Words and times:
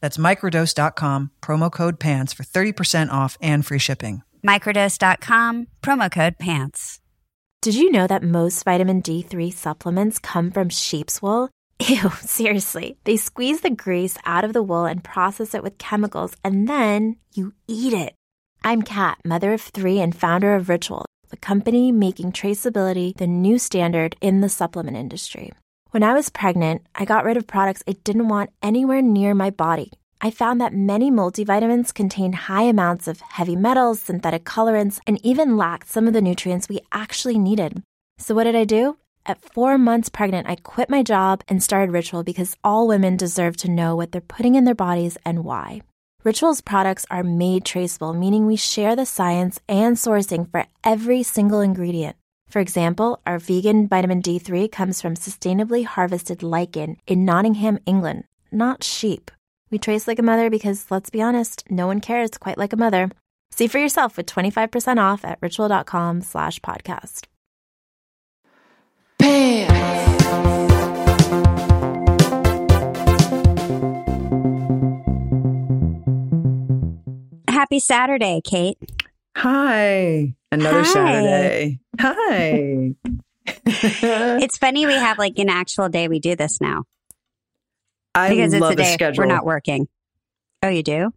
That's 0.00 0.16
microdose.com, 0.16 1.32
promo 1.42 1.72
code 1.72 1.98
PANTS 1.98 2.32
for 2.32 2.44
30% 2.44 3.10
off 3.10 3.36
and 3.42 3.66
free 3.66 3.78
shipping. 3.78 4.22
Microdose.com, 4.46 5.66
promo 5.82 6.10
code 6.10 6.38
PANTS. 6.38 7.00
Did 7.60 7.74
you 7.74 7.90
know 7.90 8.06
that 8.06 8.22
most 8.22 8.64
vitamin 8.64 9.02
D3 9.02 9.52
supplements 9.52 10.20
come 10.20 10.52
from 10.52 10.68
sheep's 10.68 11.20
wool? 11.20 11.50
Ew, 11.80 12.10
seriously. 12.20 12.96
They 13.04 13.16
squeeze 13.16 13.62
the 13.62 13.70
grease 13.70 14.16
out 14.24 14.44
of 14.44 14.52
the 14.52 14.62
wool 14.62 14.84
and 14.84 15.02
process 15.02 15.54
it 15.54 15.62
with 15.62 15.78
chemicals, 15.78 16.34
and 16.44 16.68
then 16.68 17.16
you 17.34 17.52
eat 17.66 17.92
it. 17.92 18.14
I'm 18.62 18.82
Kat, 18.82 19.18
mother 19.24 19.52
of 19.52 19.60
three 19.60 19.98
and 19.98 20.14
founder 20.14 20.54
of 20.54 20.68
Ritual, 20.68 21.04
the 21.30 21.36
company 21.36 21.90
making 21.90 22.32
traceability 22.32 23.16
the 23.16 23.26
new 23.26 23.58
standard 23.58 24.16
in 24.20 24.40
the 24.40 24.48
supplement 24.48 24.96
industry. 24.96 25.52
When 25.90 26.02
I 26.02 26.12
was 26.12 26.28
pregnant, 26.28 26.82
I 26.94 27.06
got 27.06 27.24
rid 27.24 27.38
of 27.38 27.46
products 27.46 27.82
I 27.88 27.92
didn't 28.04 28.28
want 28.28 28.50
anywhere 28.62 29.00
near 29.00 29.32
my 29.32 29.48
body. 29.48 29.90
I 30.20 30.30
found 30.30 30.60
that 30.60 30.74
many 30.74 31.10
multivitamins 31.10 31.94
contain 31.94 32.34
high 32.34 32.64
amounts 32.64 33.08
of 33.08 33.22
heavy 33.22 33.56
metals, 33.56 34.02
synthetic 34.02 34.44
colorants, 34.44 35.00
and 35.06 35.18
even 35.24 35.56
lacked 35.56 35.88
some 35.88 36.06
of 36.06 36.12
the 36.12 36.20
nutrients 36.20 36.68
we 36.68 36.80
actually 36.92 37.38
needed. 37.38 37.82
So, 38.18 38.34
what 38.34 38.44
did 38.44 38.54
I 38.54 38.64
do? 38.64 38.98
At 39.24 39.40
four 39.40 39.78
months 39.78 40.10
pregnant, 40.10 40.46
I 40.46 40.56
quit 40.56 40.90
my 40.90 41.02
job 41.02 41.42
and 41.48 41.62
started 41.62 41.90
Ritual 41.90 42.22
because 42.22 42.54
all 42.62 42.86
women 42.86 43.16
deserve 43.16 43.56
to 43.58 43.70
know 43.70 43.96
what 43.96 44.12
they're 44.12 44.20
putting 44.20 44.56
in 44.56 44.64
their 44.64 44.74
bodies 44.74 45.16
and 45.24 45.42
why. 45.42 45.80
Ritual's 46.22 46.60
products 46.60 47.06
are 47.10 47.24
made 47.24 47.64
traceable, 47.64 48.12
meaning 48.12 48.44
we 48.44 48.56
share 48.56 48.94
the 48.94 49.06
science 49.06 49.58
and 49.66 49.96
sourcing 49.96 50.50
for 50.50 50.66
every 50.84 51.22
single 51.22 51.62
ingredient. 51.62 52.16
For 52.48 52.60
example, 52.60 53.20
our 53.26 53.38
vegan 53.38 53.88
vitamin 53.88 54.22
D3 54.22 54.72
comes 54.72 55.02
from 55.02 55.14
sustainably 55.14 55.84
harvested 55.84 56.42
lichen 56.42 56.96
in 57.06 57.24
Nottingham, 57.26 57.78
England, 57.84 58.24
not 58.50 58.82
sheep. 58.82 59.30
We 59.70 59.78
trace 59.78 60.08
like 60.08 60.18
a 60.18 60.22
mother 60.22 60.48
because, 60.48 60.86
let's 60.90 61.10
be 61.10 61.20
honest, 61.20 61.64
no 61.68 61.86
one 61.86 62.00
cares 62.00 62.30
quite 62.38 62.56
like 62.56 62.72
a 62.72 62.76
mother. 62.76 63.10
See 63.50 63.66
for 63.66 63.78
yourself 63.78 64.16
with 64.16 64.26
25% 64.26 64.98
off 64.98 65.24
at 65.24 65.38
ritual.com 65.42 66.22
slash 66.22 66.58
podcast. 66.60 67.26
Happy 77.48 77.80
Saturday, 77.80 78.40
Kate. 78.42 78.78
Hi. 79.38 80.34
Another 80.50 80.82
Hi. 80.82 80.92
Saturday. 80.92 81.80
Hi. 82.00 82.94
It's 83.46 84.58
funny 84.58 84.84
we 84.84 84.94
have 84.94 85.16
like 85.16 85.38
an 85.38 85.48
actual 85.48 85.88
day 85.88 86.08
we 86.08 86.18
do 86.18 86.34
this 86.34 86.60
now 86.60 86.84
I 88.16 88.30
because 88.30 88.52
it's 88.52 88.60
love 88.60 88.72
a 88.72 88.76
day 88.76 88.92
schedule. 88.92 89.22
we're 89.22 89.28
not 89.28 89.46
working. 89.46 89.86
Oh, 90.62 90.68
you 90.68 90.82
do? 90.82 91.12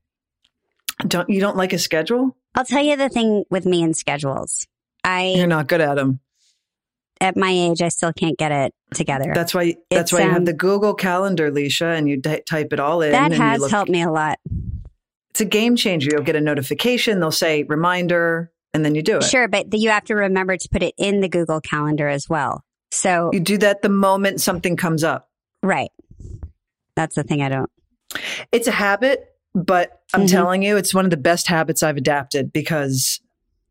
Don't 1.00 1.30
you 1.32 1.40
don't 1.42 1.58
like 1.58 1.74
a 1.74 1.80
schedule? 1.80 2.38
I'll 2.54 2.64
tell 2.64 2.84
you 2.84 2.96
the 2.96 3.10
thing 3.10 3.44
with 3.50 3.66
me 3.66 3.82
and 3.82 3.98
schedules. 3.98 4.68
I 5.04 5.34
You're 5.36 5.48
not 5.48 5.68
good 5.68 5.82
at 5.82 5.96
them. 5.96 6.20
at 7.20 7.36
my 7.36 7.50
age 7.50 7.82
I 7.82 7.88
still 7.90 8.14
can't 8.14 8.38
get 8.38 8.52
it 8.52 8.74
together. 8.94 9.32
That's 9.34 9.54
why. 9.56 9.76
That's 9.90 10.12
It's, 10.12 10.14
why 10.14 10.20
you 10.26 10.30
have 10.30 10.38
um, 10.38 10.46
the 10.46 10.54
Google 10.54 10.94
Calendar, 10.94 11.52
Leisha, 11.52 11.98
and 11.98 12.08
you 12.08 12.22
ty- 12.22 12.44
type 12.48 12.72
it 12.72 12.80
all 12.80 13.02
in. 13.02 13.14
that 13.14 13.32
has 13.32 13.72
helped 13.72 13.90
me 13.90 14.04
a 14.04 14.12
lot. 14.12 14.38
It's 15.32 15.42
a 15.42 15.46
game 15.46 15.76
changer. 15.76 16.10
You'll 16.12 16.24
get 16.24 16.36
a 16.36 16.42
notification. 16.42 17.20
They'll 17.20 17.32
say 17.32 17.64
reminder, 17.64 18.52
and 18.74 18.84
then 18.86 18.96
you 18.96 19.02
do 19.02 19.18
it. 19.18 19.24
Sure, 19.24 19.48
but 19.48 19.68
you 19.74 19.90
have 19.90 20.04
to 20.06 20.16
remember 20.16 20.58
to 20.58 20.70
put 20.70 20.84
it 20.84 20.94
in 20.98 21.22
the 21.22 21.30
Google 21.30 21.62
Calendar 21.62 22.08
as 22.10 22.28
well. 22.30 22.64
So, 22.92 23.30
You 23.32 23.40
do 23.40 23.58
that 23.60 23.82
the 23.82 23.90
moment 23.90 24.42
something 24.42 24.76
comes 24.76 25.04
up. 25.04 25.30
right. 25.64 25.90
That's 26.98 27.16
the 27.16 27.24
thing 27.24 27.42
I 27.42 27.48
don't. 27.48 27.70
It's 28.52 28.68
a 28.68 28.72
habit, 28.72 29.34
but 29.56 30.02
I'm 30.14 30.24
Mhm. 30.26 30.30
telling 30.32 30.62
you, 30.64 30.76
it's 30.76 30.94
one 30.94 31.06
of 31.06 31.12
the 31.12 31.18
best 31.18 31.48
habits 31.48 31.82
I've 31.82 31.96
adapted 31.96 32.52
because 32.52 33.22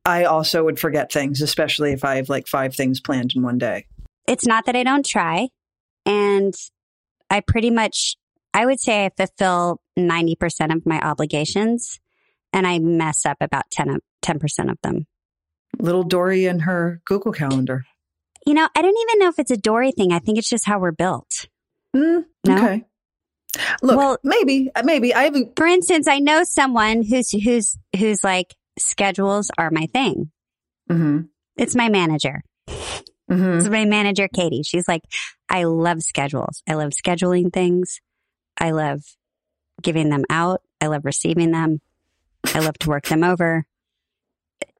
I 0.06 0.24
also 0.24 0.64
would 0.64 0.80
forget 0.80 1.12
things, 1.12 1.42
especially 1.42 1.92
if 1.92 2.02
I 2.02 2.16
have 2.16 2.30
like 2.30 2.46
five 2.46 2.74
things 2.74 2.98
planned 3.00 3.34
in 3.36 3.42
one 3.42 3.58
day. 3.58 3.84
It's 4.26 4.46
not 4.46 4.64
that 4.64 4.74
I 4.74 4.82
don't 4.82 5.04
try. 5.04 5.48
And 6.06 6.54
I 7.28 7.40
pretty 7.40 7.70
much, 7.70 8.16
I 8.54 8.64
would 8.64 8.80
say 8.80 9.04
I 9.04 9.10
fulfill 9.14 9.82
90% 10.08 10.74
of 10.74 10.86
my 10.86 11.00
obligations 11.00 12.00
and 12.52 12.66
I 12.66 12.78
mess 12.78 13.24
up 13.26 13.36
about 13.40 13.70
10 13.70 13.88
of, 13.90 14.00
10% 14.22 14.70
of 14.70 14.78
them. 14.82 15.06
Little 15.78 16.02
Dory 16.02 16.46
and 16.46 16.62
her 16.62 17.00
Google 17.04 17.32
Calendar. 17.32 17.84
You 18.46 18.54
know, 18.54 18.68
I 18.76 18.82
don't 18.82 18.96
even 18.98 19.18
know 19.20 19.28
if 19.28 19.38
it's 19.38 19.50
a 19.50 19.56
Dory 19.56 19.92
thing. 19.92 20.12
I 20.12 20.18
think 20.18 20.38
it's 20.38 20.48
just 20.48 20.66
how 20.66 20.78
we're 20.78 20.90
built. 20.92 21.46
Mm, 21.94 22.24
No? 22.46 22.56
Okay. 22.56 22.84
Look, 23.82 23.96
Well- 23.96 24.18
maybe, 24.24 24.70
maybe 24.84 25.14
I 25.14 25.24
haven't. 25.24 25.56
For 25.56 25.66
instance, 25.66 26.08
I 26.08 26.18
know 26.18 26.44
someone 26.44 27.02
who's, 27.02 27.30
who's, 27.30 27.76
who's 27.98 28.22
like, 28.24 28.54
schedules 28.78 29.50
are 29.58 29.70
my 29.70 29.86
thing. 29.92 30.30
hmm 30.88 31.20
It's 31.56 31.74
my 31.76 31.88
manager. 31.88 32.42
hmm 33.28 33.58
It's 33.58 33.68
my 33.68 33.84
manager, 33.84 34.28
Katie. 34.32 34.62
She's 34.64 34.88
like, 34.88 35.02
I 35.48 35.64
love 35.64 36.02
schedules. 36.02 36.62
I 36.68 36.74
love 36.74 36.90
scheduling 36.90 37.52
things. 37.52 38.00
I 38.58 38.70
love 38.70 39.00
giving 39.80 40.08
them 40.08 40.24
out. 40.30 40.62
I 40.80 40.86
love 40.86 41.04
receiving 41.04 41.50
them. 41.50 41.80
I 42.54 42.60
love 42.60 42.78
to 42.78 42.88
work 42.88 43.04
them 43.06 43.24
over. 43.24 43.64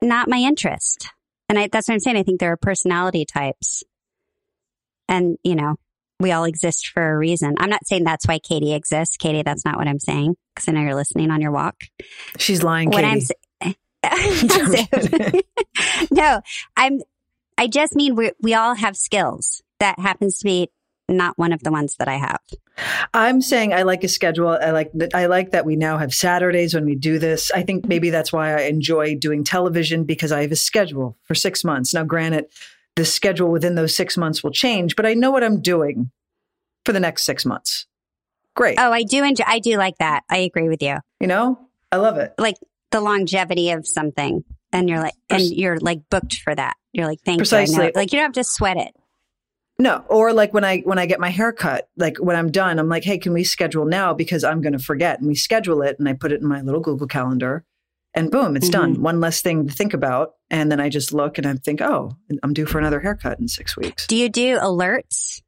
Not 0.02 0.28
my 0.28 0.38
interest. 0.38 1.08
And 1.48 1.58
I, 1.58 1.68
that's 1.70 1.88
what 1.88 1.94
I'm 1.94 2.00
saying. 2.00 2.16
I 2.16 2.22
think 2.22 2.40
there 2.40 2.52
are 2.52 2.56
personality 2.56 3.24
types. 3.24 3.82
And, 5.08 5.36
you 5.42 5.56
know, 5.56 5.76
we 6.20 6.32
all 6.32 6.44
exist 6.44 6.88
for 6.88 7.12
a 7.12 7.18
reason. 7.18 7.56
I'm 7.58 7.70
not 7.70 7.86
saying 7.86 8.04
that's 8.04 8.26
why 8.26 8.38
Katie 8.38 8.74
exists. 8.74 9.16
Katie, 9.16 9.42
that's 9.42 9.64
not 9.64 9.76
what 9.76 9.88
I'm 9.88 9.98
saying 9.98 10.36
because 10.54 10.68
I 10.68 10.72
know 10.72 10.82
you're 10.82 10.94
listening 10.94 11.30
on 11.30 11.40
your 11.40 11.50
walk. 11.50 11.76
She's 12.38 12.62
lying, 12.62 12.90
What 12.90 13.02
Katie. 13.02 13.26
I'm 14.04 14.48
saying. 14.48 15.42
no, 16.10 16.40
I'm, 16.76 17.00
I 17.58 17.66
just 17.66 17.94
mean 17.94 18.14
we, 18.14 18.32
we 18.40 18.54
all 18.54 18.74
have 18.74 18.96
skills. 18.96 19.62
That 19.80 19.98
happens 19.98 20.38
to 20.38 20.44
be 20.44 20.70
not 21.10 21.36
one 21.36 21.52
of 21.52 21.62
the 21.62 21.70
ones 21.70 21.96
that 21.98 22.08
I 22.08 22.16
have. 22.16 22.40
I'm 23.12 23.42
saying 23.42 23.72
I 23.72 23.82
like 23.82 24.04
a 24.04 24.08
schedule. 24.08 24.48
I 24.48 24.70
like 24.70 24.90
that. 24.94 25.14
I 25.14 25.26
like 25.26 25.50
that 25.50 25.66
we 25.66 25.76
now 25.76 25.98
have 25.98 26.14
Saturdays 26.14 26.74
when 26.74 26.84
we 26.84 26.94
do 26.94 27.18
this. 27.18 27.50
I 27.50 27.62
think 27.62 27.86
maybe 27.86 28.10
that's 28.10 28.32
why 28.32 28.54
I 28.54 28.62
enjoy 28.62 29.16
doing 29.16 29.44
television 29.44 30.04
because 30.04 30.32
I 30.32 30.42
have 30.42 30.52
a 30.52 30.56
schedule 30.56 31.16
for 31.24 31.34
six 31.34 31.64
months. 31.64 31.92
Now, 31.92 32.04
granted, 32.04 32.46
the 32.96 33.04
schedule 33.04 33.50
within 33.50 33.74
those 33.74 33.94
six 33.94 34.16
months 34.16 34.42
will 34.42 34.52
change, 34.52 34.96
but 34.96 35.06
I 35.06 35.14
know 35.14 35.30
what 35.30 35.44
I'm 35.44 35.60
doing 35.60 36.10
for 36.84 36.92
the 36.92 37.00
next 37.00 37.24
six 37.24 37.44
months. 37.44 37.86
Great. 38.56 38.78
Oh, 38.78 38.92
I 38.92 39.04
do 39.04 39.24
enjoy, 39.24 39.44
I 39.46 39.58
do 39.58 39.76
like 39.76 39.98
that. 39.98 40.24
I 40.28 40.38
agree 40.38 40.68
with 40.68 40.82
you. 40.82 40.96
You 41.20 41.26
know, 41.26 41.58
I 41.92 41.96
love 41.96 42.18
it. 42.18 42.34
Like 42.38 42.56
the 42.90 43.00
longevity 43.00 43.70
of 43.70 43.86
something. 43.86 44.44
And 44.72 44.88
you're 44.88 45.00
like, 45.00 45.14
and 45.28 45.42
you're 45.42 45.78
like 45.78 46.00
booked 46.10 46.36
for 46.42 46.54
that. 46.54 46.74
You're 46.92 47.06
like, 47.06 47.20
thank 47.24 47.38
you. 47.38 47.42
I 47.42 47.64
Precisely. 47.64 47.86
know. 47.86 47.92
Like 47.94 48.12
you 48.12 48.18
don't 48.18 48.26
have 48.26 48.32
to 48.34 48.44
sweat 48.44 48.76
it. 48.76 48.94
No, 49.80 50.04
or 50.08 50.34
like 50.34 50.52
when 50.52 50.62
I 50.62 50.80
when 50.80 50.98
I 50.98 51.06
get 51.06 51.20
my 51.20 51.30
hair 51.30 51.52
cut, 51.52 51.88
like 51.96 52.18
when 52.18 52.36
I'm 52.36 52.50
done, 52.50 52.78
I'm 52.78 52.90
like, 52.90 53.02
hey, 53.02 53.16
can 53.16 53.32
we 53.32 53.44
schedule 53.44 53.86
now 53.86 54.12
because 54.12 54.44
I'm 54.44 54.60
going 54.60 54.74
to 54.74 54.78
forget, 54.78 55.18
and 55.18 55.26
we 55.26 55.34
schedule 55.34 55.80
it, 55.80 55.98
and 55.98 56.06
I 56.06 56.12
put 56.12 56.32
it 56.32 56.42
in 56.42 56.46
my 56.46 56.60
little 56.60 56.82
Google 56.82 57.06
calendar, 57.06 57.64
and 58.12 58.30
boom, 58.30 58.56
it's 58.56 58.68
done. 58.68 58.92
Mm-hmm. 58.92 59.02
One 59.02 59.20
less 59.20 59.40
thing 59.40 59.66
to 59.66 59.72
think 59.72 59.94
about, 59.94 60.34
and 60.50 60.70
then 60.70 60.80
I 60.80 60.90
just 60.90 61.14
look 61.14 61.38
and 61.38 61.46
I 61.46 61.54
think, 61.54 61.80
oh, 61.80 62.14
I'm 62.42 62.52
due 62.52 62.66
for 62.66 62.78
another 62.78 63.00
haircut 63.00 63.40
in 63.40 63.48
six 63.48 63.74
weeks. 63.74 64.06
Do 64.06 64.16
you 64.16 64.28
do 64.28 64.58
alerts? 64.58 65.40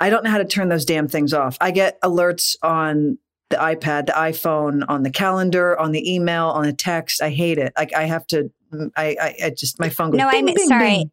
I 0.00 0.10
don't 0.10 0.24
know 0.24 0.30
how 0.30 0.38
to 0.38 0.44
turn 0.44 0.68
those 0.68 0.84
damn 0.84 1.06
things 1.06 1.32
off. 1.32 1.56
I 1.60 1.70
get 1.70 2.00
alerts 2.02 2.56
on 2.64 3.18
the 3.50 3.56
iPad, 3.56 4.06
the 4.06 4.12
iPhone, 4.14 4.84
on 4.88 5.04
the 5.04 5.10
calendar, 5.10 5.78
on 5.78 5.92
the 5.92 6.12
email, 6.12 6.46
on 6.46 6.64
the 6.64 6.72
text. 6.72 7.22
I 7.22 7.30
hate 7.30 7.58
it. 7.58 7.72
Like 7.78 7.94
I 7.94 8.04
have 8.04 8.26
to. 8.28 8.50
Mm, 8.72 8.90
I 8.96 9.16
I, 9.20 9.36
I 9.44 9.50
just 9.50 9.78
my 9.78 9.90
phone 9.90 10.10
goes. 10.10 10.18
No, 10.18 10.28
I'm 10.28 10.56
sorry. 10.66 10.88
bing. 10.88 11.10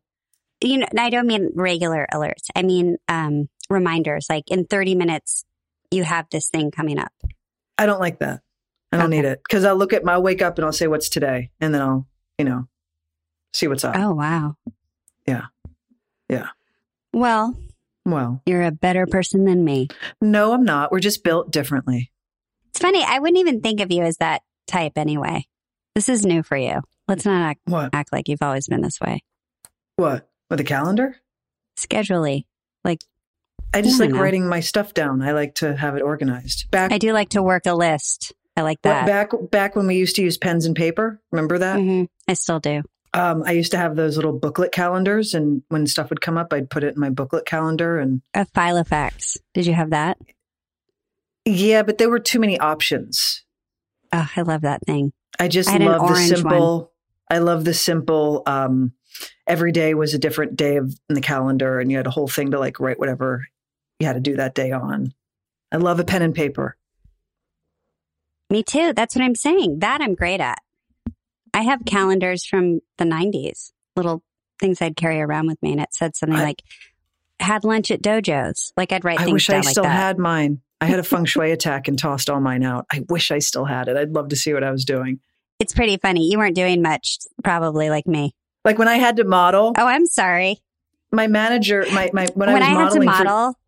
You 0.63 0.77
know, 0.80 0.88
I 0.98 1.10
don't 1.10 1.27
mean 1.27 1.51
regular 1.54 2.07
alerts. 2.13 2.48
I 2.56 2.63
mean 2.63 2.98
um, 3.07 3.50
reminders. 3.69 4.27
Like 4.30 4.45
in 4.50 4.65
30 4.65 4.95
minutes, 4.95 5.44
you 5.92 6.04
have 6.04 6.27
this 6.31 6.50
thing 6.50 6.71
coming 6.71 6.98
up. 6.98 7.12
I 7.77 7.86
don't 7.86 8.00
like 8.00 8.19
that. 8.19 8.42
I 8.92 8.98
don't 8.98 9.07
Okay. 9.07 9.18
need 9.18 9.25
it 9.25 9.42
because 9.48 9.65
I'll 9.65 9.75
look 9.75 9.92
at 9.94 10.04
my 10.04 10.13
I'll 10.13 10.24
wake 10.24 10.42
up 10.42 10.57
and 10.57 10.65
I'll 10.65 10.71
say 10.71 10.88
what's 10.88 11.10
today, 11.10 11.50
and 11.60 11.74
then 11.74 11.81
I'll 11.81 12.07
you 12.38 12.45
know 12.45 12.68
see 13.54 13.68
what's 13.68 13.83
up. 13.83 13.95
Oh, 13.98 14.13
wow. 14.13 14.56
Yeah. 15.27 15.45
Yeah. 16.30 16.48
Well, 17.12 17.56
Well, 18.06 18.42
you're 18.45 18.63
a 18.63 18.71
better 18.71 19.06
person 19.06 19.45
than 19.45 19.63
me. 19.63 19.88
no, 20.21 20.54
I'm 20.54 20.63
not. 20.63 20.92
We're 20.92 21.00
just 21.00 21.24
built 21.24 21.51
differently. 21.51 22.12
It's 22.69 22.80
funny. 22.80 23.04
I 23.07 23.19
wouldn't 23.19 23.38
even 23.39 23.62
think 23.62 23.80
of 23.81 23.92
you 23.92 24.04
as 24.04 24.18
that 24.18 24.42
type 24.68 24.94
anyway. 24.98 25.45
This 25.95 26.10
is 26.10 26.25
new 26.25 26.42
for 26.42 26.57
you. 26.57 26.81
Let's 27.07 27.25
not 27.25 27.42
act, 27.44 27.60
What? 27.65 27.89
act 27.94 28.12
like 28.12 28.27
you've 28.27 28.42
always 28.42 28.68
been 28.68 28.81
this 28.81 29.00
way. 29.00 29.21
What 29.98 30.27
with 30.53 30.59
a 30.59 30.63
calendar? 30.63 31.15
Schedulely. 31.75 32.45
Like, 32.83 33.03
I 33.73 33.81
just 33.81 34.00
I 34.00 34.05
like 34.05 34.13
know. 34.13 34.21
writing 34.21 34.47
my 34.47 34.59
stuff 34.59 34.94
down. 34.94 35.23
I 35.23 35.31
like 35.31 35.55
to 35.55 35.75
have 35.75 35.95
it 35.95 36.03
organized. 36.03 36.69
Back 36.69 36.91
I 36.91 37.00
do 37.00 37.11
like 37.11 37.29
to 37.29 37.41
work 37.41 37.65
a 37.65 37.73
list. 37.73 38.33
I 38.55 38.61
like 38.61 38.79
that. 38.83 39.07
back 39.07 39.31
back 39.50 39.75
when 39.75 39.88
we 39.88 39.95
used 39.95 40.15
to 40.17 40.21
use 40.21 40.38
pens 40.38 40.67
and 40.67 40.75
paper, 40.75 41.19
remember 41.31 41.57
that? 41.57 41.77
Mm-hmm. 41.77 42.03
I 42.27 42.33
still 42.35 42.59
do. 42.59 42.83
Um, 43.15 43.41
I 43.44 43.53
used 43.53 43.71
to 43.71 43.77
have 43.77 43.95
those 43.95 44.15
little 44.15 44.38
booklet 44.38 44.71
calendars, 44.71 45.33
and 45.33 45.63
when 45.69 45.88
stuff 45.88 46.11
would 46.11 46.21
come 46.21 46.38
up, 46.38 46.53
I'd 46.53 46.69
put 46.69 46.83
it 46.83 46.94
in 46.94 47.00
my 47.00 47.09
booklet 47.09 47.47
calendar. 47.47 47.97
And 47.97 48.21
A 48.35 48.45
Filofax. 48.45 49.38
Did 49.55 49.65
you 49.65 49.73
have 49.73 49.89
that? 49.89 50.19
yeah, 51.45 51.81
but 51.81 51.97
there 51.97 52.09
were 52.11 52.19
too 52.19 52.39
many 52.39 52.59
options. 52.59 53.44
Oh, 54.11 54.29
I 54.35 54.44
love 54.44 54.61
that 54.61 54.85
thing. 54.85 55.13
I 55.39 55.47
just 55.47 55.69
I 55.69 55.77
love 55.77 56.07
the 56.07 56.15
simple. 56.15 56.91
I 57.31 57.39
love 57.39 57.65
the 57.65 57.73
simple. 57.73 58.44
Um, 58.45 58.94
every 59.48 59.71
day 59.71 59.94
was 59.94 60.13
a 60.13 60.19
different 60.19 60.56
day 60.56 60.77
of, 60.77 60.94
in 61.10 61.15
the 61.15 61.21
calendar, 61.21 61.80
and 61.80 61.92
you 61.92 61.98
had 61.98 62.07
a 62.07 62.12
whole 62.12 62.27
thing 62.27 62.51
to 62.51 62.60
like 62.60 62.80
write 62.80 63.00
whatever 63.00 63.48
you 64.00 64.07
had 64.07 64.13
to 64.13 64.19
do 64.19 64.36
that 64.38 64.56
day 64.56 64.71
on. 64.71 65.13
I 65.71 65.77
love 65.77 66.00
a 66.00 66.04
pen 66.04 66.21
and 66.21 66.36
paper. 66.36 66.75
Me 68.50 68.63
too. 68.63 68.94
That's 68.94 69.15
what 69.15 69.24
I'm 69.24 69.36
saying. 69.36 69.80
That 69.80 70.01
I'm 70.01 70.15
great 70.15 70.39
at. 70.42 70.60
I 71.54 71.62
have 71.63 71.86
calendars 71.86 72.45
from 72.45 72.80
the 72.98 73.06
90s, 73.06 73.71
little 73.95 74.24
things 74.60 74.81
I'd 74.81 74.95
carry 74.95 75.21
around 75.21 75.48
with 75.48 75.62
me, 75.62 75.71
and 75.71 75.81
it 75.81 75.94
said 75.94 76.15
something 76.15 76.38
I- 76.38 76.44
like, 76.44 76.63
had 77.39 77.63
lunch 77.63 77.92
at 77.92 78.01
dojos. 78.01 78.71
Like 78.77 78.92
I'd 78.92 79.04
write 79.04 79.19
I 79.19 79.25
things 79.25 79.33
wish 79.33 79.50
I 79.50 79.54
down 79.54 79.63
still 79.63 79.83
that. 79.83 79.92
had 79.92 80.18
mine. 80.18 80.62
I 80.80 80.86
had 80.86 81.00
a 81.00 81.04
feng 81.04 81.25
shui 81.25 81.51
attack 81.51 81.88
and 81.88 81.98
tossed 81.98 82.30
all 82.30 82.39
mine 82.39 82.63
out. 82.63 82.86
I 82.92 83.04
wish 83.10 83.31
I 83.31 83.39
still 83.39 83.65
had 83.65 83.88
it. 83.88 83.98
I'd 83.98 84.12
love 84.12 84.30
to 84.30 84.36
see 84.36 84.54
what 84.54 84.63
I 84.63 84.71
was 84.71 84.86
doing. 84.86 85.19
It's 85.60 85.74
pretty 85.74 85.98
funny. 85.98 86.30
You 86.30 86.38
weren't 86.38 86.56
doing 86.56 86.81
much, 86.81 87.18
probably 87.44 87.89
like 87.89 88.07
me. 88.07 88.33
Like 88.65 88.77
when 88.80 88.88
I 88.88 88.95
had 88.95 89.18
to 89.18 89.24
model, 89.24 89.74
Oh, 89.77 89.86
I'm 89.86 90.06
sorry. 90.06 90.62
my 91.12 91.27
manager, 91.27 91.86
my, 91.92 92.10
my 92.13 92.27
when, 92.33 92.51
When, 92.51 92.63
I 92.63 92.68
I, 92.68 92.69
had 92.69 92.89
to 92.92 93.00
modeling 93.00 93.10
for- 93.10 93.24
model, 93.24 93.60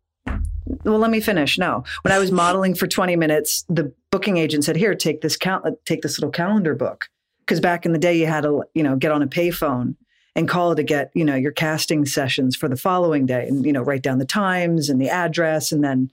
well, 0.84 0.98
let 0.98 1.10
me 1.10 1.20
finish. 1.20 1.58
No, 1.58 1.84
when 2.02 2.12
I 2.12 2.18
was 2.18 2.32
modeling 2.32 2.74
for 2.74 2.86
20 2.86 3.14
minutes, 3.16 3.64
the 3.68 3.92
booking 4.10 4.36
agent 4.36 4.64
said, 4.64 4.76
"Here, 4.76 4.94
take 4.94 5.20
this 5.20 5.36
cal- 5.36 5.62
uh, 5.64 5.72
take 5.84 6.02
this 6.02 6.18
little 6.18 6.30
calendar 6.30 6.74
book." 6.74 7.08
Because 7.40 7.60
back 7.60 7.86
in 7.86 7.92
the 7.92 7.98
day, 7.98 8.16
you 8.18 8.26
had 8.26 8.42
to, 8.42 8.64
you 8.74 8.82
know, 8.82 8.96
get 8.96 9.12
on 9.12 9.22
a 9.22 9.26
payphone 9.26 9.94
and 10.34 10.48
call 10.48 10.74
to 10.74 10.82
get, 10.82 11.10
you 11.14 11.24
know, 11.24 11.36
your 11.36 11.52
casting 11.52 12.04
sessions 12.04 12.56
for 12.56 12.68
the 12.68 12.76
following 12.76 13.26
day, 13.26 13.46
and 13.46 13.64
you 13.64 13.72
know, 13.72 13.82
write 13.82 14.02
down 14.02 14.18
the 14.18 14.24
times 14.24 14.88
and 14.88 15.00
the 15.00 15.08
address, 15.08 15.70
and 15.72 15.84
then, 15.84 16.10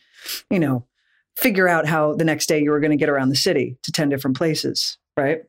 you 0.52 0.60
know, 0.60 0.86
figure 1.36 1.68
out 1.68 1.86
how 1.88 2.14
the 2.14 2.24
next 2.26 2.46
day 2.48 2.62
you 2.62 2.70
were 2.72 2.80
going 2.80 2.92
to 2.92 2.98
get 2.98 3.10
around 3.10 3.30
the 3.30 3.36
city 3.36 3.78
to 3.84 3.92
10 3.92 4.10
different 4.10 4.38
places, 4.38 4.98
right? 5.18 5.42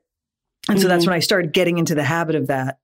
And 0.68 0.80
so 0.80 0.88
that's 0.88 1.04
Mhm. 1.04 1.08
when 1.08 1.16
I 1.16 1.20
started 1.20 1.52
getting 1.52 1.76
into 1.78 1.94
the 1.94 2.04
habit 2.04 2.34
of 2.36 2.46
that. 2.46 2.78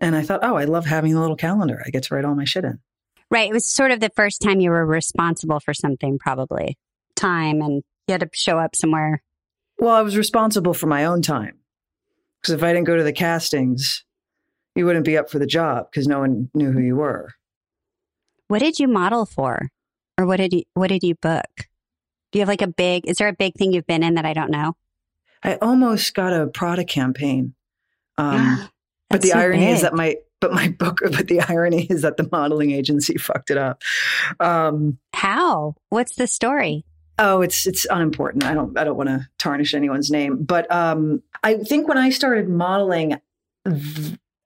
And 0.00 0.14
I 0.14 0.22
thought, 0.22 0.40
oh, 0.42 0.56
I 0.56 0.64
love 0.64 0.84
having 0.84 1.14
a 1.14 1.20
little 1.20 1.36
calendar. 1.36 1.82
I 1.84 1.90
get 1.90 2.02
to 2.04 2.14
write 2.14 2.24
all 2.24 2.34
my 2.34 2.44
shit 2.44 2.64
in. 2.64 2.78
right? 3.30 3.48
It 3.50 3.54
was 3.54 3.64
sort 3.66 3.90
of 3.90 4.00
the 4.00 4.10
first 4.14 4.42
time 4.42 4.60
you 4.60 4.70
were 4.70 4.84
responsible 4.84 5.60
for 5.60 5.72
something, 5.72 6.18
probably 6.18 6.76
time, 7.14 7.62
and 7.62 7.82
you 8.06 8.12
had 8.12 8.20
to 8.20 8.28
show 8.32 8.58
up 8.58 8.76
somewhere. 8.76 9.22
Well, 9.78 9.94
I 9.94 10.02
was 10.02 10.16
responsible 10.16 10.74
for 10.74 10.86
my 10.86 11.04
own 11.04 11.22
time. 11.22 11.58
Because 12.40 12.54
if 12.54 12.62
I 12.62 12.72
didn't 12.72 12.86
go 12.86 12.96
to 12.96 13.02
the 13.02 13.12
castings, 13.12 14.04
you 14.74 14.84
wouldn't 14.86 15.06
be 15.06 15.16
up 15.16 15.30
for 15.30 15.38
the 15.38 15.46
job 15.46 15.88
because 15.90 16.06
no 16.06 16.20
one 16.20 16.50
knew 16.54 16.70
who 16.70 16.80
you 16.80 16.96
were. 16.96 17.32
What 18.48 18.60
did 18.60 18.78
you 18.78 18.86
model 18.86 19.26
for, 19.26 19.70
or 20.16 20.26
what 20.26 20.36
did 20.36 20.52
you 20.52 20.62
what 20.74 20.88
did 20.88 21.02
you 21.02 21.16
book? 21.16 21.50
Do 22.30 22.38
you 22.38 22.40
have 22.40 22.48
like 22.48 22.62
a 22.62 22.68
big? 22.68 23.08
Is 23.08 23.16
there 23.16 23.28
a 23.28 23.32
big 23.32 23.54
thing 23.54 23.72
you've 23.72 23.86
been 23.86 24.04
in 24.04 24.14
that 24.14 24.24
I 24.26 24.34
don't 24.34 24.50
know? 24.50 24.76
I 25.42 25.56
almost 25.56 26.14
got 26.14 26.32
a 26.32 26.46
Prada 26.46 26.84
campaign. 26.84 27.54
Um, 28.18 28.68
but 29.10 29.22
the 29.22 29.28
so 29.28 29.38
irony 29.38 29.66
is 29.66 29.82
that 29.82 29.94
my 29.94 30.16
but 30.40 30.52
my 30.52 30.68
book 30.78 31.00
but 31.02 31.28
the 31.28 31.40
irony 31.40 31.86
is 31.86 32.02
that 32.02 32.16
the 32.16 32.28
modeling 32.30 32.70
agency 32.70 33.16
fucked 33.18 33.50
it 33.50 33.58
up. 33.58 33.82
Um, 34.40 34.98
how? 35.14 35.76
What's 35.88 36.16
the 36.16 36.26
story? 36.26 36.84
Oh, 37.18 37.40
it's 37.40 37.66
it's 37.66 37.86
unimportant. 37.90 38.44
I 38.44 38.54
don't 38.54 38.76
I 38.78 38.84
don't 38.84 38.96
want 38.96 39.08
to 39.08 39.26
tarnish 39.38 39.74
anyone's 39.74 40.10
name, 40.10 40.42
but 40.42 40.70
um, 40.70 41.22
I 41.42 41.56
think 41.56 41.88
when 41.88 41.98
I 41.98 42.10
started 42.10 42.48
modeling, 42.48 43.18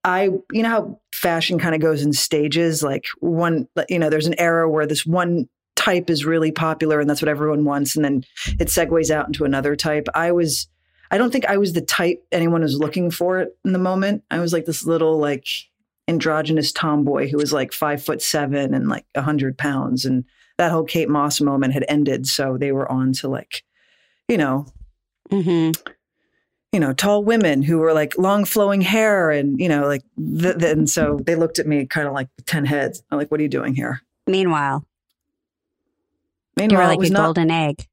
I 0.04 0.24
you 0.52 0.62
know 0.62 0.68
how 0.68 1.00
fashion 1.12 1.58
kind 1.58 1.74
of 1.74 1.80
goes 1.80 2.02
in 2.02 2.12
stages. 2.12 2.82
Like 2.82 3.06
one, 3.18 3.66
you 3.88 3.98
know, 3.98 4.08
there's 4.08 4.26
an 4.26 4.38
era 4.38 4.70
where 4.70 4.86
this 4.86 5.04
one 5.04 5.48
type 5.74 6.10
is 6.10 6.24
really 6.24 6.52
popular 6.52 7.00
and 7.00 7.08
that's 7.08 7.22
what 7.22 7.28
everyone 7.28 7.64
wants, 7.64 7.96
and 7.96 8.04
then 8.04 8.24
it 8.60 8.68
segues 8.68 9.10
out 9.10 9.26
into 9.26 9.44
another 9.44 9.74
type. 9.74 10.06
I 10.14 10.30
was, 10.30 10.68
I 11.10 11.18
don't 11.18 11.32
think 11.32 11.46
I 11.46 11.56
was 11.56 11.72
the 11.72 11.80
type 11.80 12.24
anyone 12.30 12.62
was 12.62 12.78
looking 12.78 13.10
for 13.10 13.40
it 13.40 13.56
in 13.64 13.72
the 13.72 13.78
moment. 13.78 14.22
I 14.30 14.38
was 14.38 14.52
like 14.52 14.64
this 14.64 14.84
little 14.84 15.18
like 15.18 15.46
androgynous 16.08 16.72
tomboy 16.72 17.28
who 17.28 17.36
was 17.36 17.52
like 17.52 17.72
five 17.72 18.02
foot 18.02 18.22
seven 18.22 18.74
and 18.74 18.88
like 18.88 19.06
a 19.14 19.22
hundred 19.22 19.58
pounds 19.58 20.04
and 20.04 20.24
that 20.58 20.70
whole 20.72 20.84
Kate 20.84 21.08
Moss 21.08 21.40
moment 21.40 21.72
had 21.72 21.84
ended. 21.88 22.26
So 22.26 22.56
they 22.58 22.72
were 22.72 22.90
on 22.90 23.12
to 23.14 23.28
like, 23.28 23.64
you 24.28 24.36
know, 24.36 24.66
hmm 25.30 25.70
you 26.72 26.78
know, 26.78 26.92
tall 26.92 27.24
women 27.24 27.62
who 27.62 27.78
were 27.78 27.92
like 27.92 28.16
long 28.16 28.44
flowing 28.44 28.80
hair 28.80 29.30
and, 29.30 29.58
you 29.58 29.68
know, 29.68 29.86
like, 29.86 30.04
th- 30.16 30.58
th- 30.58 30.72
and 30.72 30.88
so 30.88 31.18
they 31.26 31.34
looked 31.34 31.58
at 31.58 31.66
me 31.66 31.84
kind 31.86 32.06
of 32.06 32.12
like 32.14 32.28
10 32.46 32.64
heads. 32.64 33.02
I'm 33.10 33.18
like, 33.18 33.28
what 33.30 33.40
are 33.40 33.42
you 33.42 33.48
doing 33.48 33.74
here? 33.74 34.00
Meanwhile, 34.28 34.86
Meanwhile, 36.56 36.80
you 36.80 36.88
were 36.88 36.96
like 36.96 37.10
a 37.10 37.12
not, 37.12 37.24
golden 37.24 37.50
egg. 37.50 37.88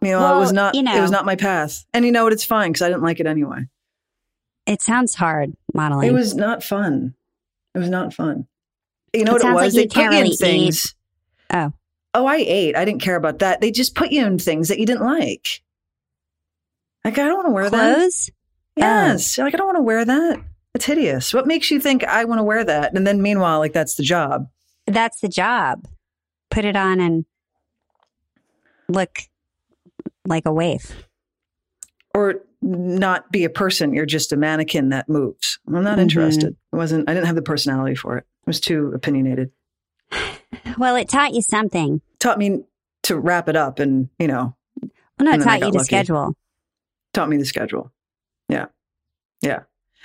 You 0.00 0.10
know, 0.10 0.36
it 0.36 0.40
was 0.40 0.52
not, 0.52 0.74
you 0.74 0.82
it 0.86 1.00
was 1.00 1.10
not 1.10 1.24
my 1.24 1.36
path. 1.36 1.84
And 1.92 2.04
you 2.04 2.12
know 2.12 2.24
what? 2.24 2.32
It's 2.32 2.44
fine 2.44 2.70
because 2.72 2.82
I 2.82 2.88
didn't 2.88 3.02
like 3.02 3.20
it 3.20 3.26
anyway. 3.26 3.66
It 4.66 4.82
sounds 4.82 5.14
hard 5.14 5.54
modeling. 5.72 6.08
It 6.08 6.12
was 6.12 6.34
not 6.34 6.62
fun. 6.62 7.14
It 7.74 7.78
was 7.78 7.88
not 7.88 8.12
fun. 8.12 8.46
You 9.14 9.24
know 9.24 9.36
It 9.36 9.42
what 9.42 9.50
it 9.50 9.54
like 9.54 9.64
was? 9.64 9.74
you 9.74 9.80
they 9.82 9.86
put 9.88 10.04
in 10.04 10.10
really 10.10 10.28
eat. 10.28 10.38
things. 10.38 10.94
Oh. 11.50 11.72
Oh, 12.14 12.26
I 12.26 12.36
ate. 12.36 12.76
I 12.76 12.84
didn't 12.84 13.00
care 13.02 13.16
about 13.16 13.38
that. 13.40 13.60
They 13.60 13.70
just 13.70 13.94
put 13.94 14.10
you 14.12 14.24
in 14.26 14.38
things 14.38 14.68
that 14.68 14.78
you 14.78 14.86
didn't 14.86 15.04
like. 15.04 15.62
Like, 17.04 17.18
I 17.18 17.24
don't 17.24 17.36
want 17.36 17.46
to 17.46 17.52
wear 17.52 17.70
that. 17.70 17.98
Oh. 17.98 18.32
Yes. 18.76 19.36
You're 19.36 19.46
like, 19.46 19.54
I 19.54 19.56
don't 19.56 19.66
want 19.66 19.78
to 19.78 19.82
wear 19.82 20.04
that. 20.04 20.40
It's 20.74 20.84
hideous. 20.84 21.32
What 21.32 21.46
makes 21.46 21.70
you 21.70 21.80
think 21.80 22.04
I 22.04 22.24
want 22.24 22.38
to 22.38 22.44
wear 22.44 22.62
that? 22.64 22.94
And 22.94 23.06
then 23.06 23.22
meanwhile, 23.22 23.58
like, 23.58 23.72
that's 23.72 23.94
the 23.94 24.02
job. 24.02 24.48
That's 24.86 25.20
the 25.20 25.28
job. 25.28 25.86
Put 26.50 26.64
it 26.64 26.76
on 26.76 27.00
and 27.00 27.24
look 28.88 29.20
like 30.28 30.46
a 30.46 30.52
waif. 30.52 30.92
Or 32.14 32.36
not 32.62 33.30
be 33.30 33.44
a 33.44 33.50
person. 33.50 33.92
You're 33.94 34.06
just 34.06 34.32
a 34.32 34.36
mannequin 34.36 34.88
that 34.90 35.08
moves. 35.08 35.58
I'm 35.68 35.82
not 35.84 35.98
Mhm. 35.98 36.02
interested. 36.02 36.56
It 36.72 36.76
wasn't, 36.76 37.08
I 37.08 37.14
didn't 37.14 37.26
have 37.26 37.36
the 37.36 37.42
personality 37.42 37.94
for 37.94 38.18
it. 38.18 38.24
It 38.42 38.46
was 38.46 38.60
too 38.60 38.92
opinionated. 38.94 39.50
Well, 40.78 40.96
it 40.96 41.08
taught 41.08 41.34
you 41.34 41.42
something. 41.42 42.00
Taught 42.18 42.38
me 42.38 42.64
to 43.04 43.18
wrap 43.18 43.48
it 43.48 43.56
up 43.56 43.78
and, 43.78 44.08
you 44.18 44.26
know, 44.26 44.56
Well, 44.82 44.90
no, 45.20 45.32
it 45.32 45.42
taught 45.42 45.60
you 45.60 45.66
to 45.70 45.78
lucky. 45.78 45.84
schedule. 45.84 46.34
taught 47.14 47.28
me 47.28 47.36
the 47.36 47.44
schedule. 47.44 47.90
Yeah. 48.48 48.66
Yeah. 49.42 49.60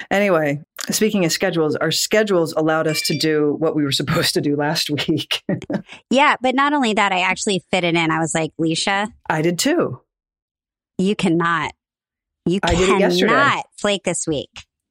Anyway, 0.10 0.62
speaking 0.90 1.24
of 1.26 1.32
schedules, 1.32 1.76
our 1.76 1.92
schedules 1.92 2.54
allowed 2.54 2.88
us 2.88 3.02
to 3.04 3.18
do 3.18 3.56
what 3.60 3.76
we 3.76 3.84
were 3.84 3.92
supposed 4.02 4.34
to 4.34 4.42
do 4.42 4.56
last 4.56 4.90
week. 4.90 5.44
Yeah, 6.10 6.36
but 6.42 6.54
not 6.56 6.74
only 6.74 6.94
that, 6.94 7.12
I 7.12 7.22
actually 7.22 7.64
fit 7.72 7.84
it 7.84 7.96
in. 7.96 8.12
I 8.12 8.20
was 8.20 8.34
like, 8.36 8.52
Leisha, 8.60 9.12
I 9.30 9.42
did 9.42 9.58
too. 9.60 10.00
You 10.98 11.16
cannot, 11.16 11.74
you 12.46 12.60
I 12.64 12.76
did 12.76 12.90
it 12.90 13.00
yesterday. 13.00 13.28
cannot 13.32 13.66
flake 13.78 14.04
this 14.04 14.28
week. 14.28 14.50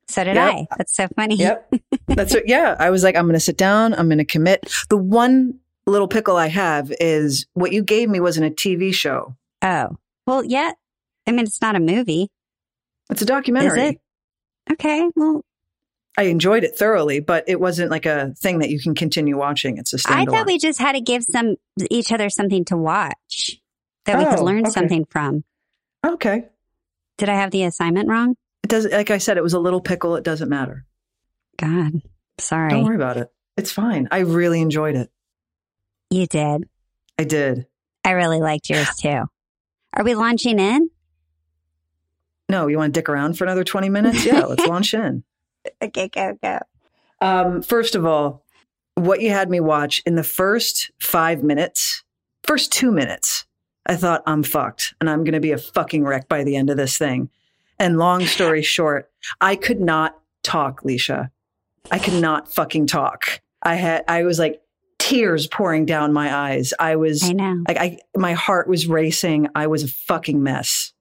So 0.09 0.25
did 0.25 0.35
Yep. 0.37 0.53
I. 0.55 0.67
That's 0.77 0.95
so 0.97 1.09
funny. 1.17 1.37
Yep. 1.37 1.73
That's 2.09 2.35
it. 2.35 2.45
Yeah. 2.47 2.77
I 2.79 2.91
was 2.91 3.03
like, 3.03 3.17
I'm 3.17 3.25
going 3.25 3.35
to 3.35 3.41
sit 3.41 3.57
down. 3.57 3.95
I'm 3.95 4.09
going 4.09 4.19
to 4.19 4.25
commit. 4.25 4.71
The 4.91 4.97
one 4.97 5.59
little 5.87 6.09
pickle 6.09 6.37
I 6.37 6.49
have 6.49 6.93
is 7.01 7.47
what 7.55 7.73
you 7.73 7.83
gave 7.83 8.09
me 8.11 8.21
wasn't 8.21 8.47
a 8.47 8.51
TV 8.51 8.93
show. 8.93 9.37
Oh, 9.63 9.97
well, 10.27 10.45
yeah. 10.45 10.73
I 11.27 11.31
mean, 11.31 11.45
it's 11.45 11.61
not 11.63 11.77
a 11.77 11.81
movie. 11.81 12.29
It's 13.11 13.23
a 13.23 13.27
documentary. 13.27 13.81
Is 13.83 13.91
it? 13.93 14.01
Okay. 14.73 15.09
Well, 15.17 15.45
I 16.19 16.25
enjoyed 16.25 16.63
it 16.65 16.77
thoroughly, 16.77 17.21
but 17.21 17.45
it 17.49 17.59
wasn't 17.59 17.91
like 17.91 18.05
a 18.05 18.35
thing 18.39 18.59
that 18.59 18.69
you 18.71 18.79
can 18.81 18.95
continue 18.95 19.39
watching. 19.39 19.79
It's 19.79 19.93
a 19.95 19.97
standalone. 19.97 20.13
I 20.13 20.25
thought 20.27 20.47
we 20.47 20.59
just 20.59 20.79
had 20.79 20.93
to 20.93 21.01
give 21.01 21.23
some 21.25 21.55
each 21.91 22.13
other 22.13 22.29
something 22.29 22.65
to 22.67 22.77
watch. 22.77 23.59
that 24.05 24.19
we 24.19 24.25
could 24.25 24.41
Oh, 24.41 24.45
learn 24.45 24.63
okay. 24.63 24.71
something 24.73 25.05
from. 25.09 25.45
Okay. 26.05 26.49
Did 27.19 27.29
I 27.29 27.35
have 27.35 27.51
the 27.51 27.65
assignment 27.65 28.09
wrong? 28.09 28.37
It 28.63 28.69
does 28.69 28.87
like 28.87 29.11
I 29.11 29.19
said, 29.19 29.37
it 29.37 29.43
was 29.43 29.55
a 29.55 29.61
little 29.61 29.81
pickle. 29.81 30.17
It 30.17 30.25
doesn't 30.25 30.49
matter. 30.49 30.85
God, 31.59 31.93
sorry. 32.39 32.71
Don't 32.71 32.85
worry 32.85 32.97
about 32.97 33.17
it. 33.17 33.33
It's 33.57 33.71
fine. 33.71 34.09
I 34.11 34.21
really 34.21 34.61
enjoyed 34.61 34.97
it. 34.97 35.11
You 36.11 36.27
did. 36.27 36.65
I 37.19 37.25
did. 37.25 37.67
I 38.05 38.13
really 38.13 38.41
liked 38.41 38.71
yours 38.71 38.89
too. 39.01 39.25
Are 39.95 40.05
we 40.05 40.15
launching 40.15 40.59
in? 40.59 40.91
No, 42.49 42.67
you 42.67 42.77
want 42.79 42.93
to 42.95 43.01
dick 43.01 43.09
around 43.09 43.39
for 43.39 43.45
another 43.45 43.65
20 43.65 43.89
minutes? 43.89 44.25
Yeah, 44.25 44.45
let's 44.45 44.67
launch 44.69 44.95
in. 44.95 45.25
Okay, 45.81 46.09
go, 46.09 46.37
go. 46.43 46.59
Um, 47.21 47.63
first 47.63 47.95
of 47.95 48.05
all, 48.05 48.45
what 48.95 49.21
you 49.21 49.31
had 49.31 49.49
me 49.49 49.61
watch 49.61 50.03
in 50.05 50.17
the 50.17 50.23
first 50.25 50.91
five 51.01 51.43
minutes, 51.43 52.03
first 52.43 52.73
two 52.73 52.91
minutes, 52.91 53.47
I 53.87 53.97
thought 53.97 54.23
I'm 54.27 54.43
fucked 54.43 54.95
and 55.01 55.11
I'm 55.11 55.25
going 55.25 55.35
to 55.35 55.41
be 55.41 55.53
a 55.53 55.59
fucking 55.59 56.05
wreck 56.05 56.29
by 56.29 56.45
the 56.45 56.57
end 56.57 56.71
of 56.71 56.77
this 56.77 56.97
thing. 56.99 57.31
And 57.79 57.99
long 57.99 58.27
story 58.27 58.63
short, 58.63 59.11
I 59.41 59.57
could 59.57 59.81
not 59.81 60.17
talk, 60.43 60.83
Leisha. 60.83 61.31
I 61.91 61.99
could 61.99 62.21
not 62.21 62.53
fucking 62.53 62.87
talk. 62.87 63.41
I 63.63 63.75
had, 63.75 64.05
I 64.09 64.23
was 64.23 64.39
like 64.39 64.61
tears 64.99 65.47
pouring 65.49 65.85
down 65.85 66.13
my 66.13 66.33
eyes. 66.35 66.73
I 66.79 66.97
was 66.97 67.25
I 67.25 67.33
know. 67.33 67.65
like, 67.67 67.77
I, 67.77 67.99
my 68.17 68.35
heart 68.35 68.69
was 68.69 68.87
racing. 68.87 69.49
I 69.55 69.67
was 69.67 69.83
a 69.83 69.89
fucking 69.89 70.43
mess. 70.43 70.93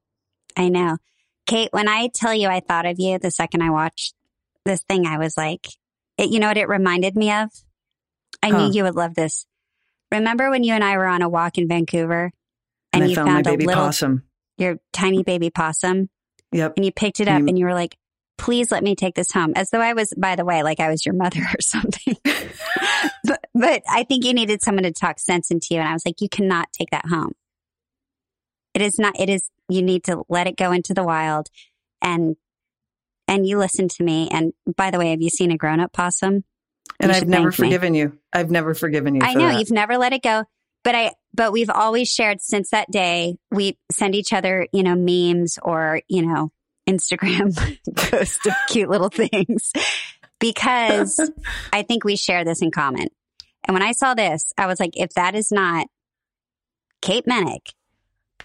I 0.58 0.70
know. 0.70 0.98
Kate, 1.46 1.70
when 1.72 1.88
I 1.88 2.10
tell 2.14 2.34
you 2.34 2.48
I 2.48 2.60
thought 2.62 2.86
of 2.86 2.96
you 3.00 3.20
the 3.20 3.32
second 3.32 3.62
I 3.62 3.70
watched 3.70 4.16
this 4.66 4.82
thing, 4.90 5.06
I 5.06 5.18
was 5.18 5.38
like, 5.38 5.68
it, 6.18 6.30
you 6.30 6.40
know 6.40 6.48
what 6.48 6.58
it 6.58 6.68
reminded 6.68 7.16
me 7.16 7.32
of? 7.32 7.50
I 8.44 8.50
Huh. 8.50 8.68
knew 8.68 8.74
you 8.74 8.84
would 8.84 8.96
love 8.96 9.14
this. 9.14 9.46
Remember 10.12 10.50
when 10.50 10.64
you 10.64 10.74
and 10.74 10.84
I 10.84 10.98
were 10.98 11.06
on 11.08 11.22
a 11.22 11.30
walk 11.30 11.58
in 11.58 11.68
Vancouver 11.68 12.32
And, 12.94 13.04
and, 13.04 13.04
I 13.04 13.08
you 13.08 13.16
found, 13.16 13.28
found, 13.28 13.46
my 13.46 13.52
baby 13.52 13.64
a 13.64 13.68
little, 13.68 13.84
possum. 13.86 14.24
your 14.58 14.78
tiny 14.94 15.24
baby 15.24 15.50
possum 15.50 16.10
Yep. 16.52 16.74
and 16.76 16.86
you 16.86 16.92
picked 16.92 17.20
it 17.20 17.28
And 17.28 17.36
up 17.38 17.42
you- 17.42 17.48
and 17.48 17.60
you 17.60 17.66
were 17.66 17.74
like, 17.74 17.96
please 18.38 18.72
let 18.72 18.84
me 18.84 18.96
take 18.96 19.16
this 19.16 19.32
home. 19.32 19.54
As 19.56 19.70
though 19.70 19.82
I 19.82 19.94
was, 19.94 20.14
by 20.18 20.36
the 20.36 20.44
way, 20.44 20.64
like 20.64 20.80
I 20.80 20.90
was 20.90 21.06
your 21.06 21.14
mother 21.16 21.40
or 21.54 21.62
something. 21.62 22.16
but, 23.24 23.46
but 23.54 23.84
I 23.90 24.04
think 24.04 24.26
you 24.26 24.34
needed 24.34 24.62
someone 24.64 24.84
to 24.84 24.92
talk 24.92 25.20
sense 25.20 25.52
into 25.52 25.68
you. 25.72 25.80
And 25.80 25.88
I 25.88 25.94
was 25.94 26.06
like, 26.06 26.22
you 26.22 26.28
cannot 26.30 26.72
take 26.74 26.90
that 26.92 27.06
home. 27.06 27.34
It 28.74 28.82
is 28.82 28.98
not, 28.98 29.20
it 29.20 29.30
is, 29.30 29.50
you 29.70 29.82
need 29.84 30.04
to 30.06 30.24
let 30.30 30.48
it 30.48 30.58
go 30.58 30.72
into 30.72 30.94
the 30.94 31.04
wild 31.04 31.48
and, 32.02 32.36
and 33.28 33.46
you 33.46 33.58
listen 33.58 33.88
to 33.90 34.04
me. 34.04 34.28
And 34.32 34.54
by 34.76 34.92
the 34.92 34.98
way, 34.98 35.12
have 35.12 35.22
you 35.22 35.30
seen 35.30 35.52
a 35.52 35.58
grown 35.58 35.80
up 35.80 35.94
possum? 35.94 36.44
And 37.00 37.12
I've 37.12 37.28
never 37.28 37.52
thank 37.52 37.60
me. 37.62 37.68
forgiven 37.68 37.94
you. 37.96 38.18
I've 38.34 38.50
never 38.52 38.74
forgiven 38.74 39.16
you. 39.16 39.22
I 39.24 39.34
know 39.34 39.48
that. 39.48 39.60
you've 39.60 39.72
never 39.72 39.98
let 39.98 40.14
it 40.14 40.22
go, 40.24 40.44
but 40.84 40.96
I, 40.96 41.14
but 41.34 41.52
we've 41.52 41.70
always 41.70 42.10
shared 42.12 42.42
since 42.42 42.70
that 42.72 42.92
day. 42.92 43.38
We 43.52 43.78
send 43.92 44.16
each 44.16 44.34
other, 44.34 44.68
you 44.74 44.84
know, 44.84 44.96
memes 44.96 45.58
or, 45.62 46.02
you 46.08 46.26
know, 46.26 46.52
Instagram 46.90 47.56
posts 47.96 48.46
of 48.46 48.54
cute 48.70 48.90
little 48.90 49.10
things 49.10 49.72
because 50.40 51.20
I 51.74 51.84
think 51.84 52.04
we 52.04 52.16
share 52.16 52.44
this 52.44 52.62
in 52.62 52.72
common. 52.72 53.08
And 53.66 53.74
when 53.76 53.84
I 53.84 53.92
saw 53.92 54.14
this, 54.16 54.52
I 54.58 54.66
was 54.66 54.80
like, 54.80 54.98
if 54.98 55.12
that 55.14 55.36
is 55.36 55.52
not 55.52 55.88
Kate 57.02 57.26
Moennig 57.26 57.68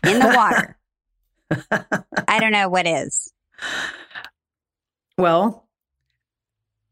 in 0.04 0.18
the 0.18 0.32
water, 0.36 0.78
I 2.28 2.38
don't 2.38 2.52
know 2.52 2.68
what 2.68 2.86
is. 2.86 3.32
Well, 5.18 5.66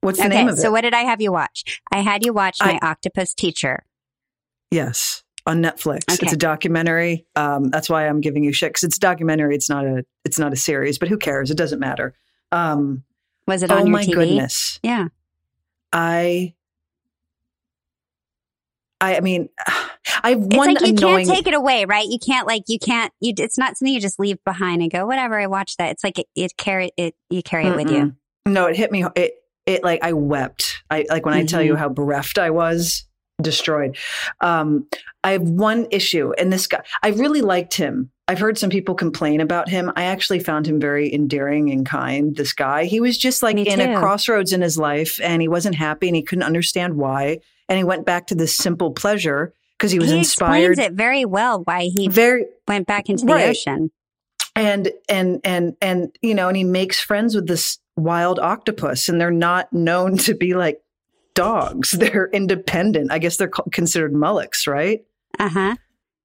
what's 0.00 0.18
the 0.18 0.26
okay, 0.26 0.36
name 0.36 0.48
of 0.48 0.58
so 0.58 0.68
it? 0.68 0.72
what 0.72 0.80
did 0.80 0.94
I 0.94 1.02
have 1.02 1.20
you 1.20 1.32
watch? 1.32 1.80
I 1.92 2.00
had 2.00 2.24
you 2.24 2.32
watch 2.32 2.58
I- 2.60 2.72
my 2.72 2.78
octopus 2.82 3.34
teacher. 3.34 3.84
yes, 4.70 5.22
on 5.46 5.62
Netflix. 5.62 6.02
Okay. 6.10 6.18
It's 6.24 6.32
a 6.32 6.36
documentary. 6.36 7.26
Um, 7.36 7.68
that's 7.70 7.88
why 7.90 8.06
I'm 8.08 8.20
giving 8.20 8.44
you 8.44 8.52
shit 8.52 8.70
because 8.70 8.82
it's 8.84 8.96
a 8.96 9.00
documentary. 9.00 9.54
It's 9.54 9.68
not 9.68 9.84
a. 9.84 10.04
It's 10.24 10.38
not 10.38 10.52
a 10.52 10.56
series. 10.56 10.98
But 10.98 11.08
who 11.08 11.18
cares? 11.18 11.50
It 11.50 11.56
doesn't 11.56 11.80
matter. 11.80 12.14
Um, 12.52 13.04
Was 13.46 13.62
it 13.62 13.70
oh 13.70 13.76
on 13.76 13.86
your 13.86 13.92
my 13.92 14.04
TV? 14.04 14.14
goodness! 14.14 14.80
Yeah. 14.82 15.08
I. 15.92 16.54
I, 19.00 19.16
I 19.16 19.20
mean, 19.20 19.48
I 20.22 20.30
have 20.30 20.38
It's 20.46 20.56
one 20.56 20.74
like 20.74 20.80
you 20.82 20.88
annoying. 20.96 21.26
can't 21.26 21.36
take 21.36 21.46
it 21.46 21.54
away, 21.54 21.84
right? 21.84 22.06
You 22.08 22.18
can't 22.24 22.46
like 22.46 22.62
you 22.68 22.78
can't 22.78 23.12
you. 23.20 23.34
It's 23.36 23.58
not 23.58 23.76
something 23.76 23.92
you 23.92 24.00
just 24.00 24.18
leave 24.18 24.42
behind 24.44 24.82
and 24.82 24.90
go 24.90 25.06
whatever. 25.06 25.38
I 25.38 25.46
watched 25.46 25.78
that. 25.78 25.90
It's 25.90 26.04
like 26.04 26.18
it, 26.18 26.26
it 26.34 26.56
carry 26.56 26.90
it. 26.96 27.14
You 27.28 27.42
carry 27.42 27.66
it 27.66 27.76
with 27.76 27.90
you. 27.90 28.14
No, 28.46 28.66
it 28.66 28.76
hit 28.76 28.90
me. 28.92 29.04
It 29.14 29.34
it 29.66 29.82
like 29.84 30.02
I 30.02 30.12
wept. 30.12 30.82
I 30.90 31.04
like 31.10 31.24
when 31.26 31.34
I 31.34 31.44
tell 31.44 31.60
Mm-hmm. 31.60 31.66
you 31.68 31.76
how 31.76 31.88
bereft 31.88 32.38
I 32.38 32.50
was, 32.50 33.04
destroyed. 33.42 33.96
Um, 34.40 34.86
I 35.22 35.32
have 35.32 35.42
one 35.42 35.86
issue, 35.90 36.32
and 36.38 36.52
this 36.52 36.66
guy, 36.66 36.82
I 37.02 37.08
really 37.10 37.40
liked 37.42 37.74
him. 37.74 38.10
I've 38.28 38.38
heard 38.38 38.56
some 38.58 38.70
people 38.70 38.94
complain 38.94 39.40
about 39.40 39.68
him. 39.68 39.92
I 39.96 40.04
actually 40.04 40.38
found 40.40 40.66
him 40.66 40.80
very 40.80 41.12
endearing 41.12 41.70
and 41.70 41.84
kind. 41.84 42.34
This 42.36 42.52
guy, 42.52 42.84
he 42.84 43.00
was 43.00 43.18
just 43.18 43.42
like 43.42 43.56
Me 43.56 43.68
in 43.68 43.80
a 43.80 43.98
crossroads 43.98 44.52
in 44.52 44.62
his 44.62 44.78
life, 44.78 45.20
and 45.22 45.42
he 45.42 45.48
wasn't 45.48 45.74
happy, 45.74 46.08
and 46.08 46.16
he 46.16 46.22
couldn't 46.22 46.44
understand 46.44 46.94
why, 46.94 47.38
and 47.68 47.76
he 47.78 47.84
went 47.84 48.06
back 48.06 48.26
to 48.28 48.34
this 48.34 48.56
simple 48.56 48.92
pleasure 48.92 49.52
because 49.78 49.90
he 49.90 49.98
was 49.98 50.10
inspired. 50.12 50.16
he 50.56 50.64
inspired. 50.64 50.70
explains 50.72 50.90
it 50.92 50.94
very 50.96 51.24
well 51.24 51.62
why 51.64 51.90
he 51.94 52.08
Very 52.08 52.46
went 52.68 52.86
back 52.86 53.10
into 53.10 53.26
the 53.26 53.32
Right. 53.32 53.48
ocean. 53.50 53.90
and 54.56 54.90
and 55.08 55.40
and 55.44 55.74
and 55.82 56.16
you 56.22 56.34
know 56.34 56.46
and 56.48 56.56
he 56.56 56.62
makes 56.64 57.00
friends 57.00 57.34
with 57.34 57.48
this 57.48 57.78
wild 57.96 58.38
octopus 58.38 59.08
and 59.08 59.20
they're 59.20 59.30
not 59.32 59.72
known 59.72 60.16
to 60.26 60.34
be 60.34 60.54
like 60.54 60.80
dogs 61.34 61.90
they're 61.98 62.28
independent 62.32 63.10
i 63.12 63.18
guess 63.18 63.36
they're 63.36 63.50
considered 63.72 64.12
mollusks 64.12 64.66
right 64.66 65.00
Uh 65.38 65.48
huh. 65.48 65.76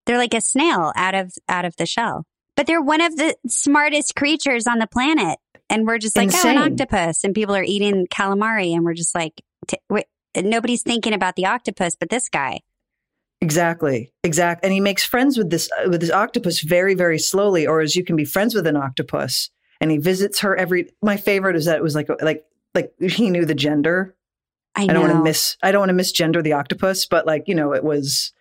They're 0.05 0.17
like 0.17 0.33
a 0.33 0.41
snail 0.41 0.91
out 0.95 1.13
of 1.13 1.33
out 1.47 1.65
of 1.65 1.75
the 1.77 1.85
shell, 1.85 2.25
but 2.55 2.65
they're 2.65 2.81
one 2.81 3.01
of 3.01 3.15
the 3.15 3.35
smartest 3.47 4.15
creatures 4.15 4.65
on 4.65 4.79
the 4.79 4.87
planet. 4.87 5.37
And 5.69 5.85
we're 5.85 5.99
just 5.99 6.17
like, 6.17 6.29
oh, 6.33 6.47
an 6.47 6.57
octopus, 6.57 7.23
and 7.23 7.35
people 7.35 7.55
are 7.55 7.63
eating 7.63 8.07
calamari, 8.07 8.73
and 8.73 8.83
we're 8.83 8.95
just 8.95 9.13
like, 9.13 9.43
t- 9.67 9.77
wait, 9.87 10.05
nobody's 10.35 10.81
thinking 10.81 11.13
about 11.13 11.35
the 11.35 11.45
octopus, 11.45 11.95
but 11.99 12.09
this 12.09 12.27
guy. 12.27 12.61
exactly 13.41 14.11
Exactly. 14.23 14.65
and 14.67 14.73
he 14.73 14.79
makes 14.79 15.03
friends 15.05 15.37
with 15.37 15.49
this 15.49 15.69
uh, 15.79 15.89
with 15.89 16.01
this 16.01 16.11
octopus 16.11 16.61
very 16.61 16.93
very 16.95 17.19
slowly 17.19 17.65
or 17.67 17.81
as 17.81 17.95
you 17.95 18.03
can 18.03 18.15
be 18.15 18.25
friends 18.25 18.53
with 18.55 18.67
an 18.67 18.75
octopus 18.75 19.49
and 19.79 19.91
he 19.91 19.97
visits 19.97 20.39
her 20.39 20.55
every 20.57 20.91
my 21.01 21.17
favorite 21.17 21.55
is 21.55 21.65
that 21.65 21.77
it 21.77 21.83
was 21.83 21.95
like 21.95 22.09
like 22.21 22.43
like 22.75 22.91
he 22.99 23.29
knew 23.29 23.45
the 23.45 23.55
gender 23.55 24.15
I, 24.75 24.83
I 24.83 24.87
don't 24.87 25.01
want 25.01 25.13
to 25.13 25.23
miss 25.23 25.57
I 25.61 25.71
don't 25.71 25.79
want 25.87 25.89
to 25.89 25.95
misgender 26.03 26.43
the 26.43 26.53
octopus, 26.53 27.05
but 27.05 27.25
like, 27.25 27.43
you 27.47 27.55
know, 27.55 27.73
it 27.73 27.83
was 27.83 28.31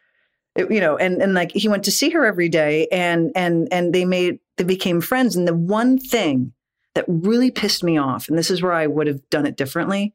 it, 0.55 0.71
you 0.71 0.81
know, 0.81 0.97
and 0.97 1.23
and 1.23 1.35
like 1.35 1.53
he 1.53 1.69
went 1.69 1.85
to 1.85 1.91
see 1.91 2.11
her 2.11 2.25
every 2.25 2.49
day 2.49 2.87
and 2.93 3.31
and 3.35 3.69
and 3.73 3.93
they 3.95 4.05
made 4.05 4.39
they 4.57 4.65
became 4.65 5.01
friends 5.01 5.37
and 5.37 5.47
the 5.47 5.55
one 5.55 5.99
thing 5.99 6.53
that 6.95 7.05
really 7.09 7.51
pissed 7.51 7.85
me 7.85 7.97
off 7.97 8.29
and 8.29 8.37
this 8.37 8.51
is 8.51 8.63
where 8.63 8.73
I 8.73 8.87
would 8.87 9.07
have 9.07 9.29
done 9.31 9.47
it 9.47 9.57
differently 9.57 10.15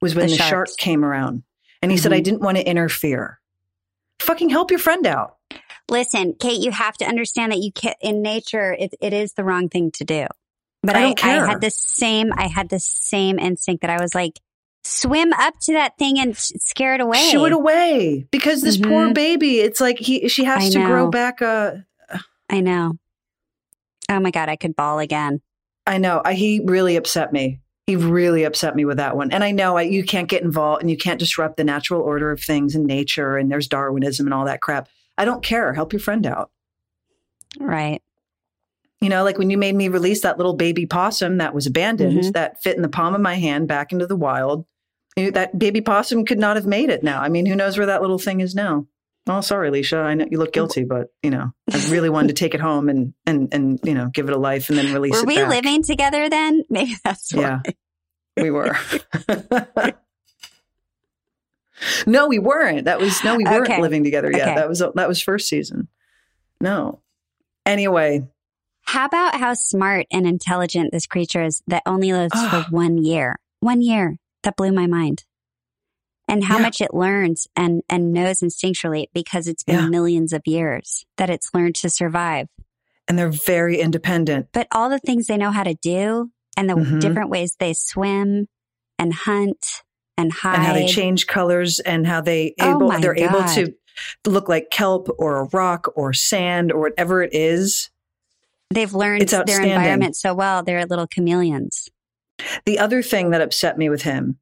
was 0.00 0.14
when 0.14 0.26
The 0.26 0.36
the, 0.36 0.42
shark 0.42 0.68
came 0.78 1.04
around 1.04 1.42
and 1.82 1.90
he 1.90 1.96
said 1.98 2.12
I 2.12 2.20
Mhm. 2.20 2.24
didn't 2.24 2.40
want 2.42 2.56
to 2.58 2.68
interfere. 2.68 3.40
Fucking 4.20 4.50
help 4.50 4.70
your 4.70 4.80
friend 4.80 5.06
out. 5.06 5.36
Listen, 5.90 6.34
Kate, 6.38 6.60
you 6.60 6.70
have 6.70 6.96
to 6.98 7.06
understand 7.06 7.52
that 7.52 7.58
you 7.58 7.72
can 7.72 7.94
in 8.00 8.20
nature 8.20 8.76
it, 8.78 8.94
it 9.00 9.12
is 9.12 9.32
the 9.34 9.44
wrong 9.44 9.68
thing 9.68 9.90
to 9.92 10.04
do. 10.04 10.26
But 10.82 10.96
I 10.96 11.14
I. 11.22 11.40
I 11.40 11.46
had 11.46 11.60
the 11.60 11.70
same 11.70 12.30
I 12.36 12.46
had 12.46 12.68
the 12.68 12.78
same 12.78 13.38
instinct 13.38 13.80
that 13.82 13.90
I 13.90 14.00
was 14.00 14.14
like, 14.14 14.38
swim 14.88 15.32
up 15.34 15.54
to 15.62 15.72
that 15.74 15.96
thing 15.98 16.18
and 16.18 16.36
scare 16.36 16.94
it 16.94 17.00
away. 17.00 17.18
Shoo 17.30 17.44
it 17.46 17.52
away 17.52 18.26
because 18.30 18.62
this 18.62 18.76
poor 18.76 19.08
Mhm. 19.08 19.14
baby, 19.14 19.60
it's 19.60 19.80
like 19.80 19.98
he 19.98 20.28
she 20.28 20.44
has 20.44 20.64
I 20.64 20.70
to 20.70 20.86
grow 20.86 21.04
know. 21.04 21.10
back 21.10 21.40
a 21.40 21.84
I 22.50 22.60
know. 22.60 22.94
Oh 24.08 24.20
my 24.20 24.30
god, 24.30 24.48
I 24.48 24.56
could 24.56 24.74
ball 24.74 24.98
again. 24.98 25.40
I 25.86 25.98
know. 25.98 26.22
I, 26.24 26.34
he 26.34 26.60
really 26.64 26.96
upset 26.96 27.32
me. 27.32 27.60
He 27.86 27.96
really 27.96 28.44
upset 28.44 28.74
me 28.76 28.84
with 28.84 28.98
that 28.98 29.16
one. 29.16 29.32
And 29.32 29.42
I 29.42 29.50
know 29.50 29.76
I, 29.78 29.82
you 29.82 30.04
can't 30.04 30.28
get 30.28 30.42
involved 30.42 30.82
and 30.82 30.90
you 30.90 30.96
can't 30.96 31.18
disrupt 31.18 31.56
the 31.56 31.64
natural 31.64 32.02
order 32.02 32.30
of 32.30 32.40
things 32.40 32.74
in 32.74 32.84
nature 32.84 33.36
and 33.36 33.50
there's 33.50 33.66
Darwinism 33.68 34.26
and 34.26 34.34
all 34.34 34.44
that 34.44 34.60
crap. 34.60 34.88
I 35.16 35.24
don't 35.24 35.42
care. 35.42 35.72
Help 35.74 35.92
your 35.92 36.00
friend 36.00 36.26
out. 36.26 36.50
Right. 37.58 38.02
You 39.00 39.08
know, 39.08 39.24
like 39.24 39.38
when 39.38 39.48
you 39.50 39.56
made 39.56 39.74
me 39.74 39.88
release 39.88 40.22
that 40.22 40.36
little 40.38 40.54
baby 40.54 40.84
possum 40.84 41.38
that 41.38 41.54
was 41.54 41.66
abandoned, 41.66 42.18
Mhm. 42.20 42.32
that 42.32 42.62
fit 42.62 42.76
in 42.76 42.82
the 42.82 42.88
palm 42.88 43.14
of 43.14 43.20
my 43.20 43.34
hand 43.36 43.68
back 43.68 43.92
into 43.92 44.06
the 44.06 44.16
wild. 44.16 44.66
That 45.32 45.58
baby 45.58 45.80
possum 45.80 46.24
could 46.24 46.38
not 46.38 46.56
have 46.56 46.66
made 46.66 46.90
it 46.90 47.02
now. 47.02 47.20
I 47.20 47.28
mean, 47.28 47.44
who 47.46 47.56
knows 47.56 47.76
where 47.76 47.86
that 47.86 48.00
little 48.00 48.18
thing 48.18 48.40
is 48.40 48.54
now? 48.54 48.86
Oh, 49.28 49.40
sorry, 49.42 49.68
Alicia. 49.68 49.98
I 49.98 50.14
know 50.14 50.26
you 50.30 50.38
look 50.38 50.52
guilty, 50.54 50.84
but 50.84 51.08
you 51.22 51.30
know, 51.30 51.52
I 51.70 51.76
really 51.90 52.08
wanted 52.08 52.28
to 52.28 52.34
take 52.34 52.54
it 52.54 52.60
home 52.60 52.88
and 52.88 53.12
and 53.26 53.52
and 53.52 53.80
you 53.82 53.94
know, 53.94 54.06
give 54.12 54.28
it 54.28 54.34
a 54.34 54.38
life 54.38 54.68
and 54.70 54.78
then 54.78 54.92
release 54.92 55.12
Were 55.14 55.18
it 55.18 55.22
Were 55.22 55.26
we 55.26 55.36
back. 55.36 55.50
living 55.50 55.82
together 55.82 56.28
then? 56.30 56.62
Maybe 56.70 56.94
that's 57.04 57.34
why. 57.34 57.42
Yeah, 57.42 57.60
we 58.38 58.50
were. 58.50 58.74
no, 62.06 62.26
we 62.26 62.38
weren't. 62.38 62.86
That 62.86 62.98
was 63.00 63.22
no, 63.22 63.36
we 63.36 63.44
weren't 63.44 63.68
Okay. 63.68 63.80
living 63.82 64.02
together 64.04 64.30
yet. 64.32 64.42
Okay. 64.48 64.54
That 64.56 64.68
was 64.68 64.78
that 64.78 65.08
was 65.08 65.20
first 65.22 65.48
season. 65.48 65.88
No. 66.60 67.00
Anyway, 67.66 68.26
How 68.82 69.04
about 69.04 69.34
how 69.38 69.52
smart 69.54 70.06
and 70.10 70.26
intelligent 70.26 70.90
this 70.90 71.06
creature 71.06 71.42
is 71.44 71.62
that 71.66 71.82
only 71.84 72.12
lives 72.12 72.32
for 72.32 72.56
Ah. 72.56 72.66
one 72.70 72.96
year? 72.98 73.36
One 73.60 73.82
year. 73.82 74.16
That 74.42 74.56
blew 74.56 74.72
my 74.72 74.86
mind. 74.86 75.24
and 76.30 76.44
how 76.44 76.56
Yeah. 76.58 76.62
much 76.64 76.82
it 76.82 76.92
learns 76.92 77.46
and, 77.56 77.80
and 77.88 78.12
knows 78.12 78.40
instinctually 78.40 79.06
because 79.14 79.46
it's 79.46 79.64
been 79.64 79.76
Yeah. 79.78 79.88
millions 79.88 80.34
of 80.34 80.42
years 80.44 81.06
that 81.16 81.30
it's 81.30 81.48
learned 81.54 81.74
to 81.76 81.88
survive. 81.88 82.48
And 83.08 83.18
they're 83.18 83.30
very 83.30 83.80
independent. 83.80 84.48
But 84.52 84.66
all 84.70 84.90
the 84.90 84.98
things 84.98 85.26
they 85.26 85.38
know 85.38 85.50
how 85.52 85.62
to 85.64 85.72
do 85.80 86.30
and 86.54 86.68
the 86.68 86.74
Mhm. 86.74 87.00
different 87.00 87.30
ways 87.30 87.56
they 87.58 87.72
swim 87.72 88.46
and 88.98 89.14
hunt 89.14 89.82
and 90.18 90.30
hide. 90.30 90.56
and 90.56 90.64
how 90.64 90.72
they 90.74 90.86
change 90.86 91.26
colors 91.28 91.80
and 91.80 92.06
how 92.06 92.20
they 92.20 92.54
Oh 92.60 92.72
able 92.72 92.88
my 92.88 93.00
they're 93.00 93.16
able 93.16 93.44
to 93.54 93.72
look 94.26 94.50
like 94.50 94.68
kelp 94.70 95.08
or 95.18 95.38
a 95.40 95.44
rock 95.54 95.90
or 95.96 96.12
sand 96.12 96.70
or 96.72 96.80
whatever 96.80 97.22
it 97.22 97.32
is. 97.32 97.88
They've 98.68 98.92
learned 98.92 99.26
their 99.28 99.62
environment 99.62 100.14
so 100.14 100.34
well. 100.34 100.62
They're 100.62 100.84
little 100.84 101.06
chameleons. 101.06 101.88
The 102.66 102.78
other 102.78 103.02
thing 103.02 103.30
that 103.30 103.40
upset 103.40 103.78
me 103.78 103.88
with 103.88 104.02
him 104.02 104.38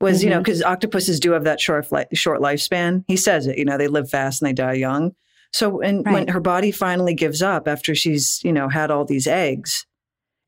was, 0.00 0.22
you 0.22 0.30
know, 0.30 0.36
mm-hmm. 0.36 0.42
because 0.44 0.62
octopuses 0.62 1.20
do 1.20 1.32
have 1.32 1.44
that 1.44 1.60
short 1.60 1.86
short 2.14 2.40
lifespan. 2.40 3.04
He 3.06 3.16
says 3.16 3.46
it, 3.46 3.58
you 3.58 3.64
know, 3.64 3.78
they 3.78 3.88
live 3.88 4.10
fast 4.10 4.42
and 4.42 4.48
they 4.48 4.52
die 4.52 4.74
young. 4.74 5.14
So 5.52 5.80
and 5.80 6.04
when 6.04 6.28
her 6.28 6.40
body 6.40 6.70
finally 6.70 7.14
gives 7.14 7.42
up 7.42 7.66
after 7.66 7.94
she's, 7.94 8.40
you 8.44 8.52
know, 8.52 8.68
had 8.68 8.90
all 8.90 9.04
these 9.04 9.26
eggs, 9.26 9.86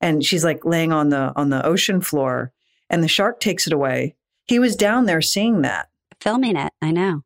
and 0.01 0.25
she's 0.25 0.45
like 0.45 0.65
laying 0.65 0.93
on 0.93 1.09
the 1.09 1.33
on 1.37 1.51
the 1.51 1.65
ocean 1.65 2.01
floor, 2.01 2.53
and 2.91 3.03
the 3.03 3.09
shark 3.09 3.41
takes 3.41 3.67
it 3.67 3.73
away. 3.73 4.15
He 4.47 4.59
was 4.59 4.77
down 4.77 5.07
there 5.07 5.23
seeing 5.23 5.63
that. 5.63 5.89
Filming 6.21 6.57
it, 6.57 6.73
I 6.83 6.91
know. 6.91 7.23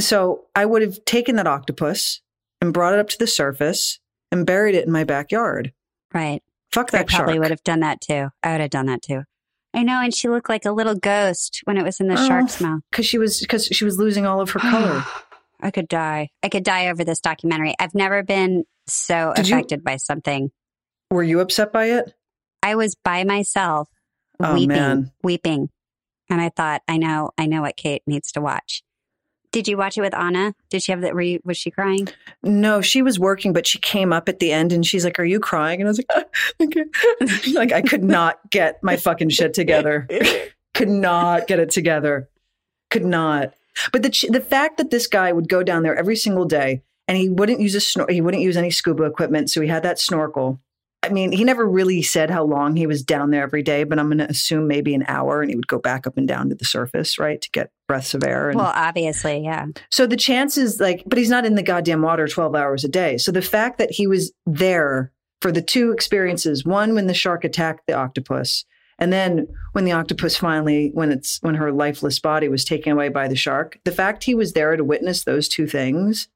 So 0.00 0.46
I 0.54 0.66
would 0.66 0.82
have 0.82 1.04
taken 1.04 1.36
that 1.36 1.46
octopus 1.46 2.20
and 2.60 2.74
brought 2.74 2.94
it 2.94 3.00
up 3.00 3.08
to 3.10 3.18
the 3.18 3.26
surface 3.26 3.98
and 4.32 4.46
buried 4.46 4.74
it 4.74 4.86
in 4.86 4.92
my 4.92 5.04
backyard. 5.04 5.72
Right. 6.12 6.42
Fuck 6.72 6.92
I 6.94 6.98
that 6.98 7.08
probably 7.08 7.34
shark. 7.34 7.42
would 7.42 7.50
have 7.50 7.64
done 7.64 7.80
that 7.80 8.00
too. 8.00 8.28
I 8.42 8.52
would 8.52 8.60
have 8.60 8.70
done 8.70 8.86
that 8.86 9.02
too. 9.02 9.22
I 9.74 9.82
know. 9.82 10.00
And 10.00 10.14
she 10.14 10.28
looked 10.28 10.48
like 10.48 10.64
a 10.64 10.72
little 10.72 10.94
ghost 10.94 11.60
when 11.64 11.76
it 11.76 11.84
was 11.84 12.00
in 12.00 12.08
the 12.08 12.18
Oh. 12.18 12.26
shark's 12.26 12.60
mouth. 12.60 12.80
Because 12.90 13.06
she 13.06 13.18
was 13.18 13.40
because 13.40 13.66
she 13.66 13.84
was 13.84 13.98
losing 13.98 14.26
all 14.26 14.40
of 14.40 14.50
her 14.50 14.60
color. 14.60 15.04
I 15.60 15.70
could 15.70 15.88
die. 15.88 16.28
I 16.42 16.48
could 16.50 16.64
die 16.64 16.88
over 16.88 17.02
this 17.04 17.20
documentary. 17.20 17.74
I've 17.78 17.94
never 17.94 18.22
been 18.22 18.64
so 18.86 19.32
Did 19.36 19.48
you- 19.48 19.54
affected 19.56 19.82
by 19.84 19.96
something. 19.96 20.50
Were 21.10 21.22
you 21.22 21.40
upset 21.40 21.72
by 21.72 21.86
it? 21.86 22.12
I 22.62 22.74
was 22.74 22.94
by 23.04 23.24
myself, 23.24 23.88
Oh, 24.40 24.54
weeping, 24.54 24.68
man. 24.68 25.12
weeping, 25.22 25.70
and 26.28 26.40
I 26.40 26.48
thought, 26.50 26.82
I 26.88 26.96
know, 26.98 27.30
I 27.38 27.46
know 27.46 27.62
what 27.62 27.76
Kate 27.76 28.02
needs 28.06 28.32
to 28.32 28.40
watch. 28.40 28.82
Did 29.56 29.68
you 29.68 29.78
watch 29.78 29.96
it 29.96 30.02
with 30.02 30.14
Anna? 30.14 30.54
Did 30.68 30.82
she 30.82 30.92
have 30.92 31.00
that? 31.00 31.14
Were 31.14 31.22
you, 31.22 31.40
was 31.42 31.56
she 31.56 31.70
crying? 31.70 32.08
No, 32.42 32.82
she 32.82 33.00
was 33.00 33.18
working, 33.18 33.54
but 33.54 33.66
she 33.66 33.78
came 33.78 34.12
up 34.12 34.28
at 34.28 34.38
the 34.38 34.52
end 34.52 34.70
and 34.70 34.84
she's 34.84 35.02
like, 35.02 35.18
"Are 35.18 35.24
you 35.24 35.40
crying?" 35.40 35.80
And 35.80 35.88
I 35.88 35.92
was 35.92 35.96
like, 35.96 36.06
"Ah, 36.14 36.24
okay." 36.62 37.52
"Like 37.54 37.72
I 37.72 37.80
could 37.80 38.04
not 38.04 38.38
get 38.50 38.82
my 38.82 38.98
fucking 38.98 39.30
shit 39.30 39.54
together. 39.54 40.06
could 40.74 40.90
not 40.90 41.46
get 41.46 41.58
it 41.58 41.70
together. 41.70 42.28
Could 42.90 43.06
not." 43.06 43.54
But 43.92 44.02
the 44.02 44.28
the 44.28 44.42
fact 44.42 44.76
that 44.76 44.90
this 44.90 45.06
guy 45.06 45.32
would 45.32 45.48
go 45.48 45.62
down 45.62 45.84
there 45.84 45.96
every 45.96 46.16
single 46.16 46.44
day 46.44 46.82
and 47.08 47.16
he 47.16 47.30
wouldn't 47.30 47.60
use 47.60 47.74
a 47.74 47.78
snor- 47.78 48.10
he 48.10 48.20
wouldn't 48.20 48.42
use 48.42 48.58
any 48.58 48.70
scuba 48.70 49.04
equipment, 49.04 49.48
so 49.48 49.62
he 49.62 49.68
had 49.68 49.82
that 49.84 49.98
snorkel. 49.98 50.60
I 51.06 51.12
mean, 51.12 51.32
he 51.32 51.44
never 51.44 51.66
really 51.66 52.02
said 52.02 52.30
how 52.30 52.44
long 52.44 52.76
he 52.76 52.86
was 52.86 53.02
down 53.02 53.30
there 53.30 53.42
every 53.42 53.62
day, 53.62 53.84
but 53.84 53.98
I'm 53.98 54.08
going 54.08 54.18
to 54.18 54.28
assume 54.28 54.66
maybe 54.66 54.94
an 54.94 55.04
hour, 55.08 55.40
and 55.40 55.50
he 55.50 55.56
would 55.56 55.68
go 55.68 55.78
back 55.78 56.06
up 56.06 56.16
and 56.16 56.26
down 56.26 56.48
to 56.48 56.54
the 56.54 56.64
surface, 56.64 57.18
right, 57.18 57.40
to 57.40 57.50
get 57.50 57.70
breaths 57.86 58.14
of 58.14 58.24
air. 58.24 58.50
And 58.50 58.58
Well, 58.58 58.72
obviously, 58.74 59.42
yeah. 59.44 59.66
so 59.90 60.06
the 60.06 60.16
chances, 60.16 60.80
like, 60.80 61.04
but 61.06 61.18
he's 61.18 61.30
not 61.30 61.46
in 61.46 61.54
the 61.54 61.62
goddamn 61.62 62.02
water 62.02 62.26
12 62.26 62.54
hours 62.54 62.84
a 62.84 62.88
day. 62.88 63.16
So 63.16 63.32
the 63.32 63.42
fact 63.42 63.78
that 63.78 63.92
he 63.92 64.06
was 64.06 64.32
there 64.44 65.12
for 65.40 65.52
the 65.52 65.62
two 65.62 65.92
experiences 65.92 66.64
one, 66.64 66.94
when 66.94 67.06
the 67.06 67.14
shark 67.14 67.44
attacked 67.44 67.86
the 67.86 67.94
octopus, 67.94 68.64
and 68.98 69.12
then 69.12 69.46
when 69.72 69.84
the 69.84 69.92
octopus 69.92 70.36
finally, 70.36 70.90
when 70.94 71.12
it's, 71.12 71.38
when 71.42 71.54
her 71.54 71.70
lifeless 71.70 72.18
body 72.18 72.48
was 72.48 72.64
taken 72.64 72.92
away 72.92 73.08
by 73.08 73.28
the 73.28 73.36
shark, 73.36 73.78
the 73.84 73.92
fact 73.92 74.24
he 74.24 74.34
was 74.34 74.54
there 74.54 74.74
to 74.76 74.84
witness 74.84 75.24
those 75.24 75.48
two 75.48 75.66
things, 75.66 76.28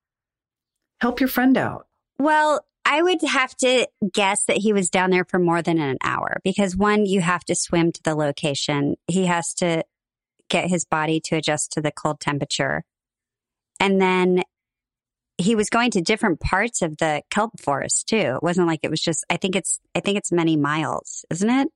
help 1.00 1.20
your 1.20 1.28
friend 1.28 1.56
out. 1.56 1.86
Well, 2.18 2.64
I 2.84 3.02
would 3.02 3.22
have 3.22 3.54
to 3.58 3.86
guess 4.12 4.44
that 4.46 4.56
he 4.56 4.72
was 4.72 4.90
down 4.90 5.10
there 5.10 5.24
for 5.24 5.38
more 5.38 5.62
than 5.62 5.78
an 5.78 5.98
hour 6.02 6.40
because 6.42 6.76
one, 6.76 7.06
you 7.06 7.20
have 7.20 7.44
to 7.44 7.54
swim 7.54 7.92
to 7.92 8.02
the 8.02 8.14
location. 8.14 8.96
He 9.06 9.26
has 9.26 9.54
to 9.54 9.84
get 10.48 10.68
his 10.68 10.84
body 10.84 11.20
to 11.26 11.36
adjust 11.36 11.72
to 11.72 11.80
the 11.80 11.92
cold 11.92 12.20
temperature. 12.20 12.84
And 13.78 14.00
then 14.00 14.42
he 15.38 15.54
was 15.54 15.70
going 15.70 15.90
to 15.92 16.00
different 16.00 16.40
parts 16.40 16.82
of 16.82 16.98
the 16.98 17.22
kelp 17.30 17.60
forest 17.60 18.08
too. 18.08 18.16
It 18.16 18.42
wasn't 18.42 18.66
like 18.66 18.80
it 18.82 18.90
was 18.90 19.00
just, 19.00 19.24
I 19.30 19.36
think 19.36 19.56
it's, 19.56 19.80
I 19.94 20.00
think 20.00 20.18
it's 20.18 20.32
many 20.32 20.56
miles, 20.56 21.24
isn't 21.30 21.48
it? 21.48 21.68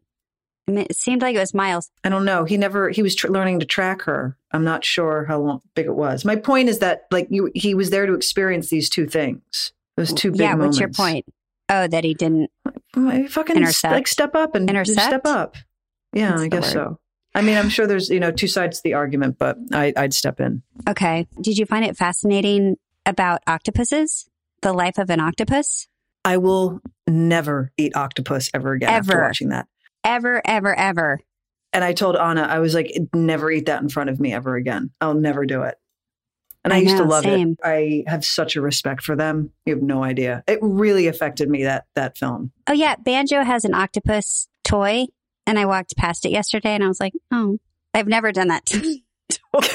I 0.67 0.71
mean, 0.71 0.87
it 0.89 0.97
seemed 0.97 1.23
like 1.23 1.37
it 1.37 1.41
was 1.41 1.55
miles. 1.55 1.91
I 2.03 2.09
don't 2.09 2.25
know. 2.25 2.45
He 2.45 2.57
never, 2.57 2.89
he 2.89 3.03
was 3.03 3.15
tr- 3.15 3.29
learning 3.29 3.61
to 3.61 3.67
track 3.67 4.03
her. 4.03 4.37
I'm 4.51 4.65
not 4.65 4.85
sure 4.85 5.25
how 5.27 5.39
long, 5.41 5.61
big 5.75 5.87
it 5.87 5.95
was. 5.95 6.25
My 6.25 6.37
point 6.37 6.69
is 6.71 6.79
that, 6.79 7.03
like, 7.11 7.29
you, 7.31 7.51
he 7.55 7.75
was 7.75 7.91
there 7.91 8.07
to 8.07 8.15
experience 8.15 8.71
these 8.71 8.89
two 8.89 9.07
things, 9.07 9.73
those 9.97 10.13
two 10.13 10.31
big 10.31 10.41
yeah. 10.41 10.55
moments. 10.55 10.81
What's 10.81 10.81
your 10.81 10.91
point? 10.91 11.27
Oh, 11.69 11.87
that 11.87 12.05
he 12.05 12.15
didn't. 12.15 12.51
Fucking 12.95 13.57
Intercept? 13.57 13.93
like 13.93 14.07
step 14.07 14.35
up 14.35 14.55
and 14.55 14.69
Intercept? 14.69 15.07
step 15.07 15.27
up. 15.27 15.57
Yeah, 16.13 16.31
That's 16.31 16.43
I 16.43 16.49
guess 16.49 16.73
so. 16.73 16.99
I 17.35 17.43
mean, 17.43 17.59
I'm 17.59 17.69
sure 17.69 17.87
there's 17.87 18.11
you 18.11 18.21
know 18.21 18.31
two 18.31 18.47
sides 18.47 18.79
to 18.79 18.83
the 18.85 18.95
argument, 18.95 19.39
but 19.39 19.57
I, 19.73 19.93
I'd 19.97 20.15
step 20.15 20.41
in. 20.41 20.63
Okay. 20.89 21.27
Did 21.41 21.59
you 21.59 21.67
find 21.67 21.85
it 21.85 21.97
fascinating 21.97 22.77
about 23.07 23.41
octopuses? 23.47 24.29
The 24.63 24.73
life 24.73 24.99
of 24.99 25.11
an 25.11 25.21
octopus? 25.21 25.89
I 26.25 26.39
will 26.39 26.81
never 27.07 27.73
eat 27.77 27.97
octopus 27.97 28.51
ever 28.55 28.73
again 28.73 28.89
after 28.89 29.21
watching 29.21 29.51
that. 29.51 29.67
Ever, 30.05 30.41
ever, 30.45 30.79
ever. 30.79 31.21
And 31.73 31.83
I 31.83 31.93
told 31.93 32.17
Anna, 32.17 32.43
I 32.43 32.61
was 32.61 32.73
like, 32.73 32.97
never 33.13 33.51
eat 33.51 33.67
that 33.67 33.83
in 33.83 33.89
front 33.89 34.09
of 34.09 34.21
me 34.21 34.33
ever 34.33 34.55
again. 34.55 34.91
I'll 35.01 35.15
never 35.15 35.45
do 35.45 35.63
it. 35.63 35.75
And 36.65 36.73
I, 36.73 36.77
I 36.77 36.81
used 36.81 36.97
to 36.97 37.05
love 37.05 37.25
same. 37.25 37.53
it. 37.53 37.59
I 37.63 38.05
have 38.07 38.25
such 38.25 38.57
a 38.57 38.63
respect 38.63 39.03
for 39.03 39.15
them. 39.15 39.51
You 39.67 39.75
have 39.75 39.83
no 39.83 40.03
idea. 40.03 40.43
It 40.47 40.59
really 40.63 41.07
affected 41.07 41.51
me 41.51 41.65
that 41.65 41.85
that 41.95 42.17
film. 42.17 42.53
Oh 42.67 42.73
yeah, 42.73 42.97
Banjo 42.97 43.45
has 43.45 43.65
an 43.65 43.75
octopus 43.75 44.49
toy, 44.65 45.07
and 45.47 45.59
I 45.59 45.67
walked 45.67 45.97
past 45.97 46.25
it 46.25 46.31
yesterday, 46.31 46.71
and 46.71 46.83
I 46.83 46.89
was 46.89 47.01
like, 47.01 47.13
oh, 47.31 47.59
I've 47.93 48.09
never 48.09 48.33
done 48.33 48.49
that 48.49 48.65
but 49.53 49.71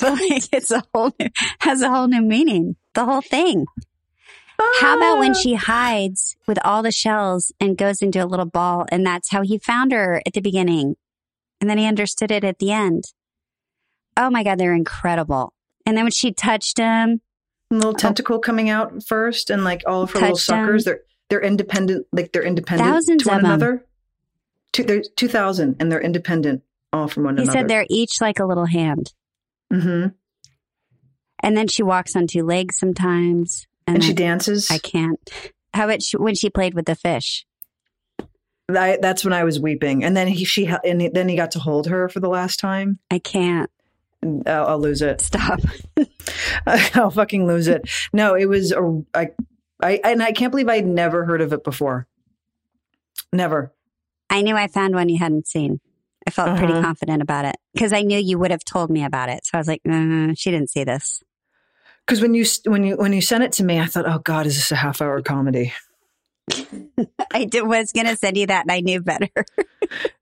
like 0.02 0.48
it's 0.52 0.70
a 0.70 0.82
whole 0.94 1.12
new, 1.18 1.28
has 1.60 1.82
a 1.82 1.90
whole 1.90 2.08
new 2.08 2.22
meaning. 2.22 2.76
The 2.94 3.04
whole 3.04 3.22
thing. 3.22 3.66
How 4.80 4.96
about 4.96 5.18
when 5.18 5.32
ah. 5.32 5.34
she 5.34 5.54
hides 5.54 6.36
with 6.46 6.58
all 6.64 6.82
the 6.82 6.92
shells 6.92 7.52
and 7.58 7.76
goes 7.76 8.00
into 8.00 8.22
a 8.22 8.26
little 8.26 8.46
ball, 8.46 8.86
and 8.90 9.04
that's 9.04 9.30
how 9.30 9.42
he 9.42 9.58
found 9.58 9.92
her 9.92 10.22
at 10.24 10.34
the 10.34 10.40
beginning, 10.40 10.96
and 11.60 11.68
then 11.68 11.78
he 11.78 11.86
understood 11.86 12.30
it 12.30 12.44
at 12.44 12.58
the 12.58 12.70
end. 12.70 13.04
Oh 14.16 14.30
my 14.30 14.42
God, 14.42 14.58
they're 14.58 14.74
incredible. 14.74 15.52
And 15.86 15.96
then 15.96 16.04
when 16.04 16.12
she 16.12 16.32
touched 16.32 16.76
them, 16.76 17.20
little 17.70 17.94
tentacle 17.94 18.38
coming 18.38 18.68
out 18.68 19.02
first, 19.02 19.50
and 19.50 19.64
like 19.64 19.82
all 19.86 20.02
of 20.02 20.12
her 20.12 20.20
little 20.20 20.36
suckers, 20.36 20.84
they're 20.84 21.00
they're 21.30 21.40
independent. 21.40 22.06
Like 22.12 22.32
they're 22.32 22.42
independent 22.42 22.90
Thousands 22.90 23.22
to 23.24 23.30
one 23.30 23.40
another. 23.40 23.86
Two, 24.72 24.84
there's 24.84 25.08
two 25.16 25.28
thousand, 25.28 25.76
and 25.80 25.90
they're 25.90 26.00
independent 26.00 26.62
all 26.92 27.08
from 27.08 27.24
one 27.24 27.36
he 27.36 27.42
another. 27.42 27.58
He 27.58 27.62
said 27.62 27.68
they're 27.68 27.86
each 27.88 28.20
like 28.20 28.38
a 28.38 28.44
little 28.44 28.66
hand. 28.66 29.12
Mm-hmm. 29.72 30.08
And 31.40 31.56
then 31.56 31.66
she 31.68 31.82
walks 31.82 32.14
on 32.14 32.26
two 32.26 32.44
legs 32.44 32.78
sometimes. 32.78 33.66
And, 33.86 33.96
And 33.96 34.04
she 34.04 34.12
I, 34.12 34.14
dances. 34.14 34.70
I 34.70 34.78
can't. 34.78 35.18
How 35.74 35.86
about 35.86 36.02
she, 36.02 36.16
when 36.16 36.34
she 36.34 36.50
played 36.50 36.74
with 36.74 36.84
the 36.84 36.94
fish? 36.94 37.44
I, 38.68 38.98
that's 39.02 39.24
when 39.24 39.32
I 39.32 39.42
was 39.44 39.58
weeping, 39.58 40.04
and 40.04 40.16
then 40.16 40.28
he 40.28 40.44
she 40.44 40.66
and 40.84 41.02
he- 41.02 41.08
then 41.08 41.28
he 41.28 41.36
got 41.36 41.50
to 41.52 41.58
hold 41.58 41.88
her 41.88 42.08
for 42.08 42.20
the 42.20 42.28
last 42.28 42.60
time. 42.60 43.00
I 43.10 43.18
can't 43.18 43.70
I'll, 44.46 44.66
I'll 44.66 44.78
lose 44.80 45.02
it. 45.02 45.20
stop. 45.20 45.60
I'll 46.66 47.10
fucking 47.10 47.46
lose 47.46 47.66
it. 47.68 47.88
No, 48.12 48.34
it 48.34 48.46
was 48.46 48.72
a 48.72 49.02
I, 49.14 49.30
I 49.82 50.00
and 50.04 50.22
I 50.22 50.32
can't 50.32 50.50
believe 50.50 50.68
I'd 50.68 50.86
never 50.86 51.24
heard 51.24 51.40
of 51.40 51.52
it 51.52 51.64
before. 51.64 52.06
Never. 53.32 53.72
I 54.30 54.42
knew 54.42 54.56
I 54.56 54.66
found 54.68 54.94
one 54.94 55.08
you 55.08 55.18
hadn't 55.18 55.46
seen. 55.48 55.80
I 56.26 56.30
felt 56.30 56.56
pretty 56.56 56.72
Uh-huh. 56.72 56.82
confident 56.82 57.20
about 57.22 57.44
it 57.46 57.56
because 57.74 57.92
I 57.92 58.02
knew 58.02 58.18
you 58.18 58.38
would 58.38 58.50
have 58.52 58.64
told 58.64 58.90
me 58.90 59.04
about 59.04 59.28
it. 59.28 59.44
So 59.44 59.50
I 59.54 59.58
was 59.58 59.66
like, 59.68 59.80
uh, 59.90 60.34
she 60.36 60.50
didn't 60.50 60.70
see 60.70 60.84
this. 60.84 61.20
Because 62.06 62.20
when 62.20 62.34
you 62.34 62.44
when 62.66 62.84
you 62.84 62.96
when 62.96 63.12
you 63.12 63.20
sent 63.20 63.42
it 63.44 63.52
to 63.54 63.64
me, 63.64 63.80
I 63.80 63.86
thought, 63.86 64.06
oh 64.06 64.18
God, 64.20 64.46
is 64.46 64.54
this 64.56 64.70
a 64.72 64.76
half 64.76 65.00
hour 65.02 65.20
comedy? 65.22 65.72
I 67.32 67.44
did, 67.44 67.62
was 67.66 67.92
going 67.92 68.06
to 68.06 68.16
send 68.16 68.36
you 68.36 68.46
that 68.48 68.62
and 68.62 68.72
I 68.72 68.80
knew 68.80 69.00
better. 69.00 69.28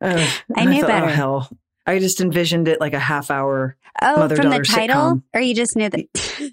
Uh, 0.00 0.26
I 0.56 0.64
knew 0.64 0.80
thought, 0.80 0.88
better. 0.88 1.06
Oh, 1.06 1.10
hell, 1.10 1.50
I 1.86 1.98
just 1.98 2.20
envisioned 2.20 2.68
it 2.68 2.80
like 2.80 2.94
a 2.94 2.98
half 2.98 3.30
hour. 3.30 3.76
Oh, 4.02 4.28
from 4.28 4.50
the 4.50 4.60
title? 4.60 4.96
sitcom. 4.96 5.22
Or 5.34 5.40
you 5.40 5.54
just 5.54 5.76
knew 5.76 5.88
that? 5.88 6.50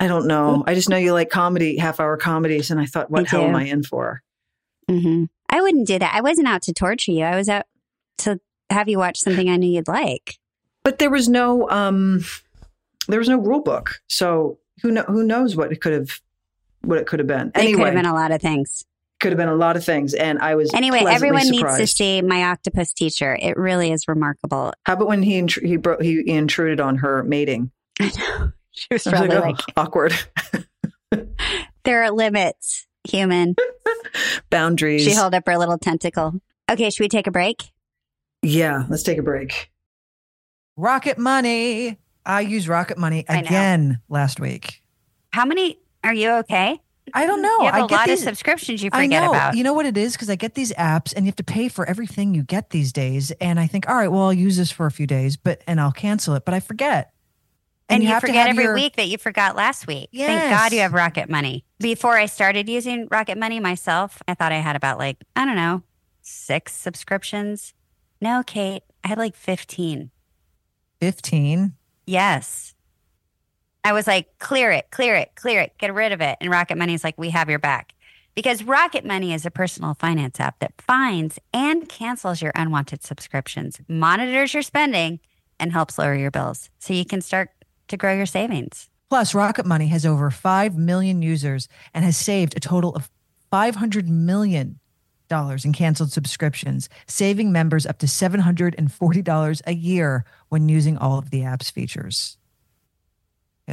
I 0.00 0.08
don't 0.08 0.26
know. 0.26 0.64
I 0.66 0.74
just 0.74 0.88
know 0.88 0.96
you 0.96 1.12
like 1.12 1.30
comedy, 1.30 1.76
half 1.76 2.00
hour 2.00 2.16
comedies, 2.16 2.70
and 2.70 2.80
I 2.80 2.86
thought, 2.86 3.10
what 3.10 3.26
I 3.26 3.30
hell 3.30 3.42
do. 3.42 3.48
am 3.48 3.56
I 3.56 3.64
in 3.64 3.82
for? 3.82 4.22
hmm 4.88 5.24
I 5.48 5.60
wouldn't 5.60 5.86
do 5.86 5.98
that. 5.98 6.14
I 6.14 6.20
wasn't 6.20 6.48
out 6.48 6.62
to 6.62 6.72
torture 6.72 7.12
you. 7.12 7.24
I 7.24 7.36
was 7.36 7.48
out 7.48 7.66
to 8.18 8.40
have 8.70 8.88
you 8.88 8.98
watch 8.98 9.18
something 9.18 9.48
I 9.48 9.56
knew 9.56 9.70
you'd 9.70 9.88
like. 9.88 10.38
But 10.82 10.98
there 10.98 11.10
was 11.10 11.28
no 11.28 11.68
um, 11.70 12.24
there 13.08 13.18
was 13.18 13.28
no 13.28 13.38
rule 13.38 13.60
book, 13.60 14.00
so 14.08 14.58
who 14.82 14.90
know 14.90 15.02
who 15.02 15.22
knows 15.24 15.56
what 15.56 15.72
it 15.72 15.80
could 15.80 15.92
have 15.92 16.20
what 16.82 16.98
it 16.98 17.06
could 17.06 17.20
have 17.20 17.28
been. 17.28 17.52
It 17.54 17.74
could 17.74 17.86
have 17.86 17.94
been 17.94 18.06
a 18.06 18.14
lot 18.14 18.32
of 18.32 18.40
things. 18.40 18.84
Could 19.20 19.32
have 19.32 19.38
been 19.38 19.48
a 19.48 19.54
lot 19.54 19.76
of 19.76 19.84
things. 19.84 20.12
And 20.14 20.38
I 20.38 20.56
was 20.56 20.74
Anyway, 20.74 21.02
everyone 21.06 21.44
surprised. 21.46 21.78
needs 21.78 21.90
to 21.92 21.96
see 21.96 22.22
my 22.22 22.44
octopus 22.44 22.92
teacher. 22.92 23.36
It 23.40 23.56
really 23.56 23.90
is 23.90 24.06
remarkable. 24.08 24.74
How 24.84 24.92
about 24.92 25.08
when 25.08 25.22
he 25.22 25.40
intr- 25.40 25.64
he 25.64 25.76
broke 25.78 26.02
he 26.02 26.22
intruded 26.28 26.80
on 26.80 26.96
her 26.98 27.22
mating? 27.22 27.70
I 28.00 28.12
know. 28.18 28.52
She 28.72 28.88
was 28.90 29.06
I 29.06 29.10
was 29.10 29.18
probably 29.18 29.36
oh, 29.36 29.40
like, 29.40 29.56
like, 29.56 29.64
oh, 29.76 29.82
awkward 29.82 30.14
there 31.84 32.02
are 32.04 32.10
limits, 32.10 32.86
human. 33.08 33.56
boundaries. 34.50 35.02
She 35.02 35.12
held 35.12 35.34
up 35.34 35.44
her 35.46 35.56
little 35.56 35.78
tentacle. 35.78 36.34
Okay, 36.70 36.90
should 36.90 37.02
we 37.04 37.08
take 37.08 37.26
a 37.26 37.30
break? 37.30 37.62
yeah, 38.42 38.84
let's 38.88 39.02
take 39.02 39.18
a 39.18 39.22
break. 39.22 39.70
Rocket 40.76 41.16
Money. 41.16 41.98
I 42.26 42.40
used 42.42 42.68
Rocket 42.68 42.98
Money 42.98 43.24
again 43.28 44.00
last 44.08 44.40
week. 44.40 44.82
How 45.32 45.46
many 45.46 45.78
are 46.04 46.12
you 46.12 46.30
okay? 46.40 46.80
I 47.14 47.26
don't 47.26 47.40
know. 47.42 47.58
you 47.60 47.64
have 47.66 47.74
I 47.74 47.84
a 47.84 47.86
get 47.86 47.94
lot 47.96 48.06
these, 48.08 48.20
of 48.22 48.24
subscriptions 48.28 48.82
you 48.82 48.90
I 48.92 49.04
forget 49.04 49.22
know. 49.22 49.30
about. 49.30 49.56
You 49.56 49.62
know 49.64 49.72
what 49.72 49.86
it 49.86 49.96
is? 49.96 50.12
Because 50.14 50.28
I 50.28 50.34
get 50.36 50.54
these 50.54 50.72
apps 50.72 51.12
and 51.14 51.24
you 51.24 51.28
have 51.30 51.36
to 51.36 51.44
pay 51.44 51.68
for 51.68 51.86
everything 51.86 52.34
you 52.34 52.42
get 52.42 52.70
these 52.70 52.92
days. 52.92 53.30
And 53.40 53.60
I 53.60 53.66
think, 53.66 53.88
all 53.88 53.94
right, 53.94 54.08
well, 54.08 54.22
I'll 54.24 54.32
use 54.32 54.56
this 54.56 54.70
for 54.70 54.86
a 54.86 54.90
few 54.90 55.06
days, 55.06 55.36
but 55.36 55.62
and 55.66 55.80
I'll 55.80 55.92
cancel 55.92 56.34
it. 56.34 56.44
But 56.44 56.54
I 56.54 56.60
forget. 56.60 57.12
and 57.88 58.02
you, 58.02 58.08
have 58.08 58.20
to 58.22 58.26
forget 58.26 58.48
every 58.48 58.64
your- 58.64 58.74
week 58.74 58.96
that 58.96 59.06
you 59.08 59.18
forgot 59.18 59.54
last 59.56 59.86
week. 59.86 60.08
Thank 60.12 60.50
God 60.50 60.72
you 60.72 60.80
have 60.80 60.92
Rocket 60.92 61.30
Money. 61.30 61.64
Before 61.78 62.16
I 62.16 62.26
started 62.26 62.68
using 62.68 63.06
Rocket 63.10 63.38
Money 63.38 63.60
myself, 63.60 64.20
I 64.26 64.34
thought 64.34 64.50
I 64.52 64.56
had 64.58 64.74
about 64.76 64.98
like, 64.98 65.18
I 65.36 65.44
don't 65.44 65.56
know, 65.56 65.82
six 66.22 66.74
subscriptions. 66.74 67.72
No, 68.20 68.42
Kate, 68.44 68.82
I 69.04 69.08
had 69.08 69.18
like 69.18 69.36
15. 69.36 70.10
15. 71.00 71.74
Yes. 72.06 72.74
I 73.86 73.92
was 73.92 74.08
like, 74.08 74.40
clear 74.40 74.72
it, 74.72 74.90
clear 74.90 75.14
it, 75.14 75.30
clear 75.36 75.60
it, 75.60 75.78
get 75.78 75.94
rid 75.94 76.10
of 76.10 76.20
it. 76.20 76.38
And 76.40 76.50
Rocket 76.50 76.76
Money 76.76 76.94
is 76.94 77.04
like, 77.04 77.16
we 77.16 77.30
have 77.30 77.48
your 77.48 77.60
back. 77.60 77.94
Because 78.34 78.64
Rocket 78.64 79.04
Money 79.04 79.32
is 79.32 79.46
a 79.46 79.50
personal 79.50 79.94
finance 79.94 80.40
app 80.40 80.58
that 80.58 80.72
finds 80.82 81.38
and 81.54 81.88
cancels 81.88 82.42
your 82.42 82.50
unwanted 82.56 83.04
subscriptions, 83.04 83.80
monitors 83.86 84.52
your 84.54 84.64
spending, 84.64 85.20
and 85.60 85.70
helps 85.70 86.00
lower 86.00 86.16
your 86.16 86.32
bills 86.32 86.68
so 86.80 86.94
you 86.94 87.04
can 87.04 87.20
start 87.20 87.50
to 87.86 87.96
grow 87.96 88.12
your 88.12 88.26
savings. 88.26 88.90
Plus, 89.08 89.36
Rocket 89.36 89.66
Money 89.66 89.86
has 89.86 90.04
over 90.04 90.32
5 90.32 90.76
million 90.76 91.22
users 91.22 91.68
and 91.94 92.04
has 92.04 92.16
saved 92.16 92.56
a 92.56 92.60
total 92.60 92.92
of 92.96 93.08
$500 93.52 94.08
million 94.08 94.80
in 95.30 95.72
canceled 95.72 96.10
subscriptions, 96.10 96.88
saving 97.06 97.52
members 97.52 97.86
up 97.86 97.98
to 97.98 98.06
$740 98.06 99.62
a 99.64 99.74
year 99.74 100.24
when 100.48 100.68
using 100.68 100.98
all 100.98 101.20
of 101.20 101.30
the 101.30 101.44
app's 101.44 101.70
features. 101.70 102.36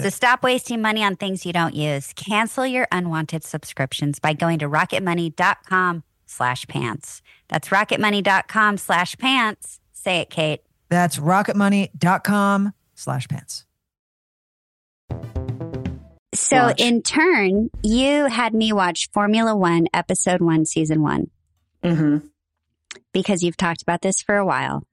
So 0.02 0.10
stop 0.10 0.42
wasting 0.42 0.82
money 0.82 1.04
on 1.04 1.16
things 1.18 1.46
you 1.46 1.54
don't 1.54 1.76
use. 1.76 2.14
Cancel 2.14 2.66
your 2.66 2.88
unwanted 2.92 3.44
subscriptions 3.44 4.20
by 4.20 4.34
going 4.34 4.60
to 4.60 4.68
rocketmoney.com 4.68 6.04
slash 6.26 6.66
pants. 6.68 7.22
That's 7.48 7.70
rocketmoney.com 7.70 8.78
slash 8.78 9.16
pants. 9.18 9.80
Say 9.94 10.22
it, 10.22 10.32
Kate. 10.32 10.62
That's 10.90 11.18
rocketmoney.com 11.20 12.74
slash 12.96 13.28
pants. 13.28 13.66
So 16.34 16.58
Watch. 16.58 16.82
in 16.82 17.04
turn, 17.04 17.70
you 17.84 18.26
had 18.26 18.56
me 18.56 18.74
watch 18.74 19.10
Formula 19.14 19.56
One, 19.56 19.86
episode 19.94 20.42
one, 20.42 20.66
season 20.66 21.02
one, 21.04 21.30
hmm 21.84 22.18
because 23.12 23.44
you've 23.44 23.58
talked 23.58 23.84
about 23.84 24.02
this 24.02 24.22
for 24.24 24.38
a 24.38 24.46
while. 24.46 24.84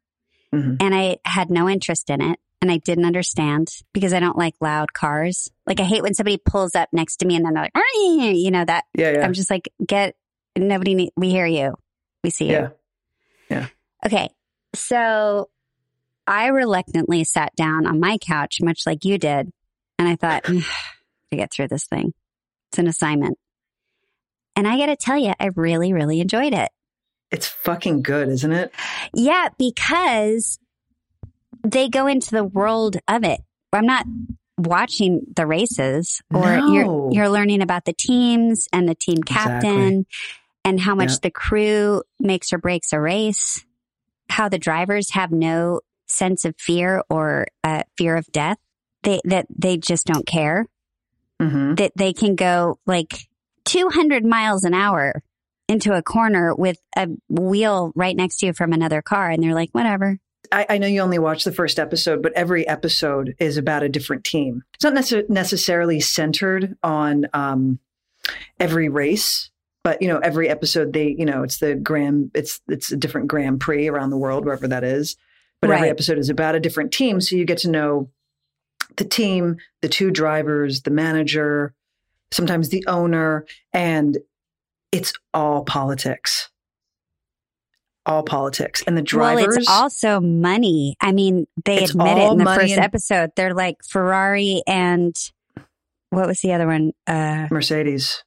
Mhm. 0.55 0.77
And 0.81 0.95
I 0.95 1.17
had 1.25 1.49
no 1.51 1.69
interest 1.71 2.11
in 2.11 2.21
it. 2.21 2.39
And 2.63 2.71
I 2.71 2.77
didn't 2.77 3.07
understand 3.07 3.69
because 3.95 4.13
I 4.13 4.21
don't 4.21 4.37
like 4.37 4.55
loud 4.61 4.93
cars. 4.93 5.51
Like 5.67 5.81
I 5.81 5.85
hate 5.85 6.03
when 6.03 6.15
somebody 6.15 6.37
pulls 6.37 6.75
up 6.75 6.91
next 6.93 7.19
to 7.19 7.27
me 7.27 7.37
and 7.37 7.45
then 7.45 7.55
they're 7.55 7.65
like, 7.65 7.73
you 7.75 8.51
know, 8.51 8.65
that 8.65 8.85
Yeah, 8.95 9.13
yeah, 9.13 9.25
I'm 9.25 9.33
just 9.33 9.51
like, 9.51 9.73
get 9.85 10.15
nobody, 10.57 10.95
need, 10.95 11.13
we 11.17 11.31
hear 11.31 11.47
you. 11.47 11.75
We 12.23 12.31
see 12.31 12.47
you. 12.47 12.53
Yeah. 12.53 12.69
Yeah. 13.49 13.67
Okay. 14.05 14.29
So 14.75 15.49
I 16.27 16.49
reluctantly 16.49 17.25
sat 17.25 17.57
down 17.57 17.87
on 17.87 17.99
my 17.99 18.19
couch, 18.19 18.59
much 18.63 18.83
like 18.87 19.05
you 19.05 19.17
did. 19.17 19.51
And 19.99 20.09
I 20.09 20.17
thought, 20.17 20.45
to 20.45 20.63
get 21.33 21.51
through 21.53 21.69
this 21.69 21.87
thing, 21.87 22.13
it's 22.71 22.79
an 22.79 22.87
assignment. 22.87 23.39
And 24.55 24.69
I 24.69 24.77
got 24.77 24.87
to 24.87 24.97
tell 24.97 25.17
you, 25.17 25.33
I 25.41 25.51
really, 25.57 25.93
really 25.93 26.21
enjoyed 26.21 26.53
it. 26.53 26.69
It's 27.31 27.47
fucking 27.47 28.03
good, 28.03 28.29
isn't 28.29 28.53
it? 28.53 28.75
Yeah, 29.15 29.49
because 29.59 30.59
they 31.63 31.89
go 31.89 32.07
into 32.07 32.31
the 32.31 32.45
world 32.45 32.97
of 33.09 33.25
it. 33.25 33.41
I'm 33.73 33.87
not 33.87 34.07
watching 34.59 35.23
the 35.37 35.47
races 35.47 36.21
or 36.35 36.57
No. 36.59 36.75
you're 36.75 37.13
you're 37.13 37.29
learning 37.31 37.63
about 37.63 37.85
the 37.85 37.93
teams 37.95 38.69
and 38.73 38.89
the 38.89 38.95
team 38.95 39.23
captain 39.23 40.07
and 40.65 40.79
how 40.81 40.95
much 40.95 41.21
the 41.23 41.31
crew 41.31 42.03
makes 42.19 42.53
or 42.53 42.59
breaks 42.59 42.93
a 42.93 43.01
race, 43.01 43.65
how 44.29 44.49
the 44.49 44.59
drivers 44.59 45.13
have 45.13 45.33
no 45.33 45.81
sense 46.09 46.45
of 46.45 46.55
fear 46.59 47.03
or 47.09 47.47
uh, 47.65 47.85
fear 47.97 48.17
of 48.17 48.27
death. 48.33 48.59
They 49.03 49.21
that 49.25 49.47
they 49.57 49.77
just 49.79 50.07
don't 50.07 50.27
care. 50.27 50.67
hmm 51.41 51.75
That 51.75 51.93
they 51.97 52.13
can 52.13 52.35
go 52.35 52.79
like 52.87 53.29
200 53.65 54.25
miles 54.25 54.65
an 54.65 54.75
hour 54.75 55.23
into 55.69 55.93
a 55.93 56.03
corner 56.03 56.55
with 56.55 56.79
a 56.97 57.09
wheel 57.29 57.93
right 57.95 58.17
next 58.17 58.39
to 58.39 58.47
you 58.47 58.53
from 58.53 58.73
another 58.73 59.01
car 59.01 59.31
and 59.31 59.43
they're 59.43 59.55
like 59.55 59.71
whatever. 59.71 60.19
I, 60.53 60.67
I 60.69 60.79
know 60.79 60.87
you 60.87 61.01
only 61.01 61.19
watched 61.19 61.45
the 61.45 61.53
first 61.53 61.79
episode, 61.79 62.23
but 62.23 62.33
every 62.33 62.67
episode 62.67 63.35
is 63.39 63.57
about 63.57 63.83
a 63.83 63.89
different 63.89 64.25
team. 64.25 64.63
It's 64.75 64.85
not 64.85 64.95
necess- 64.95 65.29
necessarily 65.29 66.01
centered 66.01 66.77
on 66.83 67.27
um, 67.33 67.79
every 68.59 68.89
race, 68.89 69.51
but 69.85 70.03
you 70.03 70.09
know, 70.09 70.19
every 70.19 70.49
episode 70.49 70.93
they, 70.93 71.15
you 71.19 71.25
know, 71.25 71.43
it's 71.43 71.59
the 71.59 71.75
Grand, 71.75 72.31
it's 72.35 72.61
it's 72.69 72.91
a 72.93 72.97
different 72.97 73.29
Grand 73.29 73.61
Prix 73.61 73.89
around 73.89 74.11
the 74.11 74.19
world, 74.19 74.45
wherever 74.45 74.69
that 74.69 74.85
is. 74.85 75.17
But 75.61 75.71
every 75.71 75.91
episode 75.91 76.17
is 76.17 76.31
about 76.31 76.55
a 76.55 76.61
different 76.61 76.91
team, 76.91 77.21
so 77.21 77.37
you 77.37 77.45
get 77.45 77.59
to 77.59 77.71
know 77.71 78.11
the 78.97 79.05
team, 79.05 79.59
the 79.83 79.91
two 79.91 80.11
drivers, 80.11 80.83
the 80.83 80.91
manager, 80.91 81.75
sometimes 82.33 82.71
the 82.71 82.85
owner, 82.87 83.45
and 83.73 84.19
it's 84.91 85.13
all 85.35 85.65
politics. 85.65 86.49
All 88.07 88.23
politics, 88.23 88.83
and 88.87 88.97
the 88.97 89.03
drivers. 89.03 89.47
Well, 89.49 89.59
it's 89.59 89.69
also 89.71 90.21
money. 90.21 90.97
I 91.01 91.13
mean, 91.13 91.47
they 91.65 91.85
admit 91.85 92.19
it 92.19 92.33
in 92.33 92.39
the 92.39 92.45
first 92.47 92.73
and- 92.75 92.83
episode. 92.85 93.31
They're 93.37 93.55
like 93.55 93.77
Ferrari 93.87 94.63
and 94.67 95.15
what 96.09 96.27
was 96.27 96.41
the 96.41 96.53
other 96.55 96.67
one? 96.67 96.93
Uh, 97.07 97.47
Mercedes, 97.51 98.25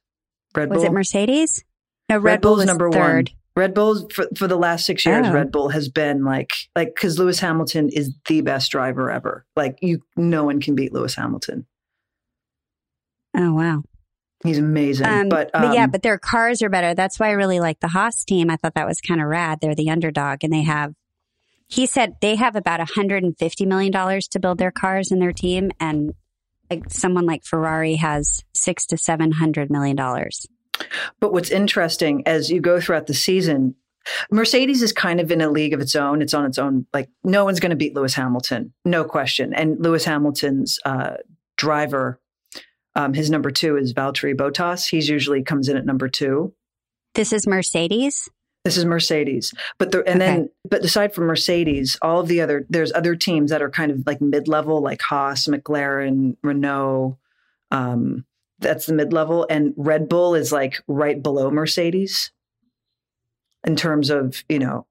Red 0.54 0.68
Bull. 0.68 0.76
was 0.76 0.84
it 0.84 0.92
Mercedes? 0.92 1.64
No, 2.08 2.16
Red, 2.16 2.24
Red 2.24 2.40
Bull 2.40 2.54
Bull's 2.56 2.66
number 2.66 2.90
third. 2.90 3.30
one. 3.30 3.38
Red 3.56 3.74
Bull's 3.74 4.06
for, 4.12 4.26
for 4.36 4.48
the 4.48 4.56
last 4.56 4.86
six 4.86 5.04
years. 5.06 5.26
Oh. 5.28 5.32
Red 5.32 5.52
Bull 5.52 5.68
has 5.68 5.88
been 5.88 6.24
like 6.24 6.52
like 6.74 6.94
because 6.94 7.18
Lewis 7.18 7.40
Hamilton 7.40 7.88
is 7.90 8.14
the 8.28 8.40
best 8.40 8.70
driver 8.70 9.10
ever. 9.10 9.44
Like 9.56 9.78
you, 9.82 10.00
no 10.16 10.44
one 10.44 10.60
can 10.60 10.74
beat 10.74 10.92
Lewis 10.92 11.14
Hamilton. 11.14 11.66
Oh 13.36 13.52
wow. 13.54 13.82
He's 14.44 14.58
amazing. 14.58 15.06
Um, 15.06 15.28
but 15.30 15.50
but 15.52 15.74
yeah, 15.74 15.84
um, 15.84 15.90
but 15.90 16.02
their 16.02 16.18
cars 16.18 16.60
are 16.60 16.68
better. 16.68 16.94
That's 16.94 17.18
why 17.18 17.28
I 17.28 17.32
really 17.32 17.60
like 17.60 17.80
the 17.80 17.88
Haas 17.88 18.24
team. 18.24 18.50
I 18.50 18.56
thought 18.56 18.74
that 18.74 18.86
was 18.86 19.00
kind 19.00 19.20
of 19.20 19.26
rad. 19.26 19.58
They're 19.60 19.74
the 19.74 19.90
underdog, 19.90 20.44
and 20.44 20.52
they 20.52 20.62
have. 20.62 20.92
He 21.66 21.86
said 21.86 22.16
they 22.20 22.36
have 22.36 22.54
about 22.54 22.78
150 22.78 23.66
million 23.66 23.90
dollars 23.90 24.28
to 24.28 24.38
build 24.38 24.58
their 24.58 24.70
cars 24.70 25.10
and 25.10 25.20
their 25.20 25.32
team, 25.32 25.70
and 25.80 26.12
like 26.70 26.90
someone 26.90 27.24
like 27.24 27.42
Ferrari 27.44 27.96
has 27.96 28.44
six 28.52 28.84
to 28.86 28.98
seven 28.98 29.32
hundred 29.32 29.70
million 29.70 29.96
dollars. 29.96 30.46
But 31.20 31.32
what's 31.32 31.50
interesting 31.50 32.22
as 32.26 32.50
you 32.50 32.60
go 32.60 32.80
throughout 32.80 33.06
the 33.06 33.14
season, 33.14 33.74
Mercedes 34.30 34.82
is 34.82 34.92
kind 34.92 35.20
of 35.20 35.30
in 35.30 35.40
a 35.40 35.48
league 35.48 35.72
of 35.72 35.80
its 35.80 35.96
own. 35.96 36.20
It's 36.20 36.34
on 36.34 36.44
its 36.44 36.58
own. 36.58 36.86
Like 36.92 37.08
no 37.22 37.46
one's 37.46 37.60
going 37.60 37.70
to 37.70 37.76
beat 37.76 37.94
Lewis 37.94 38.12
Hamilton, 38.12 38.74
no 38.84 39.04
question. 39.04 39.54
And 39.54 39.80
Lewis 39.80 40.04
Hamilton's 40.04 40.78
uh, 40.84 41.16
driver, 41.56 42.20
um, 42.94 43.14
his 43.14 43.30
number 43.30 43.50
two 43.50 43.76
is 43.76 43.92
Valtteri 43.92 44.34
Bottas. 44.34 44.88
He's 44.88 45.08
usually 45.08 45.42
comes 45.42 45.68
in 45.68 45.76
at 45.76 45.86
number 45.86 46.08
two. 46.08 46.54
This 47.14 47.32
is 47.32 47.46
Mercedes. 47.46 48.28
This 48.64 48.78
is 48.78 48.86
Mercedes, 48.86 49.52
but 49.76 49.92
the 49.92 50.02
and 50.08 50.18
then 50.22 50.48
but 50.68 50.82
aside 50.82 51.12
from 51.12 51.26
Mercedes, 51.26 51.98
all 52.00 52.20
of 52.20 52.28
the 52.28 52.40
other 52.40 52.64
there's 52.70 52.94
other 52.94 53.14
teams 53.14 53.50
that 53.50 53.60
are 53.60 53.68
kind 53.68 53.90
of 53.90 54.06
like 54.06 54.22
mid 54.22 54.48
level, 54.48 54.80
like 54.80 55.02
Haas, 55.02 55.46
McLaren, 55.46 56.38
Renault. 56.42 57.18
Um, 57.70 58.24
that's 58.60 58.86
the 58.86 58.94
mid 58.94 59.12
level, 59.12 59.46
and 59.50 59.74
Red 59.76 60.08
Bull 60.08 60.34
is 60.34 60.50
like 60.50 60.82
right 60.88 61.22
below 61.22 61.50
Mercedes 61.50 62.32
in 63.66 63.76
terms 63.76 64.08
of 64.08 64.42
you 64.48 64.58
know 64.58 64.86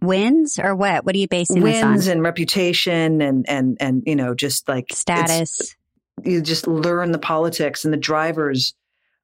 Wins 0.00 0.58
or 0.58 0.74
what? 0.74 1.04
What 1.04 1.14
are 1.14 1.18
you 1.18 1.28
basing 1.28 1.62
wins 1.62 2.06
and 2.06 2.22
reputation 2.22 3.20
and 3.20 3.48
and 3.48 3.76
and 3.80 4.02
you 4.06 4.16
know 4.16 4.34
just 4.34 4.68
like 4.68 4.86
Status. 4.90 5.76
You 6.22 6.40
just 6.40 6.66
learn 6.66 7.12
the 7.12 7.18
politics 7.18 7.84
and 7.84 7.92
the 7.92 7.98
drivers 7.98 8.74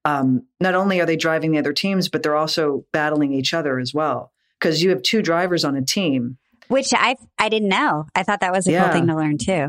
um, 0.05 0.47
not 0.61 0.75
only 0.75 0.99
are 1.01 1.07
they 1.07 1.17
driving 1.17 1.53
the 1.53 1.59
other 1.59 1.73
teams 1.73 2.09
but 2.09 2.23
they're 2.23 2.37
also 2.37 2.85
battling 2.93 3.33
each 3.33 3.53
other 3.55 3.79
as 3.79 3.93
well 3.95 4.33
because 4.59 4.83
you 4.83 4.91
have 4.91 5.03
two 5.03 5.23
drivers 5.23 5.65
on 5.65 5.77
a 5.77 5.83
team 5.83 6.39
Which 6.69 6.89
I 6.95 7.17
I 7.39 7.49
didn't 7.49 7.69
know. 7.69 8.07
I 8.15 8.23
thought 8.23 8.41
that 8.41 8.53
was 8.53 8.67
a 8.67 8.73
Yeah. 8.73 8.85
cool 8.85 8.93
thing 8.93 9.07
to 9.09 9.17
learn 9.17 9.39
too. 9.39 9.69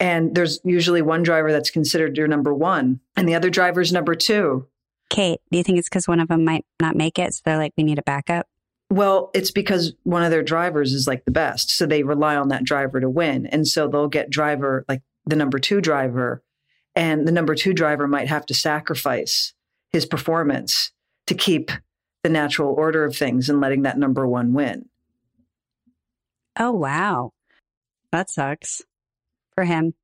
and 0.00 0.34
there's 0.34 0.60
usually 0.64 1.02
one 1.02 1.22
driver 1.24 1.50
that's 1.52 1.70
considered 1.70 2.16
your 2.16 2.28
number 2.28 2.54
one 2.54 3.00
and 3.16 3.28
the 3.28 3.34
other 3.34 3.50
driver's 3.50 3.92
number 3.92 4.14
two 4.14 4.66
Kate? 5.10 5.40
Do 5.50 5.56
you 5.58 5.64
think 5.64 5.78
it's 5.78 5.88
because 5.88 6.06
one 6.06 6.20
of 6.20 6.28
them 6.28 6.44
might 6.44 6.66
not 6.80 6.94
make 6.94 7.18
it? 7.18 7.32
So 7.32 7.40
they're 7.44 7.56
like, 7.56 7.72
we 7.78 7.82
need 7.82 7.98
a 7.98 8.02
backup? 8.02 8.46
Well, 8.90 9.30
it's 9.34 9.50
because 9.50 9.94
one 10.02 10.22
of 10.22 10.30
their 10.30 10.42
drivers 10.42 10.92
is 10.92 11.06
like 11.06 11.24
the 11.24 11.30
best. 11.30 11.70
So 11.70 11.86
they 11.86 12.02
rely 12.02 12.36
on 12.36 12.48
that 12.48 12.62
driver 12.64 13.00
to 13.00 13.08
win. 13.08 13.46
And 13.46 13.66
so 13.66 13.88
they'll 13.88 14.08
get 14.08 14.28
driver, 14.28 14.84
like 14.86 15.00
the 15.28 15.36
number 15.36 15.58
two 15.58 15.80
driver, 15.80 16.42
and 16.94 17.26
the 17.28 17.32
number 17.32 17.54
two 17.54 17.72
driver 17.74 18.08
might 18.08 18.28
have 18.28 18.46
to 18.46 18.54
sacrifice 18.54 19.52
his 19.90 20.06
performance 20.06 20.90
to 21.26 21.34
keep 21.34 21.70
the 22.22 22.28
natural 22.28 22.72
order 22.74 23.04
of 23.04 23.14
things 23.16 23.48
and 23.48 23.60
letting 23.60 23.82
that 23.82 23.98
number 23.98 24.26
one 24.26 24.52
win. 24.52 24.88
Oh, 26.58 26.72
wow. 26.72 27.32
That 28.10 28.30
sucks 28.30 28.82
for 29.54 29.64
him. 29.64 29.94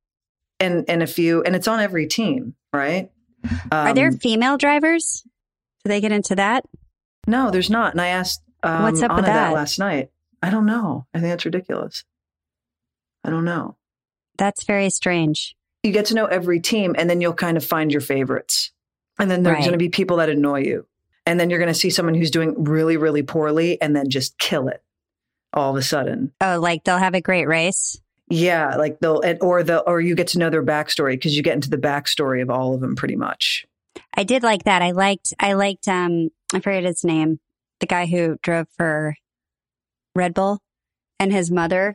And 0.59 0.85
and 0.87 1.03
if 1.03 1.19
you 1.19 1.43
and 1.43 1.53
it's 1.55 1.67
on 1.67 1.81
every 1.81 2.07
team, 2.07 2.55
right? 2.71 3.11
Are 3.71 3.93
there 3.93 4.07
Um, 4.07 4.17
female 4.17 4.57
drivers? 4.57 5.23
Do 5.83 5.89
they 5.89 5.99
get 5.99 6.13
into 6.13 6.35
that? 6.35 6.63
No, 7.27 7.51
there's 7.51 7.69
not. 7.69 7.91
And 7.91 7.99
I 7.99 8.07
asked 8.07 8.41
um, 8.63 8.83
What's 8.83 9.01
up 9.01 9.11
Anna 9.11 9.15
with 9.17 9.25
that 9.25 9.49
that? 9.49 9.53
last 9.53 9.79
night. 9.79 10.11
I 10.41 10.49
don't 10.49 10.65
know. 10.65 11.07
I 11.13 11.19
think 11.19 11.31
that's 11.31 11.45
ridiculous. 11.45 12.05
I 13.23 13.31
don't 13.31 13.43
know. 13.43 13.75
That's 14.37 14.63
very 14.65 14.89
strange. 14.89 15.55
You 15.83 15.91
get 15.91 16.05
to 16.07 16.15
know 16.15 16.25
every 16.25 16.59
team, 16.59 16.95
and 16.97 17.09
then 17.09 17.21
you'll 17.21 17.33
kind 17.33 17.57
of 17.57 17.65
find 17.65 17.91
your 17.91 18.01
favorites. 18.01 18.71
And 19.19 19.29
then 19.31 19.43
there's 19.43 19.55
Right. 19.55 19.61
going 19.61 19.71
to 19.73 19.77
be 19.77 19.89
people 19.89 20.17
that 20.17 20.29
annoy 20.29 20.63
you, 20.63 20.85
and 21.25 21.39
then 21.39 21.49
you're 21.49 21.59
going 21.59 21.73
to 21.73 21.79
see 21.79 21.89
someone 21.89 22.15
who's 22.15 22.31
doing 22.31 22.63
really, 22.63 22.97
really 22.97 23.21
poorly, 23.23 23.79
and 23.81 23.95
then 23.95 24.09
just 24.09 24.37
kill 24.39 24.67
it 24.67 24.83
all 25.53 25.71
of 25.71 25.77
a 25.77 25.81
sudden. 25.81 26.33
Oh, 26.41 26.59
like 26.59 26.83
they'll 26.83 26.97
have 26.97 27.13
a 27.15 27.21
great 27.21 27.47
race. 27.47 27.99
Yeah, 28.27 28.75
like 28.75 28.99
they'll 28.99 29.21
or 29.41 29.61
the 29.63 29.81
or 29.81 30.01
you 30.01 30.15
get 30.15 30.27
to 30.29 30.39
know 30.39 30.49
their 30.49 30.63
backstory 30.65 31.11
because 31.13 31.37
you 31.37 31.43
get 31.43 31.53
into 31.53 31.69
the 31.69 31.77
backstory 31.77 32.41
of 32.41 32.49
all 32.49 32.73
of 32.73 32.81
them 32.81 32.95
pretty 32.95 33.15
much. 33.15 33.65
I 34.17 34.23
did 34.23 34.41
like 34.43 34.63
that. 34.63 34.81
I 34.81 34.91
liked, 34.91 35.33
I 35.39 35.53
liked, 35.53 35.87
um, 35.87 36.29
I 36.53 36.59
forget 36.59 36.83
his 36.83 37.03
name, 37.03 37.39
the 37.79 37.85
guy 37.85 38.07
who 38.07 38.37
drove 38.41 38.67
for 38.75 39.15
Red 40.15 40.33
Bull 40.33 40.59
and 41.19 41.31
his 41.31 41.51
mother. 41.51 41.93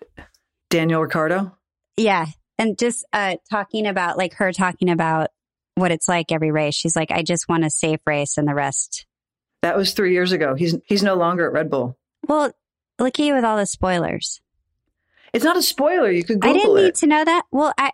Daniel 0.70 1.03
Ricciardo. 1.03 1.57
Yeah. 2.00 2.26
And 2.58 2.78
just, 2.78 3.04
uh, 3.12 3.36
talking 3.50 3.86
about 3.86 4.18
like 4.18 4.34
her 4.34 4.52
talking 4.52 4.90
about 4.90 5.30
what 5.76 5.90
it's 5.92 6.08
like 6.08 6.30
every 6.32 6.50
race. 6.50 6.74
She's 6.74 6.96
like, 6.96 7.10
I 7.10 7.22
just 7.22 7.48
want 7.48 7.64
a 7.64 7.70
safe 7.70 8.00
race 8.06 8.36
and 8.36 8.46
the 8.46 8.54
rest. 8.54 9.06
That 9.62 9.76
was 9.76 9.92
three 9.92 10.12
years 10.12 10.32
ago. 10.32 10.54
He's 10.54 10.76
he's 10.86 11.02
no 11.02 11.14
longer 11.14 11.46
at 11.46 11.52
Red 11.52 11.70
Bull. 11.70 11.98
Well, 12.26 12.52
look 12.98 13.18
at 13.20 13.24
you 13.24 13.34
with 13.34 13.44
all 13.44 13.56
the 13.56 13.66
spoilers. 13.66 14.40
It's 15.32 15.44
not 15.44 15.56
a 15.56 15.62
spoiler. 15.62 16.10
You 16.10 16.24
could 16.24 16.40
Google 16.40 16.50
I 16.50 16.52
didn't 16.62 16.78
it. 16.78 16.82
need 16.82 16.94
to 16.96 17.06
know 17.06 17.24
that. 17.24 17.42
Well, 17.52 17.72
I, 17.78 17.92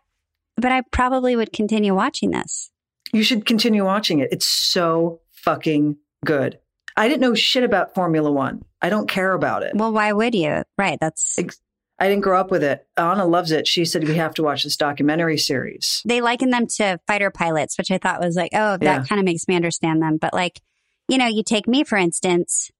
but 0.56 0.72
I 0.72 0.82
probably 0.90 1.36
would 1.36 1.52
continue 1.52 1.94
watching 1.94 2.30
this. 2.30 2.70
You 3.12 3.22
should 3.22 3.46
continue 3.46 3.84
watching 3.84 4.20
it. 4.20 4.28
It's 4.32 4.46
so 4.46 5.20
fucking 5.32 5.96
good. 6.24 6.58
I 6.96 7.08
didn't 7.08 7.20
know 7.20 7.34
shit 7.34 7.62
about 7.62 7.94
Formula 7.94 8.32
One. 8.32 8.64
I 8.80 8.88
don't 8.88 9.08
care 9.08 9.32
about 9.32 9.62
it. 9.62 9.72
Well, 9.74 9.92
why 9.92 10.12
would 10.12 10.34
you? 10.34 10.62
Right. 10.78 10.98
That's, 11.00 11.38
Ex- 11.38 11.60
I 11.98 12.08
didn't 12.08 12.22
grow 12.24 12.38
up 12.38 12.50
with 12.50 12.62
it. 12.62 12.86
Anna 12.96 13.24
loves 13.24 13.52
it. 13.52 13.66
She 13.66 13.84
said 13.86 14.06
we 14.06 14.16
have 14.16 14.34
to 14.34 14.42
watch 14.42 14.64
this 14.64 14.76
documentary 14.76 15.38
series. 15.38 16.02
they 16.04 16.20
liken 16.20 16.50
them 16.50 16.66
to 16.76 17.00
fighter 17.06 17.30
pilots, 17.30 17.78
which 17.78 17.90
I 17.90 17.98
thought 17.98 18.20
was 18.20 18.36
like, 18.36 18.50
oh, 18.52 18.76
that 18.76 18.82
Yeah. 18.82 19.02
kind 19.04 19.18
of 19.18 19.24
makes 19.24 19.48
me 19.48 19.56
understand 19.56 20.02
them. 20.02 20.18
But 20.18 20.34
like, 20.34 20.60
you 21.08 21.16
know, 21.16 21.26
you 21.26 21.42
take 21.42 21.66
me, 21.66 21.84
for 21.84 21.96
instance, 21.96 22.70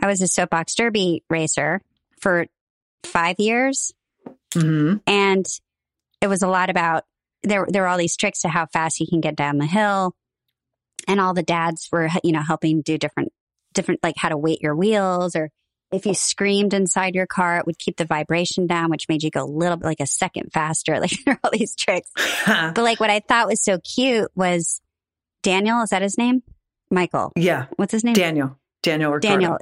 I 0.00 0.06
was 0.06 0.20
a 0.20 0.28
soapbox 0.28 0.74
derby 0.74 1.24
racer 1.30 1.80
for 2.20 2.46
five 3.04 3.36
years 3.38 3.92
hmm 4.54 4.94
and 5.06 5.46
it 6.20 6.26
was 6.28 6.42
a 6.42 6.48
lot 6.48 6.70
about 6.70 7.04
there, 7.42 7.66
there 7.68 7.82
were 7.82 7.88
all 7.88 7.98
these 7.98 8.16
tricks 8.16 8.42
to 8.42 8.48
how 8.48 8.66
fast 8.66 9.00
you 9.00 9.06
can 9.08 9.20
get 9.20 9.34
down 9.34 9.58
the 9.58 9.66
hill. 9.66 10.14
And 11.08 11.20
all 11.20 11.34
the 11.34 11.42
dads 11.42 11.88
were, 11.90 12.08
you 12.22 12.30
know, 12.30 12.42
helping 12.42 12.80
do 12.82 12.96
different, 12.96 13.32
different, 13.74 14.00
like 14.04 14.14
how 14.16 14.28
to 14.28 14.36
weight 14.36 14.60
your 14.62 14.76
wheels 14.76 15.34
or 15.34 15.50
if 15.92 16.06
you 16.06 16.14
screamed 16.14 16.72
inside 16.74 17.14
your 17.14 17.26
car, 17.26 17.58
it 17.58 17.66
would 17.66 17.78
keep 17.78 17.96
the 17.96 18.04
vibration 18.06 18.66
down, 18.66 18.90
which 18.90 19.08
made 19.08 19.22
you 19.22 19.30
go 19.30 19.44
a 19.44 19.46
little 19.46 19.76
bit 19.76 19.86
like 19.86 20.00
a 20.00 20.06
second 20.06 20.52
faster. 20.52 20.94
Like 21.00 21.12
there 21.24 21.34
are 21.34 21.40
all 21.44 21.50
these 21.52 21.74
tricks. 21.76 22.08
But 22.46 22.78
like 22.78 22.98
what 23.00 23.10
I 23.10 23.20
thought 23.20 23.48
was 23.48 23.62
so 23.62 23.78
cute 23.78 24.30
was 24.34 24.80
Daniel, 25.42 25.82
is 25.82 25.90
that 25.90 26.02
his 26.02 26.16
name? 26.18 26.42
Michael. 26.90 27.32
yeah, 27.36 27.66
What's 27.76 27.92
his 27.92 28.04
name? 28.04 28.14
Daniel. 28.14 28.58
Daniel 28.82 29.12
Ricciardo. 29.12 29.40
Daniel. 29.40 29.58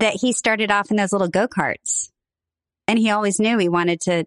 That 0.00 0.14
he 0.20 0.32
started 0.32 0.70
off 0.70 0.90
in 0.90 0.96
those 0.96 1.12
little 1.12 1.28
go-karts. 1.28 2.10
And 2.88 2.98
he 2.98 3.10
always 3.10 3.38
knew 3.40 3.58
he 3.58 3.68
wanted 3.68 4.00
to 4.02 4.24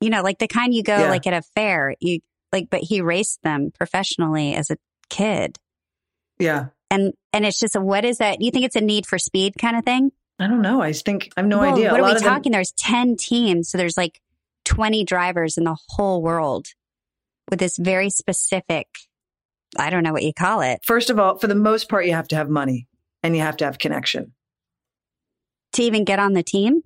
you 0.00 0.08
know, 0.10 0.22
like 0.22 0.38
the 0.38 0.48
kind 0.48 0.72
you 0.72 0.82
go 0.82 0.96
Yeah. 0.98 1.10
like 1.10 1.26
at 1.26 1.34
a 1.34 1.42
fair. 1.54 1.94
You 2.00 2.20
like 2.52 2.68
but 2.70 2.80
he 2.80 3.00
raced 3.02 3.40
them 3.42 3.70
professionally 3.76 4.54
as 4.54 4.70
a 4.70 4.76
kid. 5.08 5.56
Yeah. 6.38 6.66
And 6.90 7.12
and 7.32 7.44
it's 7.46 7.58
just 7.60 7.76
a, 7.76 7.80
what 7.80 8.04
is 8.04 8.18
that? 8.18 8.40
You 8.40 8.50
think 8.50 8.64
it's 8.64 8.76
a 8.76 8.80
need 8.80 9.06
for 9.06 9.18
speed 9.18 9.54
kind 9.58 9.76
of 9.76 9.84
thing? 9.84 10.10
I 10.38 10.46
don't 10.48 10.62
know. 10.62 10.80
I 10.82 10.92
think 10.92 11.30
I 11.36 11.40
have 11.40 11.48
no 11.48 11.58
Well, 11.60 11.72
idea. 11.74 11.90
What 11.92 12.00
A 12.00 12.02
are 12.02 12.06
we 12.06 12.12
of 12.16 12.18
them- 12.22 12.28
talking? 12.28 12.52
There's 12.52 12.72
10 12.72 13.16
teams. 13.16 13.70
So 13.70 13.78
there's 13.78 13.96
like 13.96 14.20
20 14.64 15.04
drivers 15.04 15.56
in 15.58 15.64
the 15.64 15.76
whole 15.90 16.22
world 16.22 16.66
with 17.50 17.58
this 17.60 17.76
very 17.76 18.10
specific, 18.10 18.86
I 19.78 19.90
don't 19.90 20.02
know 20.02 20.12
what 20.12 20.22
you 20.22 20.32
call 20.32 20.60
it, 20.62 20.80
First 20.84 21.10
of 21.10 21.18
all, 21.18 21.36
for 21.38 21.46
the 21.46 21.54
most 21.54 21.88
part, 21.88 22.06
you 22.06 22.12
have 22.14 22.28
to 22.28 22.36
have 22.36 22.48
money 22.48 22.86
and 23.22 23.34
you 23.36 23.42
have 23.42 23.56
to 23.58 23.64
have 23.64 23.78
connection 23.78 24.32
to 25.74 25.82
even 25.82 26.04
get 26.04 26.18
on 26.18 26.32
the 26.32 26.42
team. 26.42 26.82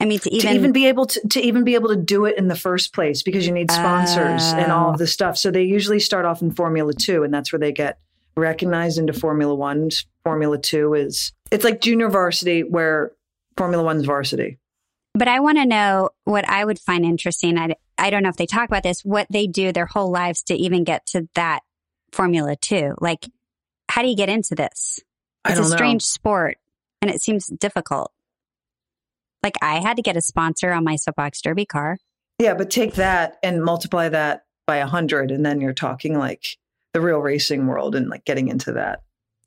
I 0.00 0.06
mean, 0.06 0.18
to 0.20 0.30
even, 0.34 0.48
to 0.50 0.54
even 0.56 0.72
be 0.72 0.86
able 0.88 1.06
to, 1.06 1.28
to 1.28 1.40
even 1.40 1.64
be 1.64 1.74
able 1.74 1.88
to 1.90 1.96
do 1.96 2.24
it 2.24 2.36
in 2.36 2.48
the 2.48 2.56
first 2.56 2.92
place 2.92 3.22
because 3.22 3.46
you 3.46 3.52
need 3.52 3.70
sponsors 3.70 4.52
and 4.52 4.72
all 4.72 4.88
Oh. 4.88 4.92
of 4.92 4.98
the 4.98 5.06
stuff. 5.06 5.36
So 5.38 5.50
they 5.50 5.62
usually 5.62 6.00
start 6.00 6.24
off 6.24 6.42
in 6.42 6.50
Formula 6.50 6.92
Two, 6.92 7.22
and 7.22 7.32
that's 7.32 7.52
where 7.52 7.60
they 7.60 7.72
get 7.72 7.98
recognized 8.36 8.98
into 8.98 9.12
Formula 9.12 9.54
One. 9.54 9.90
Formula 10.24 10.58
Two 10.58 10.94
is 10.94 11.32
it's 11.50 11.64
like 11.64 11.80
junior 11.80 12.08
varsity 12.08 12.62
where 12.62 13.12
Formula 13.56 13.82
One's 13.82 14.04
varsity. 14.04 14.58
but 15.14 15.28
I 15.28 15.40
want 15.40 15.58
to 15.58 15.66
know 15.66 16.10
what 16.24 16.48
I 16.48 16.64
would 16.64 16.78
find 16.78 17.04
interesting. 17.04 17.56
I, 17.58 17.74
I 17.98 18.10
don't 18.10 18.22
know 18.22 18.28
if 18.28 18.36
they 18.36 18.46
talk 18.46 18.68
about 18.68 18.82
this, 18.82 19.04
what 19.04 19.28
they 19.30 19.46
do 19.46 19.72
their 19.72 19.86
whole 19.86 20.10
lives 20.10 20.42
to 20.44 20.54
even 20.54 20.84
get 20.84 21.06
to 21.08 21.28
that 21.34 21.60
Formula 22.12 22.56
Two. 22.56 22.94
Like, 23.00 23.26
how 23.88 24.02
do 24.02 24.08
you 24.08 24.16
get 24.16 24.28
into 24.28 24.54
this? 24.54 25.00
It's 25.46 25.58
a 25.58 25.62
know. 25.62 25.68
strange 25.68 26.02
sport 26.02 26.58
and 27.00 27.10
it 27.10 27.20
seems 27.22 27.46
difficult. 27.46 28.10
Like, 29.42 29.56
I 29.60 29.80
had 29.80 29.96
to 29.96 30.02
get 30.02 30.16
a 30.16 30.22
sponsor 30.22 30.72
on 30.72 30.84
my 30.84 30.96
soapbox 30.96 31.42
derby 31.42 31.66
car. 31.66 31.98
Yeah, 32.38 32.54
but 32.54 32.70
take 32.70 32.94
that 32.94 33.36
and 33.42 33.62
multiply 33.62 34.08
that 34.08 34.46
by 34.66 34.78
a 34.78 34.86
hundred, 34.86 35.30
and 35.30 35.44
then 35.44 35.60
you're 35.60 35.74
talking 35.74 36.18
like 36.18 36.56
the 36.94 37.00
real 37.02 37.18
racing 37.18 37.66
world 37.66 37.94
and 37.94 38.08
like 38.08 38.24
getting 38.24 38.48
into 38.48 38.72
that. 38.72 39.02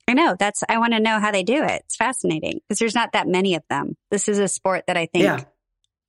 I 0.06 0.14
know 0.14 0.36
that's, 0.38 0.62
I 0.68 0.78
want 0.78 0.92
to 0.92 1.00
know 1.00 1.18
how 1.18 1.32
they 1.32 1.42
do 1.42 1.64
it. 1.64 1.82
It's 1.84 1.96
fascinating 1.96 2.60
because 2.68 2.78
there's 2.78 2.94
not 2.94 3.12
that 3.12 3.26
many 3.26 3.54
of 3.56 3.62
them. 3.68 3.96
This 4.10 4.28
is 4.28 4.38
a 4.38 4.46
sport 4.48 4.84
that 4.86 4.96
I 4.96 5.06
think 5.06 5.24
Yeah, 5.24 5.40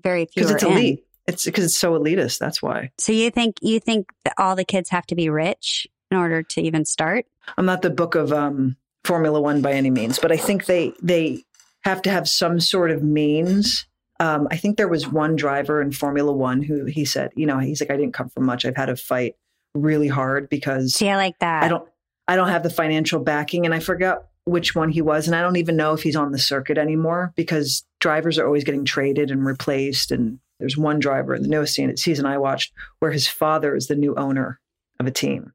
very 0.04 0.26
few 0.26 0.44
because 0.44 0.52
are 0.52 0.56
it's 0.56 0.64
in. 0.64 0.72
elite. 0.72 1.06
It's 1.28 1.46
because 1.46 1.66
it's 1.66 1.78
so 1.78 1.94
elitist. 1.94 2.40
That's 2.40 2.62
why. 2.62 2.92
So 2.98 3.12
you 3.12 3.30
think, 3.32 3.58
you 3.62 3.80
think 3.80 4.08
that 4.24 4.34
all 4.38 4.56
the 4.56 4.64
kids 4.66 4.90
have 4.90 5.06
to 5.08 5.16
be 5.16 5.30
rich 5.30 5.88
in 6.12 6.18
order 6.18 6.44
to 6.44 6.62
even 6.62 6.86
start? 6.86 7.26
I'm 7.58 7.66
not 7.66 7.82
the 7.82 7.90
book 7.90 8.16
of 8.16 8.32
um, 8.32 8.78
Formula 9.04 9.40
One 9.40 9.62
by 9.62 9.74
any 9.74 9.90
means, 9.90 10.18
but 10.20 10.32
I 10.32 10.38
think 10.38 10.66
they 10.66 10.94
they 11.02 11.44
have 11.84 12.02
to 12.04 12.10
have 12.10 12.28
some 12.28 12.60
sort 12.60 12.92
of 12.92 13.04
means. 13.04 13.86
Um, 14.20 14.48
I 14.52 14.58
think 14.58 14.78
there 14.78 14.88
was 14.88 15.08
one 15.08 15.36
driver 15.36 15.82
in 15.82 15.92
Formula 15.92 16.32
One 16.32 16.62
who 16.62 16.86
he 16.86 17.06
said, 17.06 17.32
you 17.36 17.46
know, 17.46 17.60
he's 17.60 17.80
like, 17.80 17.92
I 17.92 17.96
didn't 17.98 18.14
come 18.14 18.30
from 18.30 18.46
much. 18.46 18.66
I've 18.66 18.76
had 18.76 18.90
a 18.90 18.96
fight 18.96 19.36
really 19.74 20.08
hard 20.08 20.50
because 20.50 20.94
See, 20.96 21.10
I 21.10 21.16
like 21.16 21.40
that. 21.40 21.64
I 21.64 21.68
don't 21.68 21.88
I 22.28 22.36
don't 22.36 22.50
have 22.50 22.64
the 22.64 22.70
financial 22.70 23.20
backing, 23.20 23.66
and 23.66 23.74
I 23.74 23.80
forgot 23.80 24.26
which 24.46 24.76
one 24.76 24.90
he 24.90 25.02
was, 25.02 25.28
and 25.28 25.36
I 25.36 25.42
don't 25.42 25.58
even 25.58 25.76
know 25.76 25.94
if 25.94 26.04
he's 26.04 26.16
on 26.16 26.32
the 26.32 26.40
circuit 26.40 26.78
anymore 26.78 27.34
because 27.36 27.86
drivers 28.00 28.38
are 28.38 28.46
always 28.46 28.64
getting 28.64 28.86
traded 28.86 29.32
and 29.32 29.46
replaced. 29.46 30.12
And 30.12 30.40
there's 30.60 30.78
one 30.78 31.00
driver 31.00 31.34
in 31.34 31.42
the 31.42 31.50
newest 31.50 31.74
scene- 31.74 31.98
season 31.98 32.26
I 32.26 32.38
watched 32.38 32.74
where 33.00 33.12
his 33.12 33.28
father 33.28 33.76
is 33.76 33.88
the 33.88 33.96
new 33.96 34.16
owner 34.16 34.60
of 35.00 35.08
a 35.08 35.12
team, 35.12 35.54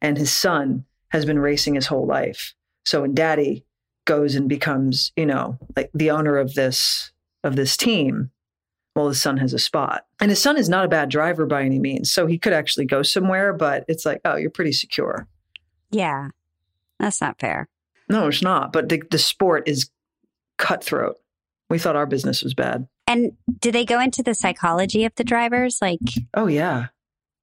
and 0.00 0.18
his 0.18 0.30
son 0.30 0.84
has 1.10 1.24
been 1.24 1.38
racing 1.38 1.74
his 1.74 1.86
whole 1.86 2.06
life. 2.06 2.54
So 2.84 3.02
when 3.02 3.14
Daddy 3.14 3.64
goes 4.06 4.34
and 4.34 4.48
becomes, 4.48 5.12
you 5.16 5.26
know, 5.26 5.58
like 5.76 5.90
the 5.94 6.10
owner 6.10 6.36
of 6.36 6.54
this 6.54 7.12
of 7.44 7.56
this 7.56 7.76
team, 7.76 8.30
well, 8.96 9.08
his 9.08 9.20
son 9.22 9.36
has 9.38 9.52
a 9.54 9.58
spot. 9.58 10.04
And 10.20 10.30
his 10.30 10.40
son 10.42 10.56
is 10.56 10.68
not 10.68 10.84
a 10.84 10.88
bad 10.88 11.08
driver 11.08 11.46
by 11.46 11.62
any 11.62 11.78
means. 11.78 12.12
So 12.12 12.26
he 12.26 12.38
could 12.38 12.52
actually 12.52 12.86
go 12.86 13.02
somewhere, 13.02 13.52
but 13.52 13.84
it's 13.88 14.04
like, 14.04 14.20
oh, 14.24 14.36
you're 14.36 14.50
pretty 14.50 14.72
secure. 14.72 15.28
Yeah. 15.90 16.28
That's 16.98 17.20
not 17.20 17.38
fair. 17.38 17.68
No, 18.08 18.28
it's 18.28 18.42
not. 18.42 18.72
But 18.72 18.88
the, 18.88 19.02
the 19.10 19.18
sport 19.18 19.68
is 19.68 19.90
cutthroat. 20.58 21.16
We 21.68 21.78
thought 21.78 21.96
our 21.96 22.06
business 22.06 22.42
was 22.42 22.52
bad. 22.54 22.88
And 23.06 23.32
do 23.60 23.70
they 23.72 23.84
go 23.84 24.00
into 24.00 24.22
the 24.22 24.34
psychology 24.34 25.04
of 25.04 25.14
the 25.14 25.24
drivers? 25.24 25.78
Like, 25.80 26.00
Oh, 26.34 26.46
yeah. 26.48 26.86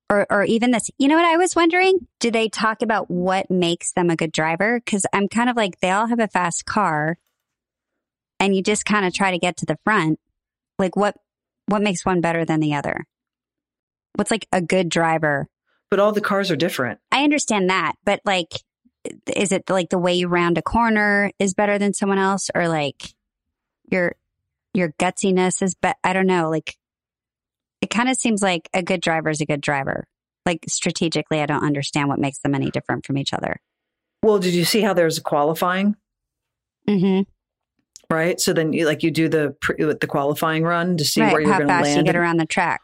or, 0.10 0.28
or 0.30 0.44
even 0.44 0.72
this, 0.72 0.90
you 0.98 1.08
know 1.08 1.16
what 1.16 1.26
I 1.26 1.38
was 1.38 1.56
wondering? 1.56 2.08
Do 2.20 2.30
they 2.30 2.50
talk 2.50 2.82
about 2.82 3.10
what 3.10 3.50
makes 3.50 3.94
them 3.94 4.10
a 4.10 4.16
good 4.16 4.32
driver? 4.34 4.82
Cause 4.86 5.06
I'm 5.14 5.28
kind 5.30 5.50
of 5.50 5.56
like, 5.56 5.80
they 5.80 5.92
all 5.92 6.08
have 6.08 6.20
a 6.20 6.28
fast 6.28 6.66
car 6.66 7.18
and 8.40 8.56
you 8.56 8.62
just 8.62 8.86
kind 8.86 9.06
of 9.06 9.14
try 9.14 9.32
to 9.32 9.40
get 9.40 9.58
to 9.58 9.66
the 9.66 9.78
front. 9.84 10.20
Like 10.78 10.96
what, 10.96 11.16
what 11.68 11.82
makes 11.82 12.06
one 12.06 12.22
better 12.22 12.46
than 12.46 12.60
the 12.60 12.74
other? 12.74 13.06
What's 14.16 14.32
like 14.32 14.48
a 14.52 14.62
good 14.62 14.90
driver? 14.90 15.48
But 15.90 16.00
all 16.00 16.12
the 16.12 16.22
cars 16.22 16.52
are 16.52 16.56
different. 16.56 17.00
I 17.12 17.24
understand 17.24 17.70
that, 17.70 17.94
but 18.04 18.22
like, 18.26 18.52
is 19.34 19.52
it 19.52 19.70
like 19.70 19.90
the 19.90 20.00
way 20.00 20.16
you 20.16 20.28
round 20.28 20.58
a 20.58 20.62
corner 20.62 21.32
is 21.40 21.54
better 21.54 21.78
than 21.78 21.94
someone 21.94 22.18
else 22.18 22.50
or 22.54 22.68
like 22.68 23.14
your 23.90 24.16
your 24.74 24.90
gutsiness 25.00 25.62
is 25.62 25.76
but 25.76 25.96
I 26.04 26.14
don't 26.14 26.28
know, 26.28 26.50
like 26.50 26.78
it 27.82 27.90
kind 27.90 28.10
of 28.10 28.18
seems 28.18 28.42
like 28.42 28.70
a 28.74 28.84
good 28.84 29.02
driver 29.02 29.30
is 29.30 29.42
a 29.42 29.46
good 29.46 29.62
driver. 29.62 30.08
Like 30.46 30.66
strategically, 30.68 31.42
I 31.42 31.46
don't 31.46 31.64
understand 31.64 32.10
what 32.10 32.20
makes 32.20 32.40
them 32.40 32.56
any 32.56 32.72
different 32.72 33.06
from 33.06 33.18
each 33.18 33.34
other. 33.34 33.58
Well, 34.24 34.40
did 34.40 34.54
you 34.54 34.66
see 34.66 34.82
how 34.82 34.94
there's 34.94 35.18
a 35.18 35.22
qualifying? 35.22 35.96
Mm-hmm. 36.88 37.30
Right. 38.10 38.40
So 38.40 38.54
then 38.54 38.72
you 38.74 38.86
like 38.86 39.04
you 39.04 39.12
do 39.12 39.28
the 39.28 39.56
pre, 39.60 39.76
the 39.84 40.08
qualifying 40.08 40.64
run 40.64 40.96
to 40.98 41.04
see 41.06 41.22
right. 41.22 41.32
where 41.34 41.42
you're 41.42 41.50
going 41.52 41.62
to 41.68 41.68
fast 41.68 41.84
land. 41.86 41.98
you 41.98 42.04
get 42.04 42.16
and- 42.16 42.24
around 42.24 42.38
the 42.38 42.46
track. 42.46 42.82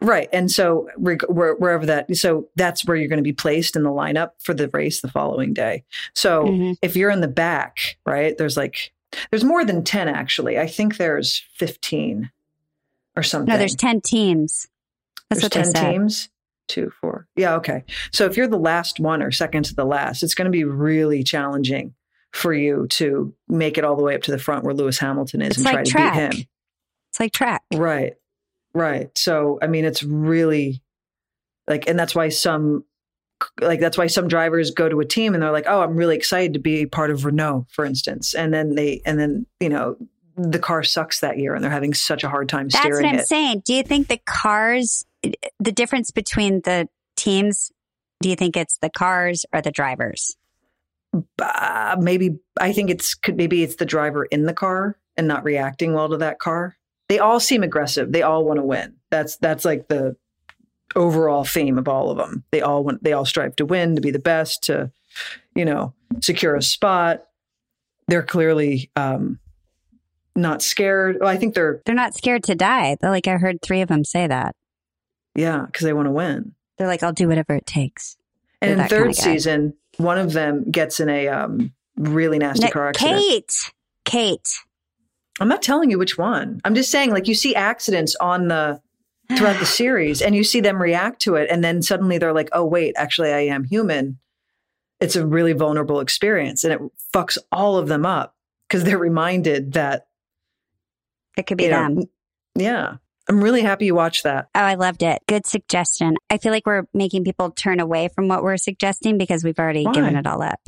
Right. 0.00 0.28
And 0.32 0.50
so 0.50 0.88
reg- 0.96 1.24
where, 1.28 1.54
wherever 1.54 1.86
that, 1.86 2.16
so 2.16 2.48
that's 2.56 2.84
where 2.84 2.96
you're 2.96 3.06
going 3.08 3.18
to 3.18 3.22
be 3.22 3.32
placed 3.32 3.76
in 3.76 3.84
the 3.84 3.90
lineup 3.90 4.30
for 4.42 4.52
the 4.52 4.68
race 4.72 5.00
the 5.00 5.08
following 5.08 5.52
day. 5.54 5.84
So 6.14 6.44
Mhm. 6.44 6.76
if 6.82 6.96
you're 6.96 7.10
in 7.10 7.20
the 7.20 7.28
back, 7.28 7.98
right, 8.04 8.36
there's 8.36 8.56
like, 8.56 8.92
there's 9.30 9.44
more 9.44 9.64
than 9.64 9.84
10 9.84 10.08
actually. 10.08 10.58
I 10.58 10.66
think 10.66 10.96
there's 10.96 11.44
15 11.54 12.30
or 13.16 13.22
something. 13.22 13.52
No, 13.52 13.58
there's 13.58 13.76
10 13.76 14.00
teams. 14.00 14.66
That's 15.30 15.42
There's 15.42 15.44
what 15.44 15.52
they 15.52 15.62
10 15.62 15.72
said. 15.84 15.90
teams. 15.92 16.28
Two, 16.66 16.90
four. 17.00 17.26
Yeah. 17.36 17.54
Okay. 17.56 17.84
So 18.12 18.24
if 18.26 18.36
you're 18.36 18.48
the 18.48 18.58
last 18.58 18.98
one 18.98 19.22
or 19.22 19.30
second 19.30 19.66
to 19.66 19.74
the 19.74 19.84
last, 19.84 20.22
it's 20.24 20.34
going 20.34 20.46
to 20.46 20.50
be 20.50 20.64
really 20.64 21.22
challenging 21.22 21.94
for 22.32 22.52
you 22.52 22.86
to 22.88 23.34
make 23.48 23.78
it 23.78 23.84
all 23.84 23.94
the 23.96 24.02
way 24.02 24.14
up 24.14 24.22
to 24.22 24.30
the 24.30 24.38
front 24.38 24.64
where 24.64 24.74
Lewis 24.74 24.98
Hamilton 24.98 25.42
is 25.42 25.50
It's 25.50 25.58
and 25.58 25.64
like 25.66 25.84
try 25.84 26.04
to 26.06 26.30
beat 26.30 26.38
him. 26.38 26.46
It's 27.10 27.20
like 27.20 27.32
track. 27.32 27.62
Right. 27.72 28.14
Right. 28.74 29.10
So, 29.18 29.58
I 29.60 29.66
mean, 29.66 29.84
it's 29.84 30.02
really 30.02 30.82
like, 31.68 31.86
and 31.86 31.98
that's 31.98 32.14
why 32.14 32.30
some, 32.30 32.84
like, 33.60 33.80
that's 33.80 33.98
why 33.98 34.06
some 34.06 34.28
drivers 34.28 34.70
go 34.70 34.88
to 34.88 35.00
a 35.00 35.04
team 35.04 35.34
and 35.34 35.42
they're 35.42 35.52
like, 35.52 35.66
oh, 35.68 35.82
I'm 35.82 35.94
really 35.96 36.16
excited 36.16 36.54
to 36.54 36.58
be 36.58 36.86
part 36.86 37.10
of 37.10 37.26
Renault, 37.26 37.66
for 37.70 37.84
instance. 37.84 38.34
And 38.34 38.54
then 38.54 38.76
they, 38.76 39.02
and 39.04 39.18
then, 39.20 39.46
you 39.60 39.68
know, 39.68 39.96
the 40.36 40.58
car 40.58 40.82
sucks 40.82 41.20
that 41.20 41.38
year 41.38 41.54
and 41.54 41.62
they're 41.62 41.70
having 41.70 41.92
such 41.92 42.24
a 42.24 42.30
hard 42.30 42.48
time 42.48 42.68
That's 42.68 42.78
steering 42.78 43.04
what 43.04 43.12
I'm 43.12 43.20
it. 43.20 43.26
saying. 43.26 43.62
Do 43.66 43.74
you 43.74 43.82
think 43.82 44.08
the 44.08 44.20
cars, 44.24 45.04
the 45.60 45.72
difference 45.72 46.10
between 46.10 46.62
the 46.62 46.88
teams, 47.16 47.70
do 48.22 48.30
you 48.30 48.36
think 48.36 48.56
it's 48.56 48.78
the 48.78 48.88
cars 48.88 49.44
or 49.52 49.60
the 49.60 49.70
drivers? 49.70 50.36
Uh, 51.38 51.96
maybe, 52.00 52.38
I 52.58 52.72
think 52.72 52.90
it's, 52.90 53.14
could 53.14 53.36
maybe 53.36 53.62
it's 53.62 53.76
the 53.76 53.84
driver 53.84 54.24
in 54.24 54.46
the 54.46 54.54
car 54.54 54.96
and 55.16 55.28
not 55.28 55.44
reacting 55.44 55.92
well 55.92 56.08
to 56.08 56.16
that 56.18 56.38
car. 56.38 56.76
They 57.08 57.18
all 57.18 57.40
seem 57.40 57.62
aggressive. 57.62 58.12
They 58.12 58.22
all 58.22 58.44
want 58.44 58.58
to 58.58 58.64
win. 58.64 58.94
That's, 59.10 59.36
that's 59.36 59.64
like 59.64 59.88
the 59.88 60.16
overall 60.96 61.44
theme 61.44 61.76
of 61.76 61.88
all 61.88 62.10
of 62.10 62.16
them. 62.16 62.44
They 62.50 62.62
all 62.62 62.82
want, 62.84 63.04
they 63.04 63.12
all 63.12 63.26
strive 63.26 63.56
to 63.56 63.66
win, 63.66 63.96
to 63.96 64.00
be 64.00 64.10
the 64.10 64.18
best, 64.18 64.64
to, 64.64 64.90
you 65.54 65.64
know, 65.66 65.92
secure 66.20 66.56
a 66.56 66.62
spot. 66.62 67.24
They're 68.08 68.22
clearly 68.22 68.90
um, 68.96 69.38
not 70.34 70.62
scared. 70.62 71.18
Well, 71.20 71.28
I 71.28 71.36
think 71.36 71.54
they're, 71.54 71.82
They're 71.84 71.94
not 71.94 72.14
scared 72.14 72.44
to 72.44 72.54
die. 72.54 72.96
They're 73.00 73.10
like, 73.10 73.28
I 73.28 73.36
heard 73.36 73.60
three 73.60 73.82
of 73.82 73.88
them 73.88 74.04
say 74.04 74.26
that. 74.26 74.56
yeah, 75.34 75.66
because 75.66 75.84
they 75.84 75.92
want 75.92 76.06
to 76.06 76.12
win. 76.12 76.54
They're 76.78 76.86
like, 76.86 77.02
I'll 77.02 77.12
do 77.12 77.28
whatever 77.28 77.54
it 77.54 77.66
takes. 77.66 78.16
And 78.60 78.80
in 78.80 78.88
third 78.88 79.14
kinda 79.14 79.14
season, 79.14 79.74
one 79.96 80.18
of 80.18 80.32
them 80.32 80.70
gets 80.70 81.00
in 81.00 81.08
a 81.08 81.28
um, 81.28 81.72
really 81.96 82.38
nasty 82.38 82.68
car 82.70 82.88
accident. 82.88 83.20
Kate, 83.20 83.54
Kate. 84.04 84.48
I'm 85.40 85.48
not 85.48 85.62
telling 85.62 85.90
you 85.90 85.98
which 85.98 86.18
one. 86.18 86.60
I'm 86.64 86.74
just 86.74 86.90
saying, 86.90 87.10
like, 87.10 87.26
you 87.26 87.34
see 87.34 87.54
accidents 87.54 88.14
on 88.16 88.48
the 88.48 88.80
throughout 89.36 89.58
the 89.58 89.66
series 89.80 90.20
and 90.22 90.34
you 90.34 90.44
see 90.44 90.60
them 90.60 90.80
react 90.80 91.20
to 91.22 91.36
it. 91.36 91.48
And 91.50 91.64
then 91.64 91.82
suddenly 91.82 92.18
they're 92.18 92.32
like, 92.34 92.50
oh, 92.52 92.64
wait, 92.64 92.94
actually, 92.96 93.32
I 93.32 93.40
am 93.40 93.64
human. 93.64 94.18
It's 95.00 95.16
a 95.16 95.26
really 95.26 95.52
vulnerable 95.52 96.00
experience 96.00 96.64
and 96.64 96.72
it 96.72 96.80
fucks 97.14 97.38
all 97.50 97.76
of 97.76 97.88
them 97.88 98.06
up 98.06 98.36
because 98.68 98.84
they're 98.84 98.98
reminded 98.98 99.72
that, 99.72 100.06
It 101.36 101.46
could 101.46 101.58
be 101.58 101.64
you 101.64 101.70
know, 101.70 101.94
them. 101.94 102.04
yeah. 102.54 102.96
I'm 103.32 103.42
really 103.42 103.62
happy 103.62 103.86
you 103.86 103.94
watched 103.94 104.24
that. 104.24 104.48
Oh, 104.54 104.60
I 104.60 104.74
loved 104.74 105.02
it. 105.02 105.22
Good 105.26 105.46
suggestion. 105.46 106.16
I 106.28 106.36
feel 106.36 106.52
like 106.52 106.66
we're 106.66 106.84
making 106.92 107.24
people 107.24 107.50
turn 107.50 107.80
away 107.80 108.08
from 108.08 108.28
what 108.28 108.42
we're 108.42 108.58
suggesting 108.58 109.16
because 109.16 109.42
we've 109.42 109.58
already 109.58 109.86
Why? 109.86 109.92
given 109.92 110.16
it 110.16 110.26
all 110.26 110.42
up. 110.42 110.60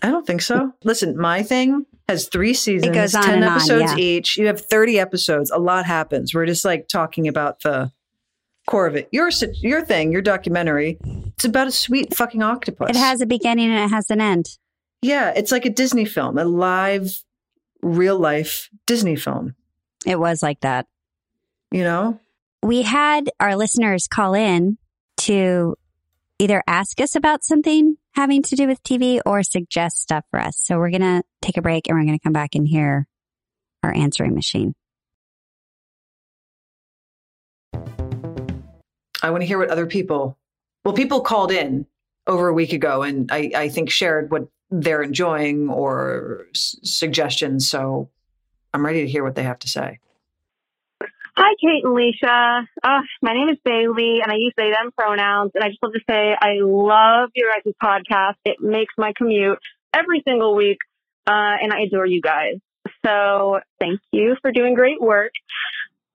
I 0.00 0.10
don't 0.10 0.24
think 0.24 0.40
so. 0.40 0.72
Listen, 0.84 1.18
my 1.18 1.42
thing 1.42 1.86
has 2.08 2.28
three 2.28 2.54
seasons, 2.54 2.94
goes 2.94 3.14
on 3.16 3.24
10 3.24 3.34
and 3.34 3.44
on, 3.44 3.50
episodes 3.50 3.92
yeah. 3.92 3.96
each. 3.96 4.36
You 4.36 4.46
have 4.46 4.60
30 4.60 5.00
episodes. 5.00 5.50
A 5.50 5.58
lot 5.58 5.84
happens. 5.84 6.32
We're 6.32 6.46
just 6.46 6.64
like 6.64 6.86
talking 6.86 7.26
about 7.26 7.60
the 7.62 7.90
core 8.68 8.86
of 8.86 8.94
it. 8.94 9.08
Your 9.10 9.28
your 9.54 9.84
thing, 9.84 10.12
your 10.12 10.22
documentary, 10.22 10.96
it's 11.34 11.44
about 11.44 11.66
a 11.66 11.72
sweet 11.72 12.14
fucking 12.14 12.42
octopus. 12.42 12.90
It 12.90 12.96
has 12.96 13.20
a 13.20 13.26
beginning 13.26 13.68
and 13.68 13.84
it 13.84 13.92
has 13.92 14.10
an 14.10 14.20
end. 14.20 14.58
Yeah, 15.02 15.32
it's 15.34 15.50
like 15.50 15.66
a 15.66 15.70
Disney 15.70 16.04
film, 16.04 16.38
a 16.38 16.44
live 16.44 17.20
real 17.82 18.18
life 18.18 18.68
Disney 18.86 19.16
film, 19.16 19.56
It 20.06 20.20
was 20.20 20.40
like 20.40 20.60
that. 20.60 20.86
You 21.70 21.84
know? 21.84 22.18
We 22.62 22.82
had 22.82 23.30
our 23.40 23.56
listeners 23.56 24.06
call 24.06 24.34
in 24.34 24.78
to 25.18 25.76
either 26.38 26.62
ask 26.66 27.00
us 27.00 27.14
about 27.14 27.44
something 27.44 27.96
having 28.12 28.42
to 28.42 28.56
do 28.56 28.66
with 28.66 28.82
TV 28.82 29.20
or 29.24 29.42
suggest 29.42 30.02
stuff 30.02 30.24
for 30.30 30.40
us. 30.40 30.56
So 30.58 30.78
we're 30.78 30.90
going 30.90 31.00
to 31.02 31.22
take 31.42 31.56
a 31.56 31.62
break 31.62 31.88
and 31.88 31.96
we're 31.96 32.04
going 32.04 32.18
to 32.18 32.22
come 32.22 32.32
back 32.32 32.54
and 32.54 32.66
hear 32.66 33.06
our 33.82 33.94
answering 33.94 34.34
machine. 34.34 34.74
I 39.22 39.30
want 39.30 39.42
to 39.42 39.46
hear 39.46 39.58
what 39.58 39.70
other 39.70 39.86
people 39.86 40.38
well, 40.84 40.94
people 40.94 41.20
called 41.20 41.52
in 41.52 41.86
over 42.26 42.48
a 42.48 42.54
week 42.54 42.72
ago 42.72 43.02
and 43.02 43.30
I, 43.30 43.50
I 43.54 43.68
think 43.68 43.90
shared 43.90 44.30
what 44.30 44.48
they're 44.70 45.02
enjoying 45.02 45.68
or 45.68 46.46
s- 46.54 46.76
suggestions. 46.82 47.68
So 47.68 48.08
I'm 48.72 48.84
ready 48.84 49.02
to 49.02 49.08
hear 49.08 49.22
what 49.22 49.34
they 49.34 49.42
have 49.42 49.58
to 49.60 49.68
say. 49.68 49.98
Hi, 51.36 51.54
Kate 51.60 51.84
and 51.84 51.92
Alicia. 51.92 52.68
Uh, 52.82 53.00
my 53.22 53.32
name 53.32 53.48
is 53.50 53.58
Bailey, 53.64 54.18
and 54.22 54.32
I 54.32 54.36
use 54.36 54.52
they, 54.56 54.70
them 54.70 54.90
pronouns. 54.96 55.52
And 55.54 55.62
I 55.62 55.68
just 55.68 55.82
love 55.82 55.92
to 55.92 56.00
say 56.08 56.34
I 56.38 56.58
love 56.60 57.30
your 57.34 57.50
guys' 57.54 57.72
podcast. 57.80 58.34
It 58.44 58.56
makes 58.60 58.94
my 58.98 59.12
commute 59.16 59.58
every 59.94 60.22
single 60.26 60.56
week, 60.56 60.78
uh, 61.26 61.56
and 61.62 61.72
I 61.72 61.82
adore 61.86 62.06
you 62.06 62.20
guys. 62.20 62.56
So 63.06 63.60
thank 63.78 64.00
you 64.10 64.36
for 64.42 64.50
doing 64.50 64.74
great 64.74 65.00
work. 65.00 65.32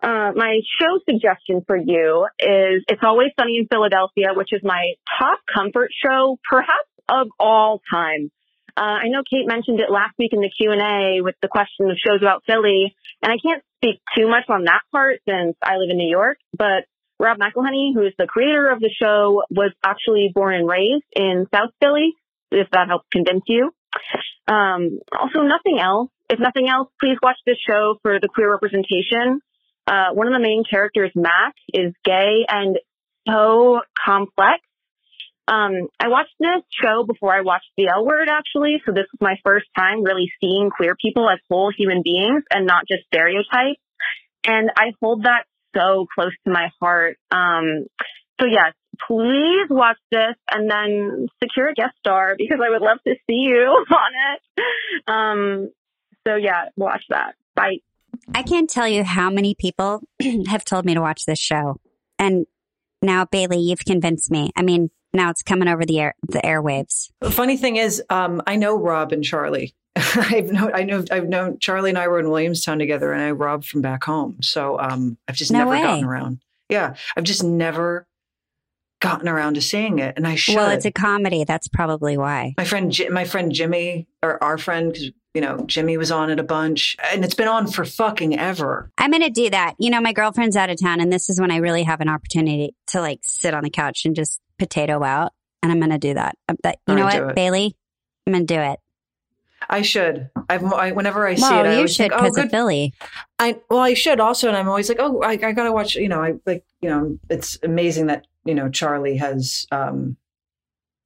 Uh, 0.03 0.31
my 0.35 0.59
show 0.79 0.99
suggestion 1.09 1.63
for 1.65 1.77
you 1.77 2.27
is 2.39 2.83
It's 2.89 3.01
Always 3.01 3.29
Sunny 3.39 3.57
in 3.59 3.67
Philadelphia, 3.67 4.33
which 4.35 4.49
is 4.51 4.61
my 4.63 4.93
top 5.17 5.39
comfort 5.51 5.91
show, 6.05 6.37
perhaps 6.49 6.89
of 7.07 7.27
all 7.39 7.81
time. 7.89 8.31
Uh, 8.77 8.99
I 9.03 9.07
know 9.07 9.23
Kate 9.23 9.47
mentioned 9.47 9.79
it 9.79 9.89
last 9.89 10.15
week 10.19 10.33
in 10.33 10.41
the 10.41 10.49
Q&A 10.49 11.21
with 11.21 11.35
the 11.41 11.47
question 11.47 11.89
of 11.89 11.97
shows 11.97 12.21
about 12.21 12.43
Philly, 12.45 12.93
and 13.23 13.31
I 13.31 13.37
can't 13.41 13.63
speak 13.85 14.01
too 14.17 14.27
much 14.27 14.45
on 14.49 14.65
that 14.65 14.81
part 14.91 15.19
since 15.27 15.55
I 15.61 15.77
live 15.77 15.89
in 15.89 15.97
New 15.97 16.09
York, 16.09 16.37
but 16.57 16.85
Rob 17.19 17.37
McElhenney, 17.37 17.93
who 17.93 18.05
is 18.05 18.13
the 18.17 18.27
creator 18.27 18.69
of 18.69 18.79
the 18.79 18.89
show, 19.01 19.43
was 19.49 19.71
actually 19.83 20.31
born 20.33 20.55
and 20.55 20.67
raised 20.67 21.05
in 21.15 21.47
South 21.53 21.71
Philly, 21.81 22.13
if 22.51 22.69
that 22.71 22.87
helps 22.87 23.05
convince 23.11 23.43
you. 23.47 23.71
Um, 24.47 24.99
also, 25.17 25.41
nothing 25.41 25.79
else. 25.79 26.09
If 26.29 26.39
nothing 26.39 26.67
else, 26.67 26.89
please 26.99 27.17
watch 27.21 27.37
this 27.45 27.57
show 27.67 27.97
for 28.01 28.19
the 28.19 28.27
queer 28.27 28.51
representation. 28.51 29.39
Uh, 29.87 30.09
one 30.13 30.27
of 30.27 30.33
the 30.33 30.39
main 30.39 30.63
characters, 30.69 31.11
Mac, 31.15 31.53
is 31.73 31.93
gay 32.03 32.45
and 32.49 32.77
so 33.27 33.81
complex. 34.03 34.61
Um, 35.47 35.89
I 35.99 36.07
watched 36.07 36.33
this 36.39 36.63
show 36.71 37.05
before 37.05 37.33
I 37.33 37.41
watched 37.41 37.69
The 37.77 37.87
L 37.87 38.05
Word, 38.05 38.29
actually. 38.29 38.81
So 38.85 38.91
this 38.91 39.05
was 39.11 39.21
my 39.21 39.35
first 39.43 39.67
time 39.77 40.03
really 40.03 40.31
seeing 40.41 40.69
queer 40.75 40.95
people 40.99 41.29
as 41.29 41.39
whole 41.49 41.71
human 41.75 42.01
beings 42.03 42.43
and 42.51 42.65
not 42.65 42.87
just 42.87 43.03
stereotypes. 43.05 43.81
And 44.45 44.71
I 44.75 44.93
hold 45.01 45.23
that 45.23 45.45
so 45.75 46.07
close 46.13 46.33
to 46.45 46.51
my 46.51 46.69
heart. 46.79 47.17
Um, 47.31 47.85
so 48.39 48.47
yes, 48.47 48.73
please 49.07 49.67
watch 49.69 49.97
this 50.11 50.35
and 50.51 50.69
then 50.69 51.27
secure 51.43 51.69
a 51.69 51.73
guest 51.73 51.93
star 51.99 52.35
because 52.37 52.59
I 52.65 52.69
would 52.69 52.81
love 52.81 52.97
to 53.07 53.13
see 53.27 53.47
you 53.47 53.85
on 53.91 54.11
it. 54.33 55.07
Um, 55.07 55.69
so 56.27 56.35
yeah, 56.35 56.69
watch 56.75 57.03
that. 57.09 57.35
Bye. 57.55 57.77
I 58.33 58.43
can't 58.43 58.69
tell 58.69 58.87
you 58.87 59.03
how 59.03 59.29
many 59.29 59.55
people 59.55 60.01
have 60.47 60.65
told 60.65 60.85
me 60.85 60.93
to 60.95 61.01
watch 61.01 61.25
this 61.25 61.39
show. 61.39 61.77
And 62.17 62.45
now, 63.01 63.25
Bailey, 63.25 63.59
you've 63.59 63.85
convinced 63.85 64.31
me. 64.31 64.51
I 64.55 64.63
mean, 64.63 64.89
now 65.15 65.29
it's 65.29 65.43
coming 65.43 65.67
over 65.67 65.85
the 65.85 65.99
air, 65.99 66.15
the 66.27 66.39
airwaves. 66.39 67.09
The 67.21 67.31
funny 67.31 67.57
thing 67.57 67.75
is, 67.77 68.01
um, 68.09 68.41
I 68.47 68.55
know 68.55 68.75
Rob 68.77 69.11
and 69.11 69.23
Charlie. 69.23 69.73
I've 69.95 70.51
known, 70.51 70.71
I 70.73 70.83
know, 70.83 71.05
I've 71.11 71.27
known 71.29 71.57
Charlie 71.59 71.89
and 71.89 71.97
I 71.97 72.07
were 72.07 72.19
in 72.19 72.29
Williamstown 72.29 72.79
together, 72.79 73.13
and 73.13 73.21
I 73.21 73.31
Rob 73.31 73.63
from 73.63 73.81
back 73.81 74.03
home. 74.03 74.37
So 74.41 74.79
um, 74.79 75.17
I've 75.27 75.35
just 75.35 75.51
No 75.51 75.59
never 75.59 75.71
way. 75.71 75.81
gotten 75.81 76.03
around. 76.05 76.39
Yeah, 76.69 76.95
I've 77.15 77.23
just 77.23 77.43
never 77.43 78.07
gotten 79.01 79.27
around 79.29 79.53
to 79.55 79.61
seeing 79.61 79.99
it, 79.99 80.15
and 80.17 80.27
I 80.27 80.35
should. 80.35 80.55
Well, 80.55 80.71
it's 80.71 80.85
a 80.85 80.91
comedy. 80.91 81.43
That's 81.43 81.67
probably 81.67 82.17
why. 82.17 82.53
my 82.57 82.65
friend, 82.65 82.93
my 83.11 83.23
friend 83.25 83.51
Jimmy, 83.51 84.07
or 84.23 84.43
our 84.43 84.57
friend, 84.57 84.93
'cause, 84.93 85.11
you 85.33 85.41
know, 85.41 85.63
Jimmy 85.67 85.97
was 85.97 86.11
on 86.11 86.29
it 86.29 86.39
a 86.39 86.43
bunch, 86.43 86.95
and 87.11 87.23
it's 87.23 87.35
been 87.35 87.47
on 87.47 87.67
for 87.67 87.85
fucking 87.85 88.37
ever. 88.39 88.89
I'm 88.97 89.11
going 89.11 89.21
to 89.23 89.29
do 89.29 89.49
that. 89.49 89.75
You 89.79 89.89
know, 89.91 90.01
my 90.01 90.13
girlfriend's 90.13 90.55
out 90.55 90.69
of 90.69 90.79
town, 90.81 91.01
and 91.01 91.11
this 91.11 91.29
is 91.29 91.39
when 91.39 91.51
I 91.51 91.57
really 91.57 91.83
have 91.83 92.01
an 92.01 92.09
opportunity 92.09 92.73
to 92.87 93.01
like 93.01 93.19
sit 93.21 93.53
on 93.53 93.63
the 93.63 93.69
couch 93.69 94.05
and 94.05 94.15
just 94.15 94.39
potato 94.57 95.03
out. 95.03 95.31
And 95.63 95.71
I'm 95.71 95.79
going 95.79 95.91
to 95.91 95.97
do 95.97 96.13
that. 96.13 96.37
Uh, 96.47 96.55
But 96.61 96.77
you 96.87 96.93
All 96.93 96.99
know 96.99 97.05
right, 97.05 97.25
what. 97.25 97.35
Bailey? 97.35 97.75
I'm 98.27 98.33
gonna 98.33 98.45
do 98.45 98.59
it. 98.59 98.79
I 99.69 99.81
should. 99.81 100.29
I've 100.49 100.63
I, 100.63 100.91
whenever 100.91 101.27
I 101.27 101.35
see 101.35 101.41
well, 101.41 101.65
it, 101.65 101.67
I 101.67 101.71
you 101.71 101.77
always 101.77 101.95
should 101.95 102.11
think, 102.11 102.21
oh, 102.21 102.29
good. 102.31 102.45
of 102.45 102.51
Billy. 102.51 102.93
I 103.39 103.59
well, 103.69 103.79
I 103.79 103.93
should 103.93 104.19
also, 104.19 104.47
and 104.47 104.57
I'm 104.57 104.67
always 104.67 104.89
like, 104.89 104.97
oh, 104.99 105.21
I, 105.21 105.31
I 105.31 105.51
gotta 105.53 105.71
watch. 105.71 105.95
You 105.95 106.09
know, 106.09 106.21
I 106.21 106.35
like, 106.45 106.63
you 106.81 106.89
know, 106.89 107.17
it's 107.29 107.57
amazing 107.63 108.07
that 108.07 108.25
you 108.43 108.53
know 108.55 108.69
Charlie 108.69 109.17
has 109.17 109.67
um 109.71 110.17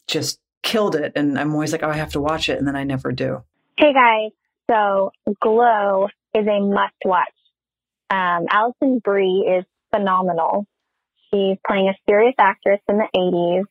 just 0.07 0.39
killed 0.63 0.95
it, 0.95 1.13
and 1.15 1.37
I'm 1.39 1.53
always 1.53 1.71
like, 1.71 1.83
oh, 1.83 1.89
I 1.89 1.95
have 1.97 2.11
to 2.13 2.21
watch 2.21 2.49
it, 2.49 2.57
and 2.57 2.67
then 2.67 2.75
I 2.75 2.83
never 2.83 3.11
do. 3.11 3.43
Hey 3.77 3.93
guys, 3.93 4.31
so 4.69 5.11
Glow 5.41 6.07
is 6.33 6.47
a 6.47 6.59
must 6.59 6.95
watch. 7.05 7.27
Um, 8.09 8.45
Alison 8.49 8.99
Brie 8.99 9.45
is 9.57 9.65
phenomenal. 9.93 10.65
She's 11.31 11.57
playing 11.67 11.89
a 11.89 11.95
serious 12.09 12.35
actress 12.39 12.79
in 12.87 12.97
the 12.97 13.07
80s. 13.15 13.63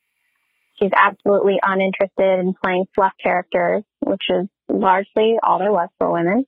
She's 0.81 0.93
absolutely 0.95 1.59
uninterested 1.63 2.39
in 2.41 2.55
playing 2.63 2.87
fluff 2.95 3.13
characters, 3.23 3.83
which 4.01 4.23
is 4.31 4.47
largely 4.69 5.37
all 5.43 5.59
there 5.59 5.73
was 5.73 5.89
for 5.99 6.13
women. 6.13 6.47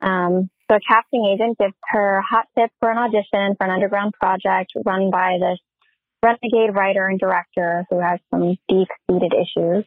Um, 0.00 0.48
so 0.70 0.76
a 0.76 0.80
casting 0.80 1.26
agent 1.26 1.58
gives 1.58 1.74
her 1.90 2.22
hot 2.28 2.46
tips 2.58 2.72
for 2.80 2.90
an 2.90 2.96
audition 2.98 3.56
for 3.56 3.64
an 3.64 3.70
underground 3.70 4.14
project 4.14 4.72
run 4.86 5.10
by 5.10 5.36
this 5.38 5.58
renegade 6.22 6.74
writer 6.74 7.06
and 7.06 7.18
director 7.20 7.84
who 7.90 8.00
has 8.00 8.18
some 8.30 8.56
deep-seated 8.68 9.34
issues. 9.34 9.84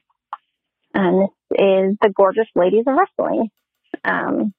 And 0.94 1.22
this 1.22 1.30
is 1.52 1.98
the 2.02 2.14
gorgeous 2.16 2.48
ladies 2.56 2.84
of 2.88 2.96
wrestling. 2.96 3.50
Um, 4.04 4.54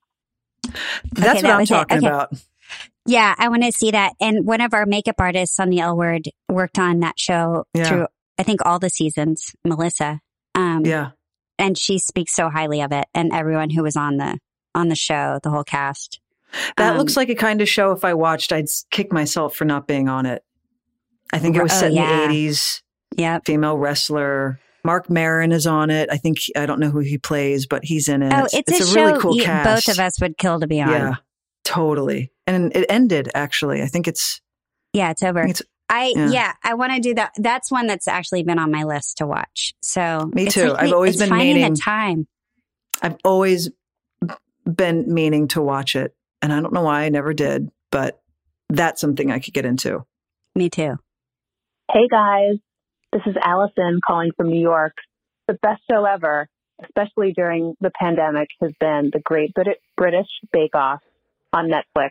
That's 1.13 1.43
that 1.43 1.45
what 1.45 1.47
I'm 1.47 1.61
was 1.61 1.69
talking 1.69 1.99
Okay. 1.99 2.07
about. 2.07 2.33
Yeah, 3.07 3.35
I 3.39 3.49
want 3.49 3.63
to 3.63 3.73
see 3.73 3.93
that. 3.93 4.13
And 4.21 4.45
one 4.47 4.61
of 4.61 4.75
our 4.75 4.85
makeup 4.87 5.17
artists 5.19 5.61
on 5.61 5.71
the 5.71 5.81
L 5.81 5.97
Word 5.97 6.23
worked 6.49 6.79
on 6.79 7.01
that 7.01 7.19
show 7.19 7.65
Yeah. 7.75 7.85
through, 7.85 8.07
I 8.39 8.43
think, 8.43 8.61
all 8.65 8.79
the 8.79 8.91
seasons. 8.91 9.55
Melissa. 9.65 10.21
Um, 10.55 10.85
Yeah, 10.85 11.11
and 11.59 11.77
she 11.79 11.99
speaks 11.99 12.35
so 12.35 12.49
highly 12.49 12.81
of 12.83 12.93
it, 12.93 13.07
and 13.15 13.33
everyone 13.33 13.71
who 13.71 13.83
was 13.83 13.97
on 13.97 14.17
the 14.17 14.39
on 14.75 14.89
the 14.89 14.95
show, 14.97 15.39
the 15.43 15.51
whole 15.51 15.65
cast. 15.65 16.21
that 16.77 16.93
Um, 16.93 16.99
looks 16.99 17.17
like 17.17 17.29
a 17.29 17.35
kind 17.35 17.61
of 17.61 17.69
show. 17.69 17.93
If 17.93 18.05
I 18.05 18.15
watched, 18.15 18.53
I'd 18.53 18.67
kick 18.91 19.13
myself 19.13 19.55
for 19.57 19.65
not 19.65 19.87
being 19.89 20.09
on 20.09 20.27
it. 20.27 20.43
I 21.33 21.39
think 21.39 21.57
it 21.57 21.63
was 21.63 21.73
Oh, 21.73 21.77
set 21.81 21.89
in 21.91 21.95
the 21.97 22.01
80s. 22.03 22.83
Yep. 23.17 23.47
Female 23.47 23.77
wrestler. 23.77 24.61
Marc 24.85 25.11
Maron 25.11 25.51
is 25.51 25.67
on 25.67 25.91
it. 25.91 26.09
I 26.11 26.17
think 26.19 26.39
I 26.57 26.65
don't 26.67 26.79
know 26.79 26.91
who 26.91 27.01
he 27.01 27.19
plays, 27.19 27.67
but 27.67 27.85
he's 27.85 28.09
in 28.09 28.23
it. 28.23 28.33
Oh, 28.33 28.47
it's, 28.53 28.71
a, 28.71 28.95
really 28.95 29.15
show 29.15 29.21
cool 29.21 29.37
you- 29.37 29.43
cast. 29.43 29.87
both 29.87 29.95
of 29.95 29.99
us 29.99 30.21
would 30.21 30.39
kill 30.39 30.61
to 30.61 30.67
be 30.69 30.81
on. 30.81 30.89
Yeah, 30.91 31.15
totally. 31.65 32.31
And 32.47 32.75
it 32.77 32.87
ended 32.89 33.31
actually. 33.35 33.83
I 33.83 33.87
think 33.87 34.07
it's. 34.09 34.41
Yeah, 34.93 35.11
it's 35.11 35.23
over. 35.23 35.45
I 35.45 35.49
it's 35.51 35.63
I 35.89 36.13
yeah. 36.17 36.31
yeah, 36.31 36.53
I 36.63 36.75
want 36.75 36.93
to 36.95 37.01
do 37.01 37.15
that. 37.15 37.33
That's 37.37 37.71
one 37.71 37.87
that's 37.87 38.09
actually 38.09 38.43
been 38.43 38.59
on 38.59 38.71
my 38.71 38.85
list 38.85 39.19
to 39.19 39.27
watch. 39.27 39.75
So 39.83 40.31
Me 40.35 40.47
too. 40.47 40.69
like 40.71 40.85
I've 40.85 40.93
always 40.93 41.15
it's 41.15 41.23
been 41.23 41.29
finding 41.29 41.55
meaning- 41.57 41.75
the 41.75 41.81
time. 41.81 42.27
I've 43.03 43.17
always 43.25 43.71
been 44.65 45.13
meaning 45.13 45.49
to 45.49 45.61
watch 45.61 45.95
it, 45.97 46.15
and 46.41 46.53
I 46.53 46.61
don't 46.61 46.73
know 46.73 46.83
why 46.83 47.03
I 47.03 47.09
never 47.11 47.35
did, 47.35 47.71
but 47.91 48.21
that's 48.71 49.01
something 49.01 49.31
I 49.31 49.39
could 49.39 49.55
get 49.55 49.67
into. 49.67 50.05
Me 50.55 50.71
too. 50.71 50.97
Hey 51.93 52.09
guys, 52.11 52.57
this 53.13 53.23
is 53.27 53.37
Allison 53.41 54.01
calling 54.05 54.31
from 54.37 54.49
New 54.49 54.61
York. 54.61 54.95
The 55.47 55.55
best 55.63 55.83
show 55.91 56.05
ever, 56.05 56.49
especially 56.83 57.33
during 57.33 57.75
the 57.81 57.91
pandemic, 57.91 58.49
has 58.61 58.73
been 58.81 59.11
the 59.13 59.21
Great 59.21 59.53
British 59.55 60.27
Bake 60.53 60.75
Off 60.75 61.01
on 61.53 61.69
Netflix. 61.69 62.11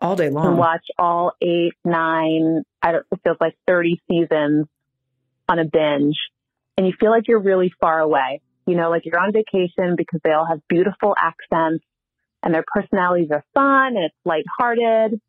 All 0.00 0.16
day 0.16 0.30
long. 0.30 0.56
watch 0.56 0.86
all 0.98 1.32
eight, 1.42 1.74
nine, 1.84 2.62
I 2.82 2.92
don't, 2.92 3.06
it 3.12 3.20
feels 3.22 3.36
like 3.40 3.54
30 3.66 4.00
seasons 4.08 4.66
on 5.48 5.58
a 5.58 5.64
binge. 5.64 6.16
And 6.76 6.86
you 6.86 6.94
feel 6.98 7.10
like 7.10 7.28
you're 7.28 7.42
really 7.42 7.72
far 7.80 8.00
away. 8.00 8.40
You 8.66 8.76
know, 8.76 8.88
like 8.88 9.04
you're 9.04 9.18
on 9.18 9.32
vacation 9.32 9.96
because 9.96 10.20
they 10.24 10.32
all 10.32 10.46
have 10.46 10.60
beautiful 10.68 11.14
accents 11.18 11.84
and 12.42 12.54
their 12.54 12.64
personalities 12.66 13.28
are 13.30 13.44
fun 13.52 13.96
and 13.96 14.04
it's 14.04 14.14
lighthearted 14.24 15.20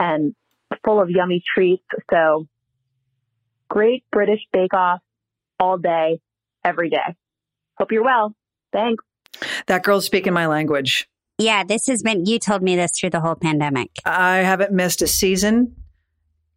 and 0.00 0.34
full 0.84 1.00
of 1.00 1.10
yummy 1.10 1.42
treats. 1.54 1.84
So 2.10 2.48
great 3.68 4.04
British 4.10 4.40
Bake 4.52 4.74
Off 4.74 5.00
all 5.60 5.78
day, 5.78 6.20
every 6.64 6.90
day. 6.90 7.16
Hope 7.78 7.92
you're 7.92 8.04
well. 8.04 8.34
Thanks. 8.72 9.04
That 9.66 9.82
girl's 9.82 10.06
speaking 10.06 10.32
my 10.32 10.46
language. 10.46 11.08
Yeah, 11.42 11.64
this 11.64 11.88
has 11.88 12.04
been. 12.04 12.24
You 12.24 12.38
told 12.38 12.62
me 12.62 12.76
this 12.76 12.92
through 12.92 13.10
the 13.10 13.20
whole 13.20 13.34
pandemic. 13.34 13.90
I 14.04 14.38
haven't 14.38 14.72
missed 14.72 15.02
a 15.02 15.08
season. 15.08 15.74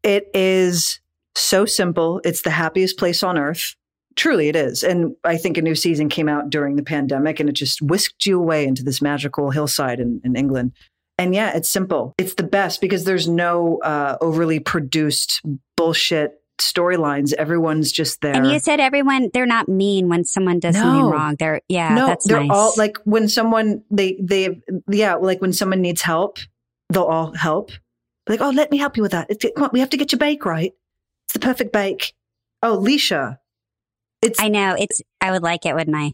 It 0.04 0.30
is 0.36 1.00
so 1.36 1.66
simple. 1.66 2.22
It's 2.24 2.44
the 2.44 2.52
happiest 2.52 3.00
place 3.00 3.24
on 3.24 3.40
earth. 3.40 3.76
Truly, 4.16 4.48
it 4.48 4.56
is. 4.56 4.84
And 4.84 5.16
I 5.24 5.38
think 5.38 5.58
a 5.58 5.62
new 5.64 5.74
season 5.74 6.08
came 6.08 6.30
out 6.30 6.52
during 6.52 6.76
the 6.76 6.84
pandemic 6.84 7.40
and 7.40 7.50
it 7.50 7.54
just 7.54 7.82
whisked 7.82 8.28
you 8.28 8.40
away 8.40 8.66
into 8.66 8.84
this 8.84 9.02
magical 9.02 9.50
hillside 9.50 10.00
in, 10.00 10.22
in 10.24 10.36
England. 10.36 10.74
And 11.18 11.34
yeah, 11.34 11.56
it's 11.56 11.70
simple. 11.70 12.14
It's 12.20 12.36
the 12.36 12.44
best 12.44 12.80
because 12.80 13.06
there's 13.06 13.28
no 13.28 13.80
uh, 13.80 14.18
overly 14.22 14.60
produced 14.60 15.42
bullshit 15.76 16.42
storylines. 16.60 17.34
Everyone's 17.34 17.92
just 17.92 18.22
there. 18.22 18.34
And 18.34 18.48
you 18.48 18.60
said 18.60 18.80
everyone 18.80 19.30
they're 19.34 19.46
not 19.46 19.68
mean 19.68 20.10
when 20.10 20.24
someone 20.24 20.60
does 20.60 20.76
something 20.76 21.06
wrong. 21.06 21.36
They're 21.38 21.62
yeah, 21.68 21.94
no, 21.96 22.08
that's 22.08 22.28
they're 22.28 22.40
nice. 22.40 22.50
all 22.52 22.74
like 22.78 22.98
when 23.04 23.28
someone 23.28 23.84
they 23.92 24.18
they 24.22 24.62
yeah, 24.90 25.16
like 25.16 25.42
when 25.42 25.54
someone 25.54 25.82
needs 25.82 26.02
help, 26.02 26.40
they'll 26.90 27.04
all 27.04 27.34
help. 27.34 27.72
Like, 28.28 28.42
oh, 28.42 28.50
let 28.50 28.72
me 28.72 28.78
help 28.78 28.98
you 28.98 29.04
with 29.04 29.12
that. 29.12 29.28
You, 29.44 29.52
come 29.54 29.66
on, 29.66 29.70
we 29.72 29.80
have 29.80 29.90
to 29.92 29.98
get 29.98 30.12
your 30.12 30.20
bake 30.20 30.46
right. 30.46 30.74
It's 31.26 31.34
the 31.34 31.40
perfect 31.40 31.72
bake. 31.72 32.14
Oh, 32.64 32.78
Leisha. 32.78 33.38
It's 34.22 34.42
I 34.42 34.50
know 34.50 34.76
it's. 34.78 35.02
I 35.22 35.32
would 35.32 35.44
like 35.44 35.66
it, 35.66 35.76
wouldn't 35.76 35.96
I? 35.96 36.14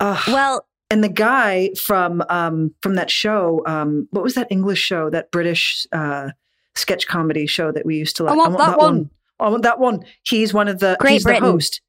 ugh. 0.00 0.28
Well, 0.28 0.66
and 0.90 1.02
the 1.02 1.08
guy 1.08 1.70
from 1.74 2.22
um 2.28 2.74
from 2.82 2.94
that 2.96 3.10
show, 3.10 3.62
um, 3.66 4.08
what 4.10 4.22
was 4.22 4.34
that 4.34 4.48
English 4.50 4.80
show, 4.80 5.10
that 5.10 5.30
British 5.30 5.86
uh 5.92 6.30
sketch 6.74 7.06
comedy 7.06 7.46
show 7.46 7.72
that 7.72 7.84
we 7.86 7.96
used 7.96 8.16
to 8.16 8.24
like? 8.24 8.34
I 8.34 8.36
want 8.36 8.58
that 8.58 8.78
one. 8.78 9.10
I 9.10 9.21
want 9.48 9.62
that 9.64 9.78
one. 9.78 10.04
He's 10.22 10.54
one 10.54 10.68
of 10.68 10.78
the 10.78 10.96
Great 11.00 11.12
he's 11.12 11.24
Britain. 11.24 11.42
the 11.42 11.50
host. 11.50 11.80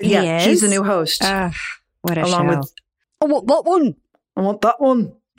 He 0.00 0.12
yeah, 0.12 0.40
he's 0.40 0.62
the 0.62 0.68
new 0.68 0.82
host. 0.82 1.22
ugh, 1.22 1.52
what 2.02 2.18
a 2.18 2.24
along 2.24 2.50
show. 2.50 2.58
with 2.58 2.72
oh, 3.20 3.26
what, 3.26 3.44
what 3.46 3.66
one? 3.66 3.94
I 4.36 4.40
want 4.40 4.60
that 4.62 4.80
one. 4.80 5.12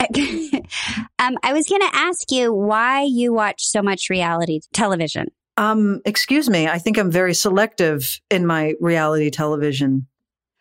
um, 1.18 1.36
I 1.42 1.52
was 1.52 1.66
going 1.66 1.82
to 1.82 1.90
ask 1.92 2.30
you 2.30 2.52
why 2.52 3.02
you 3.02 3.32
watch 3.32 3.64
so 3.64 3.82
much 3.82 4.08
reality 4.08 4.60
television. 4.72 5.26
Um, 5.56 6.00
excuse 6.04 6.48
me. 6.48 6.68
I 6.68 6.78
think 6.78 6.98
I'm 6.98 7.10
very 7.10 7.34
selective 7.34 8.20
in 8.30 8.46
my 8.46 8.74
reality 8.80 9.28
television 9.30 10.06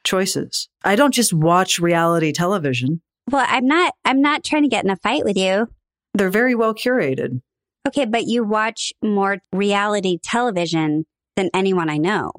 choices. 0.04 0.70
I 0.84 0.96
don't 0.96 1.14
just 1.14 1.34
watch 1.34 1.80
reality 1.80 2.32
television. 2.32 3.02
Well, 3.30 3.46
I'm 3.48 3.68
not. 3.68 3.94
I'm 4.06 4.22
not 4.22 4.44
trying 4.44 4.64
to 4.64 4.70
get 4.70 4.84
in 4.84 4.90
a 4.90 4.96
fight 4.96 5.24
with 5.24 5.38
you. 5.38 5.68
They're 6.14 6.30
very 6.30 6.56
well 6.56 6.74
curated. 6.74 7.42
Okay, 7.88 8.04
but 8.04 8.26
you 8.26 8.44
watch 8.44 8.92
more 9.02 9.38
reality 9.54 10.20
television 10.22 11.06
than 11.38 11.50
anyone 11.54 11.90
I 11.90 11.98
know. 11.98 12.34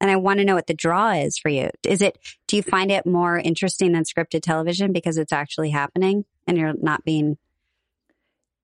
And 0.00 0.10
I 0.10 0.16
want 0.16 0.38
to 0.38 0.44
know 0.44 0.54
what 0.54 0.66
the 0.66 0.74
draw 0.74 1.12
is 1.12 1.36
for 1.36 1.50
you. 1.50 1.68
Is 1.86 2.00
it, 2.00 2.18
do 2.48 2.56
you 2.56 2.62
find 2.62 2.90
it 2.90 3.04
more 3.04 3.36
interesting 3.38 3.92
than 3.92 4.04
scripted 4.04 4.40
television 4.40 4.92
because 4.92 5.18
it's 5.18 5.34
actually 5.34 5.70
happening 5.70 6.24
and 6.46 6.56
you're 6.56 6.72
not 6.80 7.04
being 7.04 7.36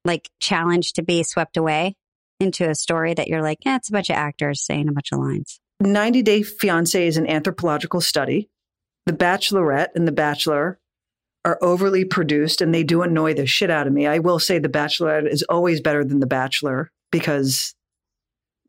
like 0.07 0.30
challenged 0.41 0.97
to 0.97 1.03
be 1.03 1.22
swept 1.22 1.59
away 1.59 1.97
into 2.41 2.68
a 2.68 2.74
story 2.74 3.12
that 3.12 3.28
you're 3.28 3.43
like, 3.43 3.59
yeah, 3.66 3.76
it's 3.76 3.91
a 3.91 3.93
bunch 3.93 4.09
of 4.09 4.16
actors 4.16 4.64
saying 4.64 4.89
a 4.89 4.93
bunch 4.93 5.12
of 5.12 5.18
lines? 5.18 5.61
90 5.80 6.22
Day 6.22 6.43
Fiance 6.43 7.07
is 7.07 7.18
an 7.18 7.28
anthropological 7.28 8.01
study. 8.01 8.49
The 9.05 9.12
Bachelorette 9.12 9.95
and 9.95 10.09
The 10.09 10.12
Bachelor 10.12 10.78
are 11.45 11.59
overly 11.61 12.05
produced 12.05 12.61
and 12.61 12.74
they 12.74 12.84
do 12.84 13.03
annoy 13.03 13.34
the 13.34 13.47
shit 13.47 13.70
out 13.70 13.86
of 13.86 13.93
me. 13.93 14.07
I 14.07 14.20
will 14.20 14.38
say 14.38 14.59
The 14.59 14.68
Bachelorette 14.68 15.30
is 15.30 15.43
always 15.49 15.80
better 15.80 16.05
than 16.05 16.20
The 16.20 16.26
Bachelor 16.26 16.90
because, 17.11 17.74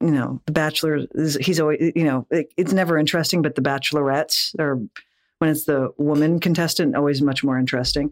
you 0.01 0.11
know, 0.11 0.41
The 0.45 0.53
Bachelor 0.53 1.05
is, 1.13 1.36
he's 1.36 1.59
always, 1.59 1.91
you 1.95 2.03
know, 2.03 2.26
it, 2.32 2.51
it's 2.57 2.74
never 2.74 2.97
interesting, 2.97 3.41
but 3.41 3.55
The 3.55 3.61
Bachelorettes 3.61 4.57
are, 4.59 4.80
when 5.38 5.49
it's 5.49 5.65
the 5.65 5.89
woman 5.97 6.39
contestant, 6.39 6.95
always 6.95 7.21
much 7.21 7.43
more 7.43 7.59
interesting. 7.59 8.11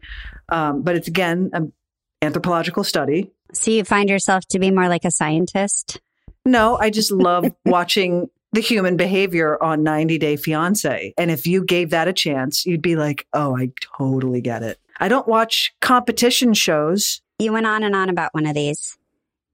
Um, 0.49 0.83
but 0.83 0.95
it's 0.95 1.07
again, 1.07 1.49
an 1.53 1.73
anthropological 2.21 2.83
study. 2.83 3.31
So 3.53 3.71
you 3.71 3.83
find 3.83 4.09
yourself 4.09 4.45
to 4.49 4.59
be 4.59 4.69
more 4.69 4.87
like 4.87 5.05
a 5.05 5.11
scientist? 5.11 5.99
No, 6.45 6.77
I 6.77 6.89
just 6.89 7.11
love 7.11 7.45
watching 7.65 8.29
the 8.53 8.61
human 8.61 8.97
behavior 8.97 9.61
on 9.61 9.83
90 9.83 10.17
Day 10.17 10.35
Fiance. 10.35 11.13
And 11.17 11.31
if 11.31 11.47
you 11.47 11.63
gave 11.63 11.91
that 11.91 12.07
a 12.07 12.13
chance, 12.13 12.65
you'd 12.65 12.81
be 12.81 12.95
like, 12.95 13.25
oh, 13.33 13.55
I 13.57 13.71
totally 13.97 14.41
get 14.41 14.63
it. 14.63 14.79
I 14.99 15.07
don't 15.07 15.27
watch 15.27 15.73
competition 15.81 16.53
shows. 16.53 17.21
You 17.39 17.53
went 17.53 17.65
on 17.65 17.83
and 17.83 17.95
on 17.95 18.09
about 18.09 18.33
one 18.33 18.45
of 18.45 18.53
these. 18.53 18.97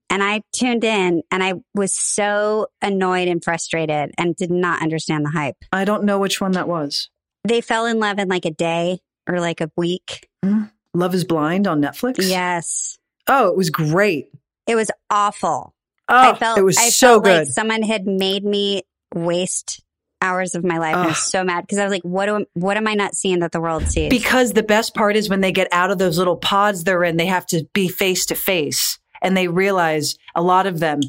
And 0.10 0.24
I 0.24 0.42
tuned 0.54 0.84
in 0.84 1.22
and 1.32 1.44
I 1.44 1.56
was 1.74 1.94
so 1.94 2.68
annoyed 2.82 3.28
and 3.28 3.44
frustrated 3.44 4.12
and 4.18 4.36
did 4.36 4.52
not 4.52 4.82
understand 4.82 5.26
the 5.26 5.30
hype. 5.30 5.58
I 5.72 5.86
don't 5.86 6.06
know 6.06 6.20
which 6.20 6.40
one 6.40 6.54
that 6.54 6.68
was. 6.68 7.10
They 7.44 7.62
fell 7.62 7.86
in 7.86 8.00
love 8.00 8.18
in 8.20 8.28
like 8.28 8.46
a 8.46 8.52
day 8.52 9.00
or 9.28 9.40
like 9.40 9.62
a 9.62 9.70
week. 9.76 10.28
Mm-hmm. 10.44 10.66
Love 10.94 11.14
is 11.14 11.24
Blind 11.24 11.68
on 11.68 11.82
Netflix? 11.82 12.16
Yes. 12.20 12.98
Oh, 13.28 13.50
it 13.50 13.58
was 13.58 13.70
great. 13.70 14.30
It 14.66 14.76
was 14.76 14.90
awful. 15.10 15.74
Oh, 16.10 16.32
I 16.32 16.36
felt 16.36 16.58
it 16.58 16.64
was 16.64 16.78
I 16.78 16.90
so 16.90 17.20
good. 17.20 17.40
like 17.46 17.48
someone 17.48 17.82
had 17.84 18.06
made 18.06 18.44
me 18.46 18.84
waste 19.14 19.82
hours 20.22 20.56
of 20.56 20.64
my 20.64 20.78
life. 20.78 20.96
And 20.96 21.04
I 21.04 21.08
was 21.08 21.18
so 21.24 21.44
mad 21.44 21.62
because 21.62 21.78
I 21.78 21.84
was 21.84 21.92
like, 21.92 22.04
what 22.04 22.26
do 22.28 22.46
what 22.54 22.78
am 22.78 22.88
I 22.88 22.94
not 22.96 23.16
seeing 23.16 23.40
that 23.40 23.52
the 23.52 23.60
world 23.62 23.88
sees? 23.88 24.10
Because 24.10 24.54
the 24.54 24.64
best 24.64 24.96
part 24.96 25.16
is 25.16 25.30
when 25.30 25.42
they 25.42 25.52
get 25.52 25.68
out 25.72 25.92
of 25.92 25.98
those 25.98 26.18
little 26.18 26.38
pods 26.38 26.84
they're 26.84 27.04
in, 27.04 27.18
they 27.18 27.26
have 27.28 27.46
to 27.48 27.66
be 27.74 27.88
face 27.88 28.26
to 28.28 28.36
face, 28.36 29.00
and 29.22 29.36
they 29.38 29.48
realize 29.48 30.18
a 30.34 30.42
lot 30.42 30.66
of 30.66 30.80
them 30.80 31.02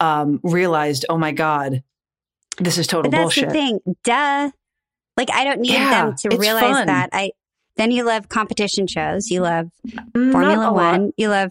um, 0.00 0.40
realized, 0.42 1.04
oh 1.08 1.18
my 1.18 1.32
god, 1.32 1.82
this 2.58 2.78
is 2.78 2.86
total 2.86 3.10
but 3.10 3.16
that's 3.16 3.22
bullshit. 3.24 3.48
the 3.48 3.52
thing. 3.52 3.80
Duh. 4.04 4.50
Like 5.16 5.30
I 5.32 5.44
don't 5.44 5.60
need 5.60 5.72
Yeah, 5.72 6.06
them 6.06 6.16
to 6.20 6.36
realize 6.38 6.62
fun. 6.62 6.86
that. 6.86 7.10
I 7.12 7.32
then 7.76 7.90
you 7.90 8.04
love 8.04 8.28
competition 8.28 8.86
shows. 8.86 9.30
You 9.30 9.40
love 9.42 9.66
Mm, 10.14 10.32
Formula. 10.32 10.72
One. 10.72 11.12
You 11.16 11.28
love 11.28 11.50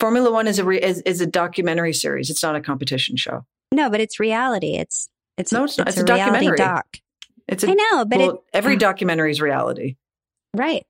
Formula 0.00 0.30
One 0.32 0.46
is 0.48 0.58
a 0.58 0.64
re- 0.64 0.80
is, 0.82 1.00
is 1.02 1.20
a 1.20 1.26
documentary 1.26 1.92
series. 1.92 2.30
It's 2.30 2.42
not 2.42 2.56
a 2.56 2.60
competition 2.60 3.16
show. 3.16 3.44
no, 3.72 3.88
but 3.90 4.00
it's 4.00 4.18
reality. 4.18 4.74
It's 4.74 5.08
it's 5.36 5.52
No, 5.52 5.64
it's 5.64 5.78
not. 5.78 5.88
It's 5.88 5.98
a, 5.98 6.02
a 6.02 6.04
documentary. 6.04 6.56
doc. 6.56 6.86
It's 7.46 7.62
a, 7.64 7.70
I 7.70 7.74
know, 7.74 8.04
but 8.04 8.18
well, 8.18 8.30
it 8.30 8.40
every 8.54 8.76
documentary 8.88 9.30
is 9.30 9.40
reality. 9.40 9.96
right. 10.54 10.84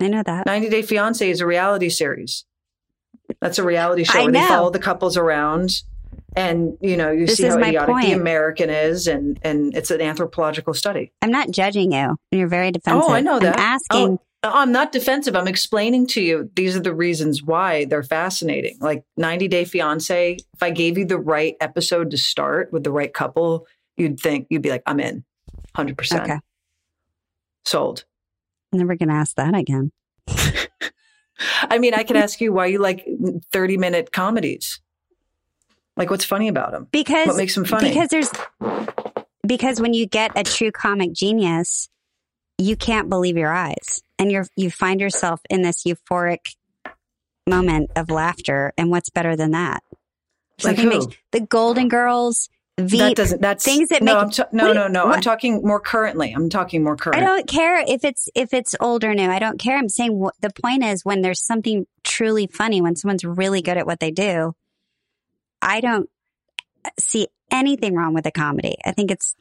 I 0.00 0.08
know 0.08 0.22
that. 0.24 0.44
90 0.46 0.68
Day 0.70 0.82
Fiance 0.82 1.28
is 1.30 1.40
a 1.40 1.46
reality 1.46 1.88
series. 1.88 2.44
That's 3.40 3.58
a 3.58 3.64
reality 3.64 4.04
show 4.04 4.18
I 4.20 4.24
where 4.24 4.32
they 4.32 4.46
follow 4.46 4.70
the 4.70 4.78
couples 4.80 5.16
around 5.16 5.82
and 6.36 6.76
you 6.80 6.96
know 6.96 7.10
you 7.12 7.26
This 7.26 7.36
see 7.36 7.44
how 7.46 7.56
idiotic 7.58 7.94
the. 8.02 8.12
American 8.12 8.68
is 8.70 9.06
and 9.06 9.38
and 9.42 9.74
it's 9.74 9.90
an 9.92 10.00
anthropological 10.00 10.74
study. 10.74 11.12
I'm 11.22 11.30
not 11.30 11.50
judging 11.52 11.92
you. 11.92 12.16
You're 12.32 12.48
very 12.48 12.72
defensive. 12.72 13.04
Oh, 13.08 13.12
I 13.12 13.20
know 13.20 13.38
that. 13.38 13.54
I'm 13.56 13.60
asking. 13.60 14.18
Oh, 14.18 14.20
Uh, 14.44 14.50
I'm 14.52 14.72
not 14.72 14.92
defensive. 14.92 15.34
I'm 15.34 15.48
explaining 15.48 16.06
to 16.08 16.20
you 16.20 16.50
these 16.54 16.76
are 16.76 16.80
the 16.80 16.94
reasons 16.94 17.42
why 17.42 17.86
they're 17.86 18.02
fascinating. 18.02 18.76
Like 18.78 19.02
90 19.16 19.48
Day 19.48 19.64
Fiance, 19.64 20.36
if 20.52 20.62
I 20.62 20.70
gave 20.70 20.98
you 20.98 21.06
the 21.06 21.18
right 21.18 21.56
episode 21.62 22.10
to 22.10 22.18
start 22.18 22.70
with 22.70 22.84
the 22.84 22.92
right 22.92 23.12
couple, 23.12 23.66
you'd 23.96 24.20
think 24.20 24.46
you'd 24.50 24.60
be 24.60 24.68
like 24.68 24.82
I'm 24.84 25.00
in. 25.00 25.24
100%. 25.74 26.22
Okay. 26.22 26.38
Sold. 27.64 28.04
I'm 28.72 28.80
never 28.80 28.96
going 28.96 29.08
to 29.08 29.14
ask 29.14 29.34
that 29.36 29.54
again. 29.54 29.92
I 31.62 31.78
mean, 31.78 31.94
I 31.94 32.04
could 32.04 32.16
ask 32.16 32.38
you 32.40 32.52
why 32.52 32.66
you 32.66 32.78
like 32.78 33.06
30 33.50 33.78
minute 33.78 34.12
comedies. 34.12 34.78
Like, 35.96 36.10
what's 36.10 36.24
funny 36.24 36.48
about 36.48 36.72
them? 36.72 36.86
Because 36.92 37.28
What 37.28 37.36
makes 37.36 37.54
them 37.54 37.64
funny? 37.64 37.88
Because 37.88 38.08
there's 38.10 38.30
because 39.46 39.80
when 39.80 39.94
you 39.94 40.06
get 40.06 40.32
a 40.36 40.44
true 40.44 40.70
comic 40.70 41.12
genius, 41.12 41.88
you 42.58 42.76
can't 42.76 43.08
believe 43.08 43.36
your 43.36 43.52
eyes, 43.52 44.02
and 44.18 44.30
you're 44.30 44.46
you 44.56 44.70
find 44.70 45.00
yourself 45.00 45.40
in 45.50 45.62
this 45.62 45.84
euphoric 45.84 46.54
moment 47.46 47.90
of 47.96 48.10
laughter. 48.10 48.72
And 48.78 48.90
what's 48.90 49.10
better 49.10 49.36
than 49.36 49.52
that? 49.52 49.82
Like 50.62 50.76
Something 50.76 50.84
who? 50.84 50.98
makes 51.06 51.16
the 51.32 51.40
Golden 51.40 51.88
Girls. 51.88 52.48
Veep. 52.76 52.98
that 52.98 53.14
doesn't. 53.16 53.40
That's 53.40 53.64
things 53.64 53.90
that 53.90 54.02
no. 54.02 54.14
make- 54.14 54.22
I'm 54.24 54.30
ta- 54.30 54.48
no, 54.50 54.66
what- 54.66 54.74
no, 54.74 54.88
no. 54.88 55.04
I'm 55.04 55.20
talking 55.20 55.62
more 55.62 55.78
currently. 55.78 56.32
I'm 56.32 56.48
talking 56.50 56.82
more 56.82 56.96
current. 56.96 57.22
I 57.22 57.24
don't 57.24 57.46
care 57.46 57.78
if 57.86 58.04
it's 58.04 58.28
if 58.34 58.52
it's 58.52 58.74
old 58.80 59.04
or 59.04 59.14
new. 59.14 59.30
I 59.30 59.38
don't 59.38 59.60
care. 59.60 59.78
I'm 59.78 59.88
saying 59.88 60.18
what 60.18 60.34
the 60.40 60.50
point 60.50 60.82
is 60.84 61.04
when 61.04 61.22
there's 61.22 61.40
something 61.40 61.86
truly 62.02 62.48
funny, 62.48 62.80
when 62.82 62.96
someone's 62.96 63.24
really 63.24 63.62
good 63.62 63.76
at 63.76 63.86
what 63.86 64.00
they 64.00 64.10
do. 64.10 64.54
I 65.62 65.80
don't 65.80 66.10
see 66.98 67.28
anything 67.50 67.94
wrong 67.94 68.12
with 68.12 68.26
a 68.26 68.32
comedy. 68.32 68.76
I 68.84 68.90
think 68.90 69.12
it's 69.12 69.36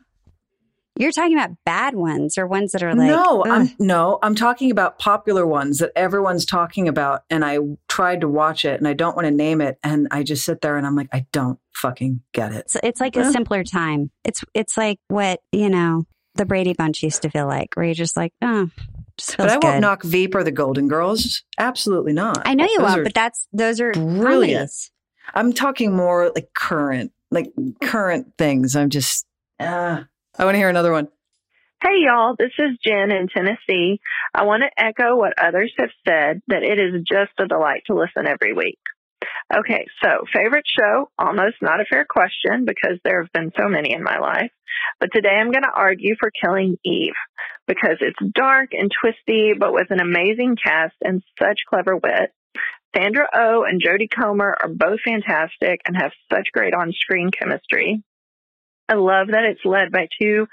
you're 0.98 1.12
talking 1.12 1.36
about 1.38 1.52
bad 1.66 1.96
ones 1.96 2.38
or 2.38 2.46
ones 2.46 2.72
that 2.74 2.84
are 2.84 2.94
like 2.94 3.08
no, 3.08 3.41
ugh. 3.41 3.48
I'm 3.52 3.70
no. 3.80 4.20
I'm 4.22 4.36
talking 4.36 4.70
about 4.72 5.00
popular 5.00 5.46
ones 5.46 5.80
that 5.80 5.91
everyone's 5.96 6.46
talking 6.46 6.88
about, 6.88 7.24
and 7.30 7.44
I 7.44 7.58
tried 7.88 8.22
to 8.22 8.28
watch 8.28 8.64
it, 8.66 8.80
and 8.80 8.88
I 8.88 8.94
don't 8.94 9.16
want 9.16 9.26
to 9.26 9.32
name 9.32 9.60
it, 9.62 9.80
and 9.84 10.08
I 10.12 10.24
just 10.24 10.46
sit 10.46 10.62
there 10.62 10.78
and 10.78 10.86
I'm 10.86 10.96
like, 10.96 11.10
I 11.12 11.26
don't 11.32 11.60
fucking 11.76 12.22
get 12.32 12.52
it. 12.52 12.58
it's, 12.60 12.78
it's 12.84 13.02
like 13.02 13.16
a 13.16 13.32
simpler 13.32 13.64
time. 13.64 14.12
It's 14.24 14.44
it's 14.54 14.78
like 14.78 15.00
what 15.08 15.39
you 15.52 15.70
know 15.70 16.04
the 16.36 16.46
Brady 16.46 16.74
Bunch 16.74 17.02
used 17.04 17.22
to 17.24 17.30
feel 17.30 17.48
like, 17.48 17.76
where 17.76 17.86
you're 17.86 17.94
just 17.96 18.16
like, 18.18 18.34
oh, 18.41 18.70
But 19.38 19.50
I 19.50 19.54
won't 19.54 19.62
good. 19.62 19.82
knock 19.82 20.04
Veep 20.04 20.34
or 20.36 20.44
the 20.44 20.52
Golden 20.52 20.88
Girls. 20.88 21.44
Absolutely 21.60 22.14
not. 22.14 22.41
I 22.48 22.54
know 22.56 22.66
you 22.66 22.78
Those 22.80 22.88
won't, 22.88 23.00
are- 23.00 23.04
but 23.04 23.14
that's 23.14 23.48
those 23.54 23.80
are 23.80 23.91
brilliant. 23.94 24.54
comedies. 24.60 24.91
I'm 25.36 25.54
talking 25.54 25.96
more 25.96 26.32
like 26.36 26.50
current, 26.56 27.12
like 27.32 27.52
current 27.82 28.34
things. 28.38 28.76
I'm 28.76 28.89
just. 28.89 29.26
Uh, 29.60 30.04
I 30.38 30.46
want 30.46 30.56
to 30.56 30.60
hear 30.60 30.70
another 30.70 30.92
one. 30.92 31.10
Hey 31.84 32.06
y'all, 32.06 32.36
this 32.38 32.54
is 32.58 32.78
Jen 32.84 33.12
in 33.12 33.28
Tennessee. 33.28 34.00
I 34.34 34.46
want 34.46 34.64
to 34.64 34.84
echo 34.84 35.16
what 35.16 35.38
others 35.38 35.72
have 35.78 35.90
said 36.08 36.42
that 36.48 36.64
it 36.64 36.80
is 36.80 37.04
just 37.08 37.34
a 37.38 37.46
delight 37.46 37.84
to 37.88 37.94
listen 37.94 38.26
every 38.26 38.54
week. 38.54 38.80
Okay, 39.56 39.86
so 40.02 40.24
favorite 40.34 40.66
show, 40.66 41.10
almost 41.20 41.58
not 41.62 41.82
a 41.82 41.86
fair 41.86 42.06
question 42.06 42.66
because 42.66 42.98
there 43.04 43.22
have 43.22 43.32
been 43.32 43.52
so 43.60 43.68
many 43.68 43.94
in 43.94 44.02
my 44.02 44.18
life. 44.18 44.52
But 45.00 45.10
today 45.14 45.36
I'm 45.40 45.52
going 45.52 45.64
to 45.64 45.76
argue 45.76 46.16
for 46.20 46.32
Killing 46.32 46.78
Eve 46.84 47.14
because 47.68 47.98
it's 48.00 48.34
dark 48.34 48.70
and 48.72 48.90
twisty, 48.90 49.52
but 49.58 49.74
with 49.74 49.92
an 49.92 50.00
amazing 50.00 50.58
cast 50.64 50.96
and 51.04 51.22
such 51.38 51.60
clever 51.70 51.96
wit. 51.96 52.32
Sandra 52.96 53.28
Oh 53.36 53.66
and 53.68 53.82
Jodie 53.84 54.10
Comer 54.10 54.56
are 54.62 54.70
both 54.70 55.00
fantastic 55.06 55.82
and 55.86 55.96
have 55.96 56.12
such 56.32 56.48
great 56.54 56.74
on 56.74 56.92
screen 56.92 57.30
chemistry. 57.30 58.04
I 58.94 58.96
love 58.96 59.28
that 59.30 59.46
it's 59.46 59.66
led 59.66 59.91
by 59.91 60.08
two 60.22 60.48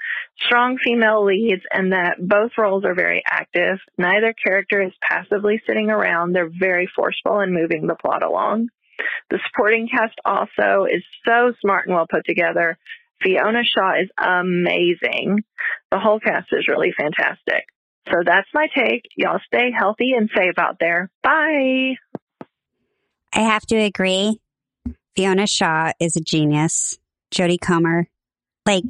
strong 0.45 0.77
female 0.83 1.23
leads 1.23 1.61
and 1.71 1.93
that 1.93 2.17
both 2.19 2.51
roles 2.57 2.83
are 2.85 2.95
very 2.95 3.21
active. 3.29 3.77
Neither 3.97 4.33
character 4.33 4.81
is 4.81 4.93
passively 5.07 5.61
sitting 5.67 5.91
around. 5.91 6.33
They're 6.33 6.49
very 6.49 6.89
forceful 6.95 7.39
in 7.41 7.53
moving 7.53 7.85
the 7.85 7.95
plot 7.95 8.23
along. 8.23 8.69
The 9.29 9.39
supporting 9.47 9.87
cast 9.87 10.15
also 10.25 10.85
is 10.89 11.03
so 11.27 11.53
smart 11.61 11.85
and 11.85 11.95
well 11.95 12.07
put 12.09 12.25
together. 12.25 12.77
Fiona 13.21 13.61
Shaw 13.63 14.01
is 14.01 14.09
amazing. 14.17 15.43
The 15.91 15.99
whole 15.99 16.19
cast 16.19 16.47
is 16.51 16.67
really 16.67 16.93
fantastic. 16.97 17.65
So 18.07 18.21
that's 18.25 18.47
my 18.55 18.67
take. 18.75 19.03
Y'all 19.15 19.39
stay 19.45 19.69
healthy 19.77 20.13
and 20.17 20.29
safe 20.35 20.57
out 20.57 20.77
there. 20.79 21.11
Bye. 21.21 21.93
I 23.33 23.39
have 23.41 23.65
to 23.67 23.75
agree. 23.75 24.39
Fiona 25.15 25.45
Shaw 25.45 25.91
is 25.99 26.15
a 26.15 26.21
genius. 26.21 26.97
Jodie 27.31 27.61
Comer, 27.61 28.07
like 28.65 28.85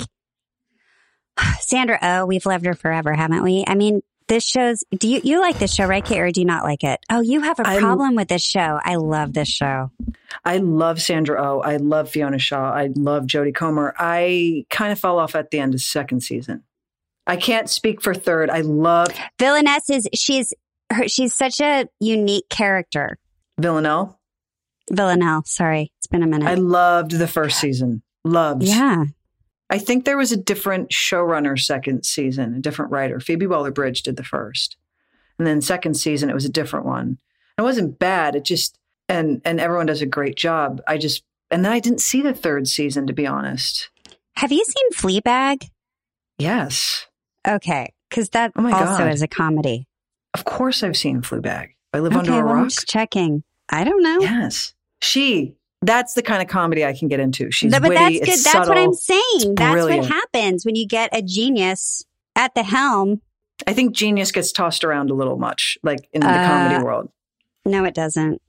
Sandra 1.60 1.98
Oh, 2.02 2.26
we've 2.26 2.46
loved 2.46 2.66
her 2.66 2.74
forever, 2.74 3.14
haven't 3.14 3.44
we? 3.44 3.64
I 3.68 3.76
mean, 3.76 4.02
this 4.28 4.46
show's. 4.46 4.84
Do 4.98 5.08
you 5.08 5.22
you 5.24 5.42
like 5.42 5.60
this 5.60 5.74
show, 5.74 5.86
right, 5.86 6.04
Kate, 6.06 6.20
or 6.20 6.32
do 6.32 6.40
you 6.42 6.46
not 6.46 6.64
like 6.64 6.84
it? 6.84 7.00
Oh, 7.10 7.22
you 7.22 7.42
have 7.42 7.60
a 7.60 7.64
problem 7.80 8.16
with 8.16 8.28
this 8.30 8.44
show. 8.44 8.80
I 8.84 8.96
love 8.96 9.34
this 9.34 9.50
show. 9.50 9.92
I 10.46 10.58
love 10.58 11.02
Sandra 11.02 11.42
Oh. 11.44 11.60
I 11.60 11.78
love 11.78 12.10
Fiona 12.10 12.40
Shaw. 12.40 12.72
I 12.72 12.90
love 12.96 13.24
Jodie 13.26 13.54
Comer. 13.54 13.94
I 13.98 14.66
kind 14.70 14.92
of 14.94 15.00
fell 15.00 15.20
off 15.20 15.36
at 15.36 15.52
the 15.52 15.60
end 15.60 15.74
of 15.74 15.82
second 15.82 16.22
season. 16.22 16.64
I 17.28 17.36
can't 17.36 17.70
speak 17.70 18.02
for 18.02 18.14
third. 18.14 18.50
I 18.50 18.62
love 18.62 19.08
Villainess 19.38 19.90
is 19.90 20.08
she's 20.14 20.54
her, 20.92 21.08
she's 21.08 21.34
such 21.34 21.60
a 21.60 21.88
unique 22.00 22.48
character. 22.50 23.18
Villanelle. 23.60 24.20
Villanelle, 24.90 25.44
sorry, 25.46 25.92
it's 26.00 26.08
been 26.08 26.24
a 26.24 26.28
minute. 26.28 26.48
I 26.48 26.56
loved 26.56 27.12
the 27.12 27.28
first 27.28 27.60
season. 27.60 28.02
Loved. 28.24 28.64
yeah, 28.64 29.04
I 29.72 29.78
think 29.80 30.04
there 30.04 30.18
was 30.18 30.32
a 30.34 30.38
different 30.38 30.90
showrunner 30.90 31.58
second 31.60 32.06
season, 32.06 32.54
a 32.54 32.60
different 32.60 32.92
writer. 32.92 33.20
Phoebe 33.20 33.48
Waller 33.48 33.72
Bridge 33.72 34.04
did 34.04 34.18
the 34.18 34.24
first. 34.24 34.76
And 35.40 35.48
then 35.48 35.62
second 35.62 35.96
season 35.96 36.30
it 36.30 36.34
was 36.36 36.46
a 36.46 36.50
different 36.50 36.86
one. 36.86 37.18
It 37.58 37.64
wasn't 37.64 37.98
bad. 37.98 38.36
It 38.36 38.46
just 38.46 38.78
and 39.10 39.42
and 39.46 39.60
everyone 39.60 39.88
does 39.88 40.02
a 40.02 40.06
great 40.06 40.36
job. 40.36 40.82
I 40.88 40.98
just 40.98 41.24
and 41.50 41.66
then 41.66 41.72
I 41.72 41.80
didn't 41.80 42.02
see 42.02 42.22
the 42.22 42.34
third 42.34 42.68
season 42.68 43.08
to 43.08 43.14
be 43.14 43.26
honest. 43.26 43.90
have 44.36 44.52
you 44.52 44.64
seen 44.64 44.92
Fleabag? 44.92 45.70
Yes. 46.38 47.08
Okay, 47.48 47.94
because 48.10 48.30
that 48.30 48.52
Oh 48.56 48.66
also 48.66 48.98
God. 49.00 49.12
is 49.14 49.22
a 49.22 49.28
comedy. 49.28 49.88
Of 50.34 50.46
course 50.46 50.84
I've 50.84 50.98
seen 50.98 51.22
Fleabag. 51.22 51.70
I 51.94 52.00
live 52.00 52.14
okay, 52.16 52.20
under 52.32 52.44
a 52.44 52.46
well, 52.46 52.56
I'm 52.56 52.70
just 52.70 52.88
checking. 52.88 53.44
I 53.70 53.84
don't 53.84 54.04
know. 54.04 54.20
Yes. 54.20 54.74
She 55.02 55.56
that's 55.82 56.14
the 56.14 56.22
kind 56.22 56.42
of 56.42 56.48
comedy 56.48 56.86
I 56.86 56.94
can 56.94 57.08
get 57.08 57.20
into. 57.20 57.52
She's 57.52 57.72
No, 57.72 57.80
but 57.80 57.90
witty, 57.90 58.20
that's 58.20 58.30
it's 58.30 58.44
good. 58.44 58.54
That's 58.54 58.70
what. 58.70 58.78
I'm 58.78 58.94
saying. 58.94 59.56
That's 59.56 59.84
what 59.84 60.06
happens 60.06 60.66
when 60.66 60.76
you 60.76 60.88
get 60.88 61.10
a 61.16 61.22
genius 61.22 62.04
at 62.36 62.54
the 62.56 62.64
helm. 62.64 63.22
I 63.68 63.74
think 63.74 63.96
genius 63.96 64.32
gets 64.32 64.52
tossed 64.52 64.84
around 64.84 65.12
a 65.12 65.14
little 65.14 65.38
much, 65.38 65.78
like 65.84 66.08
in 66.14 66.22
the 66.22 66.28
Uh, 66.28 66.48
comedy 66.48 66.84
world. 66.84 67.10
No, 67.66 67.84
it 67.84 67.94
doesn't. 67.94 68.42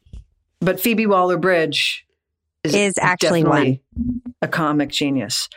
But 0.61 0.81
Phoebe 0.81 1.07
Waller 1.07 1.37
Bridge 1.37 2.07
is, 2.65 2.75
Is 2.75 2.95
actually 3.01 3.43
definitely 3.43 3.83
a 4.41 4.49
comic 4.49 4.91
genius. 4.91 5.49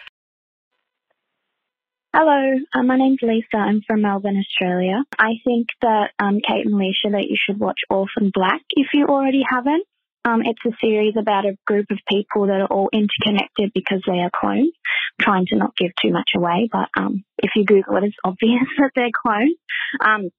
Hello, 2.13 2.59
uh, 2.73 2.83
my 2.83 2.97
name's 2.97 3.19
Lisa. 3.21 3.57
I'm 3.57 3.81
from 3.85 4.01
Melbourne, 4.01 4.37
Australia. 4.37 5.03
I 5.19 5.33
think 5.43 5.67
that 5.81 6.11
um, 6.17 6.39
Kate 6.39 6.65
and 6.65 6.75
Leisha 6.75 7.11
that 7.11 7.25
you 7.27 7.35
should 7.37 7.59
watch 7.59 7.81
Orphan 7.89 8.31
Black 8.33 8.61
if 8.69 8.87
you 8.93 9.05
already 9.07 9.43
haven't. 9.47 9.85
Um, 10.25 10.41
it's 10.43 10.65
a 10.65 10.75
series 10.81 11.13
about 11.17 11.45
a 11.45 11.55
group 11.67 11.85
of 11.91 11.99
people 12.09 12.47
that 12.47 12.59
are 12.59 12.67
all 12.67 12.89
interconnected 12.91 13.71
because 13.75 14.01
they 14.07 14.19
are 14.19 14.31
clones. 14.33 14.73
trying 15.21 15.45
to 15.47 15.55
not 15.55 15.77
give 15.77 15.91
too 16.01 16.11
much 16.11 16.31
away, 16.35 16.67
but 16.71 16.89
um, 16.97 17.23
if 17.37 17.51
you 17.55 17.63
Google 17.63 17.97
it, 17.97 18.05
it's 18.05 18.17
obvious 18.23 18.65
that 18.79 18.91
they're 18.95 19.13
clones. 19.13 19.55
Um, 20.01 20.29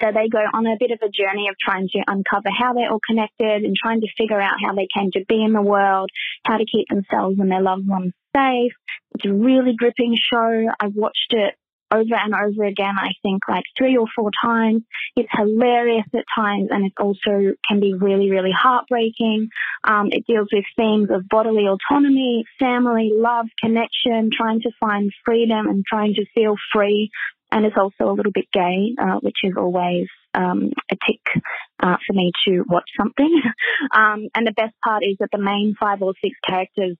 so 0.00 0.08
they 0.12 0.28
go 0.28 0.38
on 0.52 0.66
a 0.66 0.76
bit 0.80 0.90
of 0.90 0.98
a 1.02 1.10
journey 1.12 1.48
of 1.48 1.56
trying 1.58 1.88
to 1.88 2.02
uncover 2.06 2.48
how 2.50 2.72
they're 2.72 2.90
all 2.90 3.00
connected 3.06 3.62
and 3.62 3.76
trying 3.76 4.00
to 4.00 4.08
figure 4.18 4.40
out 4.40 4.56
how 4.60 4.74
they 4.74 4.88
came 4.92 5.10
to 5.12 5.24
be 5.28 5.44
in 5.44 5.52
the 5.52 5.62
world, 5.62 6.10
how 6.44 6.56
to 6.56 6.64
keep 6.64 6.88
themselves 6.88 7.38
and 7.38 7.50
their 7.50 7.62
loved 7.62 7.86
ones 7.86 8.12
safe. 8.34 8.72
It's 9.14 9.26
a 9.26 9.32
really 9.32 9.74
gripping 9.76 10.16
show. 10.16 10.66
I've 10.80 10.94
watched 10.94 11.30
it 11.30 11.54
over 11.92 12.14
and 12.14 12.34
over 12.34 12.64
again, 12.64 12.94
I 12.98 13.10
think 13.22 13.42
like 13.48 13.64
three 13.76 13.96
or 13.96 14.06
four 14.14 14.30
times. 14.42 14.82
It's 15.16 15.28
hilarious 15.32 16.06
at 16.14 16.24
times 16.34 16.68
and 16.70 16.86
it 16.86 16.92
also 16.98 17.54
can 17.68 17.80
be 17.80 17.94
really, 17.94 18.30
really 18.30 18.52
heartbreaking. 18.52 19.48
Um, 19.84 20.08
it 20.10 20.26
deals 20.26 20.48
with 20.52 20.64
themes 20.76 21.08
of 21.10 21.28
bodily 21.28 21.66
autonomy, 21.66 22.44
family, 22.58 23.10
love, 23.14 23.46
connection, 23.62 24.30
trying 24.32 24.60
to 24.62 24.70
find 24.80 25.10
freedom 25.24 25.68
and 25.68 25.84
trying 25.84 26.14
to 26.14 26.24
feel 26.34 26.56
free. 26.72 27.10
And 27.52 27.64
it's 27.64 27.76
also 27.78 28.10
a 28.10 28.14
little 28.14 28.32
bit 28.32 28.46
gay, 28.52 28.94
uh, 28.98 29.20
which 29.20 29.38
is 29.44 29.52
always 29.56 30.08
um, 30.34 30.70
a 30.90 30.96
tick 31.06 31.42
uh, 31.82 31.96
for 32.06 32.12
me 32.12 32.32
to 32.46 32.64
watch 32.68 32.88
something. 32.98 33.42
um, 33.92 34.28
and 34.34 34.46
the 34.46 34.52
best 34.52 34.74
part 34.84 35.04
is 35.04 35.16
that 35.20 35.30
the 35.32 35.38
main 35.38 35.74
five 35.78 36.02
or 36.02 36.14
six 36.22 36.36
characters 36.46 36.96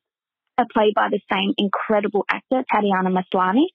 are 0.58 0.66
played 0.72 0.94
by 0.94 1.08
the 1.10 1.20
same 1.32 1.52
incredible 1.58 2.24
actor, 2.30 2.64
Tatiana 2.70 3.10
Maslany, 3.10 3.66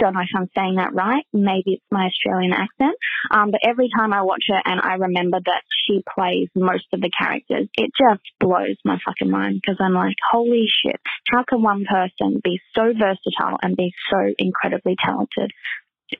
don't 0.00 0.14
know 0.14 0.20
if 0.20 0.28
I'm 0.34 0.50
saying 0.56 0.76
that 0.76 0.94
right. 0.94 1.24
Maybe 1.32 1.74
it's 1.74 1.84
my 1.90 2.06
Australian 2.06 2.52
accent. 2.52 2.96
Um, 3.30 3.50
but 3.50 3.60
every 3.62 3.90
time 3.94 4.12
I 4.12 4.22
watch 4.22 4.44
it 4.48 4.62
and 4.64 4.80
I 4.80 4.94
remember 4.94 5.38
that 5.44 5.62
she 5.86 6.02
plays 6.14 6.48
most 6.54 6.86
of 6.92 7.00
the 7.00 7.10
characters, 7.10 7.68
it 7.76 7.90
just 7.98 8.22
blows 8.40 8.76
my 8.84 8.98
fucking 9.04 9.30
mind 9.30 9.60
because 9.60 9.76
I'm 9.80 9.94
like, 9.94 10.16
holy 10.30 10.66
shit, 10.66 11.00
how 11.30 11.44
can 11.44 11.62
one 11.62 11.84
person 11.84 12.40
be 12.42 12.60
so 12.74 12.92
versatile 12.92 13.58
and 13.62 13.76
be 13.76 13.92
so 14.10 14.32
incredibly 14.38 14.96
talented? 15.04 15.52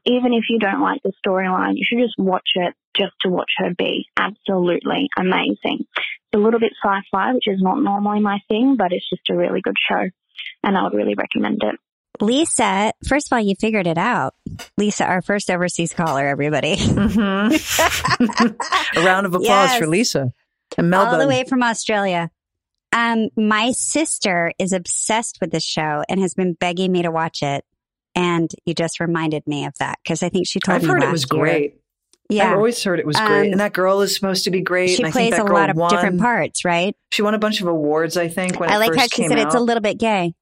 Even 0.04 0.34
if 0.34 0.44
you 0.48 0.58
don't 0.58 0.82
like 0.82 1.02
the 1.02 1.12
storyline, 1.24 1.74
you 1.74 1.84
should 1.88 2.02
just 2.04 2.18
watch 2.18 2.50
it 2.54 2.74
just 2.96 3.12
to 3.22 3.30
watch 3.30 3.50
her 3.58 3.70
be 3.76 4.06
absolutely 4.18 5.08
amazing. 5.18 5.86
It's 5.96 6.34
a 6.34 6.38
little 6.38 6.60
bit 6.60 6.72
sci-fi, 6.84 7.32
which 7.34 7.46
is 7.48 7.60
not 7.62 7.80
normally 7.82 8.20
my 8.20 8.38
thing, 8.48 8.76
but 8.78 8.92
it's 8.92 9.08
just 9.08 9.22
a 9.30 9.36
really 9.36 9.60
good 9.60 9.76
show 9.90 10.08
and 10.62 10.76
I 10.76 10.82
would 10.84 10.94
really 10.94 11.14
recommend 11.14 11.62
it. 11.62 11.74
Lisa, 12.20 12.92
first 13.08 13.28
of 13.28 13.32
all, 13.36 13.40
you 13.40 13.54
figured 13.58 13.86
it 13.86 13.96
out. 13.96 14.34
Lisa, 14.76 15.04
our 15.06 15.22
first 15.22 15.50
overseas 15.50 15.94
caller, 15.94 16.26
everybody. 16.26 16.76
Mm-hmm. 16.76 18.96
a 18.98 19.04
round 19.04 19.26
of 19.26 19.34
applause 19.34 19.70
Yes. 19.70 19.78
for 19.78 19.86
Lisa 19.86 20.32
and 20.76 20.90
Melbourne. 20.90 21.14
All 21.14 21.20
the 21.20 21.28
way 21.28 21.44
from 21.44 21.62
Australia. 21.62 22.30
Um, 22.92 23.28
my 23.36 23.72
sister 23.72 24.52
is 24.58 24.72
obsessed 24.72 25.38
with 25.40 25.50
this 25.52 25.64
show 25.64 26.02
and 26.08 26.20
has 26.20 26.34
been 26.34 26.54
begging 26.54 26.92
me 26.92 27.02
to 27.02 27.10
watch 27.10 27.42
it. 27.42 27.64
And 28.16 28.50
you 28.66 28.74
just 28.74 28.98
reminded 29.00 29.46
me 29.46 29.64
of 29.66 29.74
that 29.78 29.98
because 30.02 30.22
I 30.22 30.28
think 30.28 30.46
she 30.48 30.58
told 30.60 30.76
I've 30.76 30.82
me 30.82 30.88
heard 30.88 31.02
it 31.02 31.06
last 31.06 31.12
was 31.12 31.26
year. 31.32 31.40
great. 31.42 31.79
Yeah. 32.30 32.50
I've 32.52 32.56
always 32.56 32.82
heard 32.82 32.98
it 33.00 33.06
was 33.06 33.16
great. 33.16 33.46
Um, 33.48 33.52
And 33.52 33.60
that 33.60 33.72
girl 33.72 34.00
is 34.00 34.14
supposed 34.14 34.44
to 34.44 34.50
be 34.50 34.60
great. 34.60 34.90
she 34.90 35.02
plays 35.04 35.36
a 35.36 35.42
lot 35.42 35.68
of 35.70 35.76
won. 35.76 35.90
different 35.90 36.20
parts, 36.20 36.64
right? 36.64 36.96
She 37.10 37.22
won 37.22 37.34
a 37.34 37.38
bunch 37.38 37.60
of 37.60 37.66
awards, 37.66 38.16
I 38.16 38.28
think, 38.28 38.58
when 38.60 38.70
I 38.70 38.76
like 38.78 38.94
how 38.94 39.06
she 39.12 39.26
said 39.28 39.38
out. 39.38 39.46
it's 39.46 39.54
a 39.54 39.60
little 39.60 39.80
bit 39.82 39.98
gay. 39.98 40.34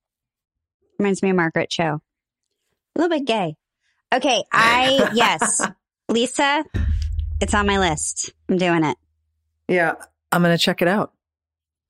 Reminds 0.99 1.23
me 1.23 1.31
of 1.31 1.37
Margaret 1.37 1.71
Cho. 1.71 2.01
A 2.97 3.01
little 3.01 3.17
bit 3.17 3.27
gay. 3.27 3.57
Okay, 4.15 4.43
I 4.53 5.11
yes, 5.15 5.61
Lisa, 6.09 6.65
it's 7.41 7.55
on 7.55 7.67
my 7.67 7.79
list. 7.79 8.33
I'm 8.49 8.57
doing 8.59 8.85
it. 8.85 8.97
yeah, 9.69 9.95
I'm 10.33 10.43
going 10.43 10.57
to 10.57 10.63
check 10.63 10.83
it 10.83 10.89
out. 10.89 11.13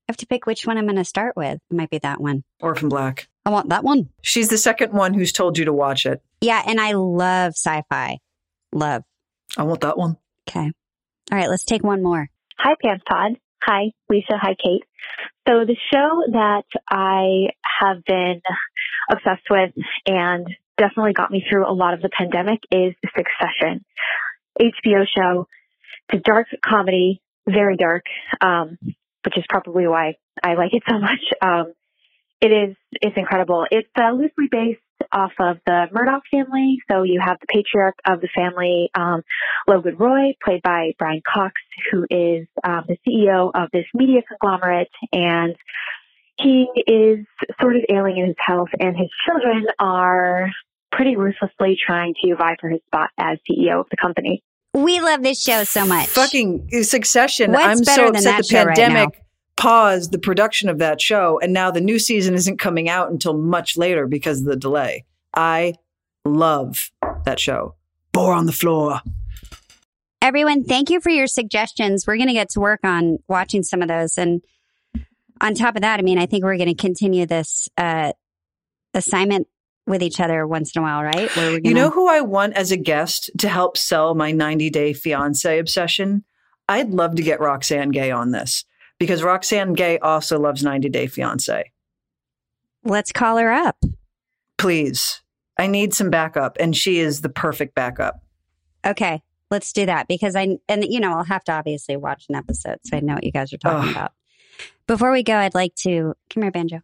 I 0.09 0.12
have 0.12 0.16
to 0.18 0.26
pick 0.26 0.46
which 0.46 0.66
one 0.66 0.78
I'm 0.78 0.84
going 0.86 0.96
to 0.96 1.05
start 1.05 1.36
with. 1.36 1.61
It 1.70 1.76
might 1.76 1.90
be 1.90 1.99
that 1.99 2.20
one. 2.20 2.42
Orphan 2.61 2.88
Black. 2.88 3.28
I 3.44 3.51
want 3.51 3.68
that 3.70 3.84
one. 3.84 4.09
She's 4.22 4.49
the 4.49 4.59
second 4.59 4.92
one 4.92 5.14
who's 5.14 5.32
told 5.32 5.59
you 5.59 5.64
to 5.66 5.72
watch 5.72 6.07
it. 6.07 6.22
Yeah, 6.40 6.62
and 6.66 6.80
I 6.80 6.92
love 6.92 7.53
sci-fi. 7.53 8.18
Love. 8.72 9.03
I 9.59 9.64
want 9.64 9.80
that 9.80 9.98
one. 9.98 10.16
Okay. 10.48 10.70
All 11.30 11.38
right, 11.38 11.50
let's 11.50 11.64
take 11.64 11.82
one 11.82 12.02
more. 12.02 12.30
Hi, 12.59 12.74
Pants 12.82 13.04
Pod. 13.06 13.32
Hi, 13.64 13.92
Lisa. 14.09 14.38
Hi, 14.40 14.54
Kate. 14.54 14.84
So 15.46 15.64
the 15.64 15.76
show 15.92 16.22
that 16.32 16.64
I 16.88 17.50
have 17.80 18.04
been 18.04 18.40
obsessed 19.11 19.46
with 19.50 19.72
and 20.06 20.46
definitely 20.78 21.12
got 21.12 21.30
me 21.30 21.44
through 21.48 21.68
a 21.68 21.74
lot 21.74 21.92
of 21.92 22.00
the 22.00 22.09
pandemic 22.09 22.61
is 22.70 22.94
Succession. 23.16 23.84
HBO 24.61 25.04
show. 25.16 25.48
It's 26.09 26.20
a 26.20 26.22
dark 26.22 26.46
comedy, 26.64 27.20
very 27.48 27.76
dark, 27.76 28.04
um, 28.40 28.78
which 29.24 29.36
is 29.36 29.44
probably 29.48 29.86
why 29.86 30.14
I 30.42 30.54
like 30.54 30.72
it 30.72 30.84
so 30.88 30.98
much. 30.98 31.20
Um, 31.42 31.72
it 32.40 32.52
is, 32.52 32.76
it's 32.92 33.16
incredible. 33.16 33.66
It's 33.70 33.88
uh, 34.00 34.12
loosely 34.12 34.46
based 34.50 34.80
off 35.12 35.32
of 35.38 35.59
the 35.66 35.86
Murdoch 35.92 36.22
family. 36.30 36.78
So 36.90 37.03
you 37.03 37.20
have 37.24 37.38
the 37.40 37.46
patriarch 37.46 37.96
of 38.07 38.20
the 38.20 38.28
family, 38.34 38.90
um, 38.94 39.22
Logan 39.66 39.96
Roy, 39.96 40.34
played 40.44 40.62
by 40.62 40.92
Brian 40.99 41.22
Cox, 41.26 41.55
who 41.90 42.05
is 42.11 42.46
um, 42.64 42.84
the 42.88 42.96
CEO 43.07 43.51
of 43.55 43.70
this 43.72 43.86
media 43.94 44.22
conglomerate, 44.28 44.90
and 45.12 45.57
he 46.40 46.66
is 46.86 47.26
sort 47.61 47.76
of 47.76 47.82
ailing 47.88 48.18
in 48.18 48.26
his 48.26 48.36
health, 48.38 48.68
and 48.78 48.96
his 48.96 49.09
children 49.26 49.66
are 49.78 50.51
pretty 50.92 51.16
ruthlessly 51.16 51.76
trying 51.84 52.14
to 52.22 52.34
vie 52.36 52.57
for 52.61 52.68
his 52.68 52.80
spot 52.86 53.11
as 53.18 53.38
CEO 53.51 53.80
of 53.80 53.86
the 53.90 53.96
company. 53.96 54.42
We 54.74 55.01
love 55.01 55.22
this 55.22 55.42
show 55.42 55.64
so 55.64 55.86
much. 55.86 56.09
Fucking 56.09 56.82
Succession. 56.82 57.53
What's 57.53 57.64
I'm 57.64 57.80
better 57.80 58.07
so 58.07 58.12
than 58.12 58.16
upset 58.16 58.24
that 58.24 58.36
the 58.38 58.49
show 58.49 58.64
right 58.64 58.76
pandemic 58.76 59.22
paused 59.59 60.12
the 60.12 60.18
production 60.18 60.70
of 60.70 60.78
that 60.78 61.00
show, 61.00 61.38
and 61.40 61.52
now 61.52 61.70
the 61.70 61.80
new 61.80 61.98
season 61.98 62.34
isn't 62.34 62.59
coming 62.59 62.88
out 62.88 63.11
until 63.11 63.36
much 63.36 63.76
later 63.76 64.06
because 64.06 64.38
of 64.38 64.46
the 64.46 64.56
delay. 64.56 65.04
I 65.34 65.74
love 66.24 66.90
that 67.24 67.40
show. 67.40 67.74
Boar 68.12 68.32
on 68.32 68.46
the 68.46 68.52
floor. 68.52 69.00
Everyone, 70.22 70.64
thank 70.64 70.90
you 70.90 71.00
for 71.00 71.11
your 71.11 71.26
suggestions. 71.26 72.06
We're 72.06 72.16
going 72.16 72.28
to 72.28 72.34
get 72.34 72.50
to 72.50 72.61
work 72.61 72.80
on 72.84 73.18
watching 73.28 73.62
some 73.62 73.82
of 73.82 73.88
those. 73.88 74.16
And 74.16 74.42
on 75.40 75.54
top 75.54 75.76
of 75.76 75.82
that, 75.82 75.98
I 75.98 76.02
mean, 76.02 76.18
I 76.18 76.26
think 76.26 76.44
we're 76.44 76.56
going 76.56 76.68
to 76.68 76.74
continue 76.74 77.26
this 77.26 77.68
uh, 77.76 78.12
assignment 78.94 79.48
with 79.86 80.02
each 80.02 80.20
other 80.20 80.46
once 80.46 80.74
in 80.74 80.80
a 80.80 80.82
while, 80.82 81.02
right? 81.02 81.34
Where 81.36 81.52
we're 81.52 81.61
You 81.64 81.74
know 81.74 81.90
who 81.90 82.09
I 82.09 82.20
want 82.20 82.54
as 82.54 82.70
a 82.70 82.76
guest 82.76 83.30
to 83.38 83.48
help 83.48 83.76
sell 83.76 84.14
my 84.14 84.32
90 84.32 84.70
day 84.70 84.92
fiance 84.92 85.59
obsession? 85.59 86.24
I'd 86.68 86.90
love 86.90 87.16
to 87.16 87.22
get 87.22 87.40
Roxane 87.40 87.90
Gay 87.90 88.11
on 88.11 88.30
this 88.30 88.64
because 88.99 89.22
Roxane 89.22 89.74
Gay 89.74 89.99
also 89.99 90.38
loves 90.38 90.62
90 90.62 90.88
Day 90.88 91.07
Fiance. 91.07 91.70
let's 92.84 93.12
call 93.12 93.36
her 93.38 93.53
up. 93.53 93.76
Please. 94.57 95.22
I 95.59 95.66
need 95.66 95.92
some 95.92 96.11
backup, 96.11 96.57
and 96.61 96.76
she 96.76 96.99
is 97.01 97.20
the 97.20 97.28
perfect 97.28 97.74
backup. 97.74 98.22
Okay, 98.86 99.22
let's 99.51 99.72
do 99.72 99.86
that 99.86 100.07
because 100.07 100.36
I, 100.36 100.59
and 100.68 100.84
you 100.84 101.01
know, 101.01 101.12
I'll 101.12 101.24
have 101.24 101.44
to 101.44 101.53
obviously 101.53 101.96
watch 101.96 102.26
an 102.28 102.36
episode 102.36 102.78
so 102.84 102.96
I 102.96 103.01
know 103.01 103.14
what 103.14 103.24
you 103.24 103.32
guys 103.32 103.53
are 103.53 103.59
talking 103.59 103.90
about. 103.90 104.12
Before 104.86 105.11
we 105.12 105.22
go, 105.22 105.36
I'd 105.36 105.55
like 105.55 105.74
to 105.80 106.14
come 106.30 106.44
here, 106.44 106.53
Banjo. 106.53 106.80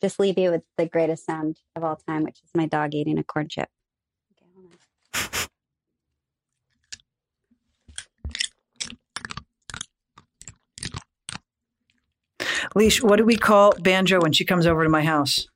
Just 0.00 0.18
leave 0.18 0.36
you 0.36 0.50
with 0.50 0.62
the 0.76 0.86
greatest 0.86 1.24
sound 1.24 1.58
of 1.76 1.84
all 1.84 1.96
time, 1.96 2.24
which 2.24 2.40
is 2.42 2.50
my 2.54 2.66
dog 2.66 2.92
eating 2.94 3.18
a 3.18 3.24
corn 3.24 3.48
chip. 3.48 3.68
Okay, 5.14 5.46
Leash, 12.74 13.02
what 13.02 13.16
do 13.16 13.24
we 13.24 13.36
call 13.36 13.72
Banjo 13.78 14.20
when 14.20 14.32
she 14.32 14.44
comes 14.44 14.66
over 14.66 14.82
to 14.84 14.88
my 14.90 15.02
house? 15.02 15.46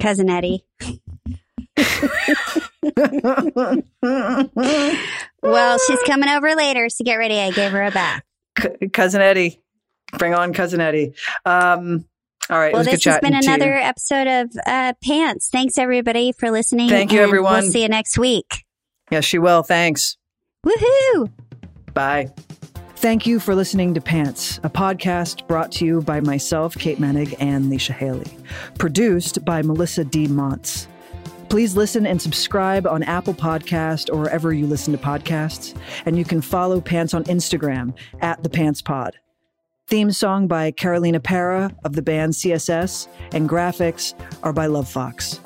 Cousin 0.00 0.28
Eddie. 0.30 0.64
Well, 5.42 5.78
she's 5.78 6.02
coming 6.06 6.28
over 6.28 6.54
later, 6.54 6.88
so 6.88 7.04
get 7.04 7.16
ready. 7.16 7.38
I 7.38 7.50
gave 7.50 7.72
her 7.72 7.82
a 7.84 7.90
bath. 7.90 8.22
C- 8.58 8.88
Cousin 8.88 9.20
Eddie. 9.20 9.60
Bring 10.18 10.34
on 10.34 10.52
Cousin 10.52 10.80
Eddie. 10.80 11.14
Um, 11.44 12.04
all 12.48 12.58
right. 12.58 12.72
Well, 12.72 12.84
this 12.84 13.04
has 13.04 13.20
been 13.20 13.34
another 13.34 13.74
episode 13.74 14.26
of 14.26 14.50
uh, 14.66 14.92
Pants. 15.02 15.48
Thanks 15.50 15.78
everybody 15.78 16.32
for 16.32 16.50
listening. 16.50 16.88
Thank 16.88 17.12
you, 17.12 17.20
everyone. 17.20 17.62
We'll 17.62 17.70
see 17.72 17.82
you 17.82 17.88
next 17.88 18.18
week. 18.18 18.64
Yes, 19.10 19.24
she 19.24 19.38
will. 19.38 19.62
Thanks. 19.62 20.16
Woohoo! 20.64 21.30
Bye. 21.92 22.30
Thank 23.06 23.24
you 23.24 23.38
for 23.38 23.54
listening 23.54 23.94
to 23.94 24.00
Pants, 24.00 24.58
a 24.64 24.68
podcast 24.68 25.46
brought 25.46 25.70
to 25.70 25.86
you 25.86 26.00
by 26.00 26.18
myself, 26.18 26.74
Kate 26.74 26.98
Moennig, 26.98 27.36
and 27.38 27.66
Leisha 27.66 27.92
Hailey. 27.92 28.36
Produced 28.78 29.44
by 29.44 29.62
Melisa 29.62 30.10
D. 30.10 30.26
Monts. 30.26 30.88
Please 31.48 31.76
listen 31.76 32.04
and 32.04 32.20
subscribe 32.20 32.84
on 32.84 33.04
Apple 33.04 33.32
Podcast 33.32 34.12
or 34.12 34.22
wherever 34.22 34.52
you 34.52 34.66
listen 34.66 34.92
to 34.92 34.98
podcasts. 34.98 35.72
And 36.04 36.18
you 36.18 36.24
can 36.24 36.40
follow 36.40 36.80
Pants 36.80 37.14
on 37.14 37.22
Instagram 37.26 37.94
at 38.22 38.42
the 38.42 38.50
Pants 38.50 38.82
Pod. 38.82 39.14
Theme 39.86 40.10
song 40.10 40.48
by 40.48 40.72
Carolina 40.72 41.20
Parra 41.20 41.72
of 41.84 41.92
the 41.92 42.02
band 42.02 42.32
CSS, 42.32 43.06
and 43.30 43.48
graphics 43.48 44.14
are 44.42 44.52
by 44.52 44.66
Lovefoxxx. 44.66 45.45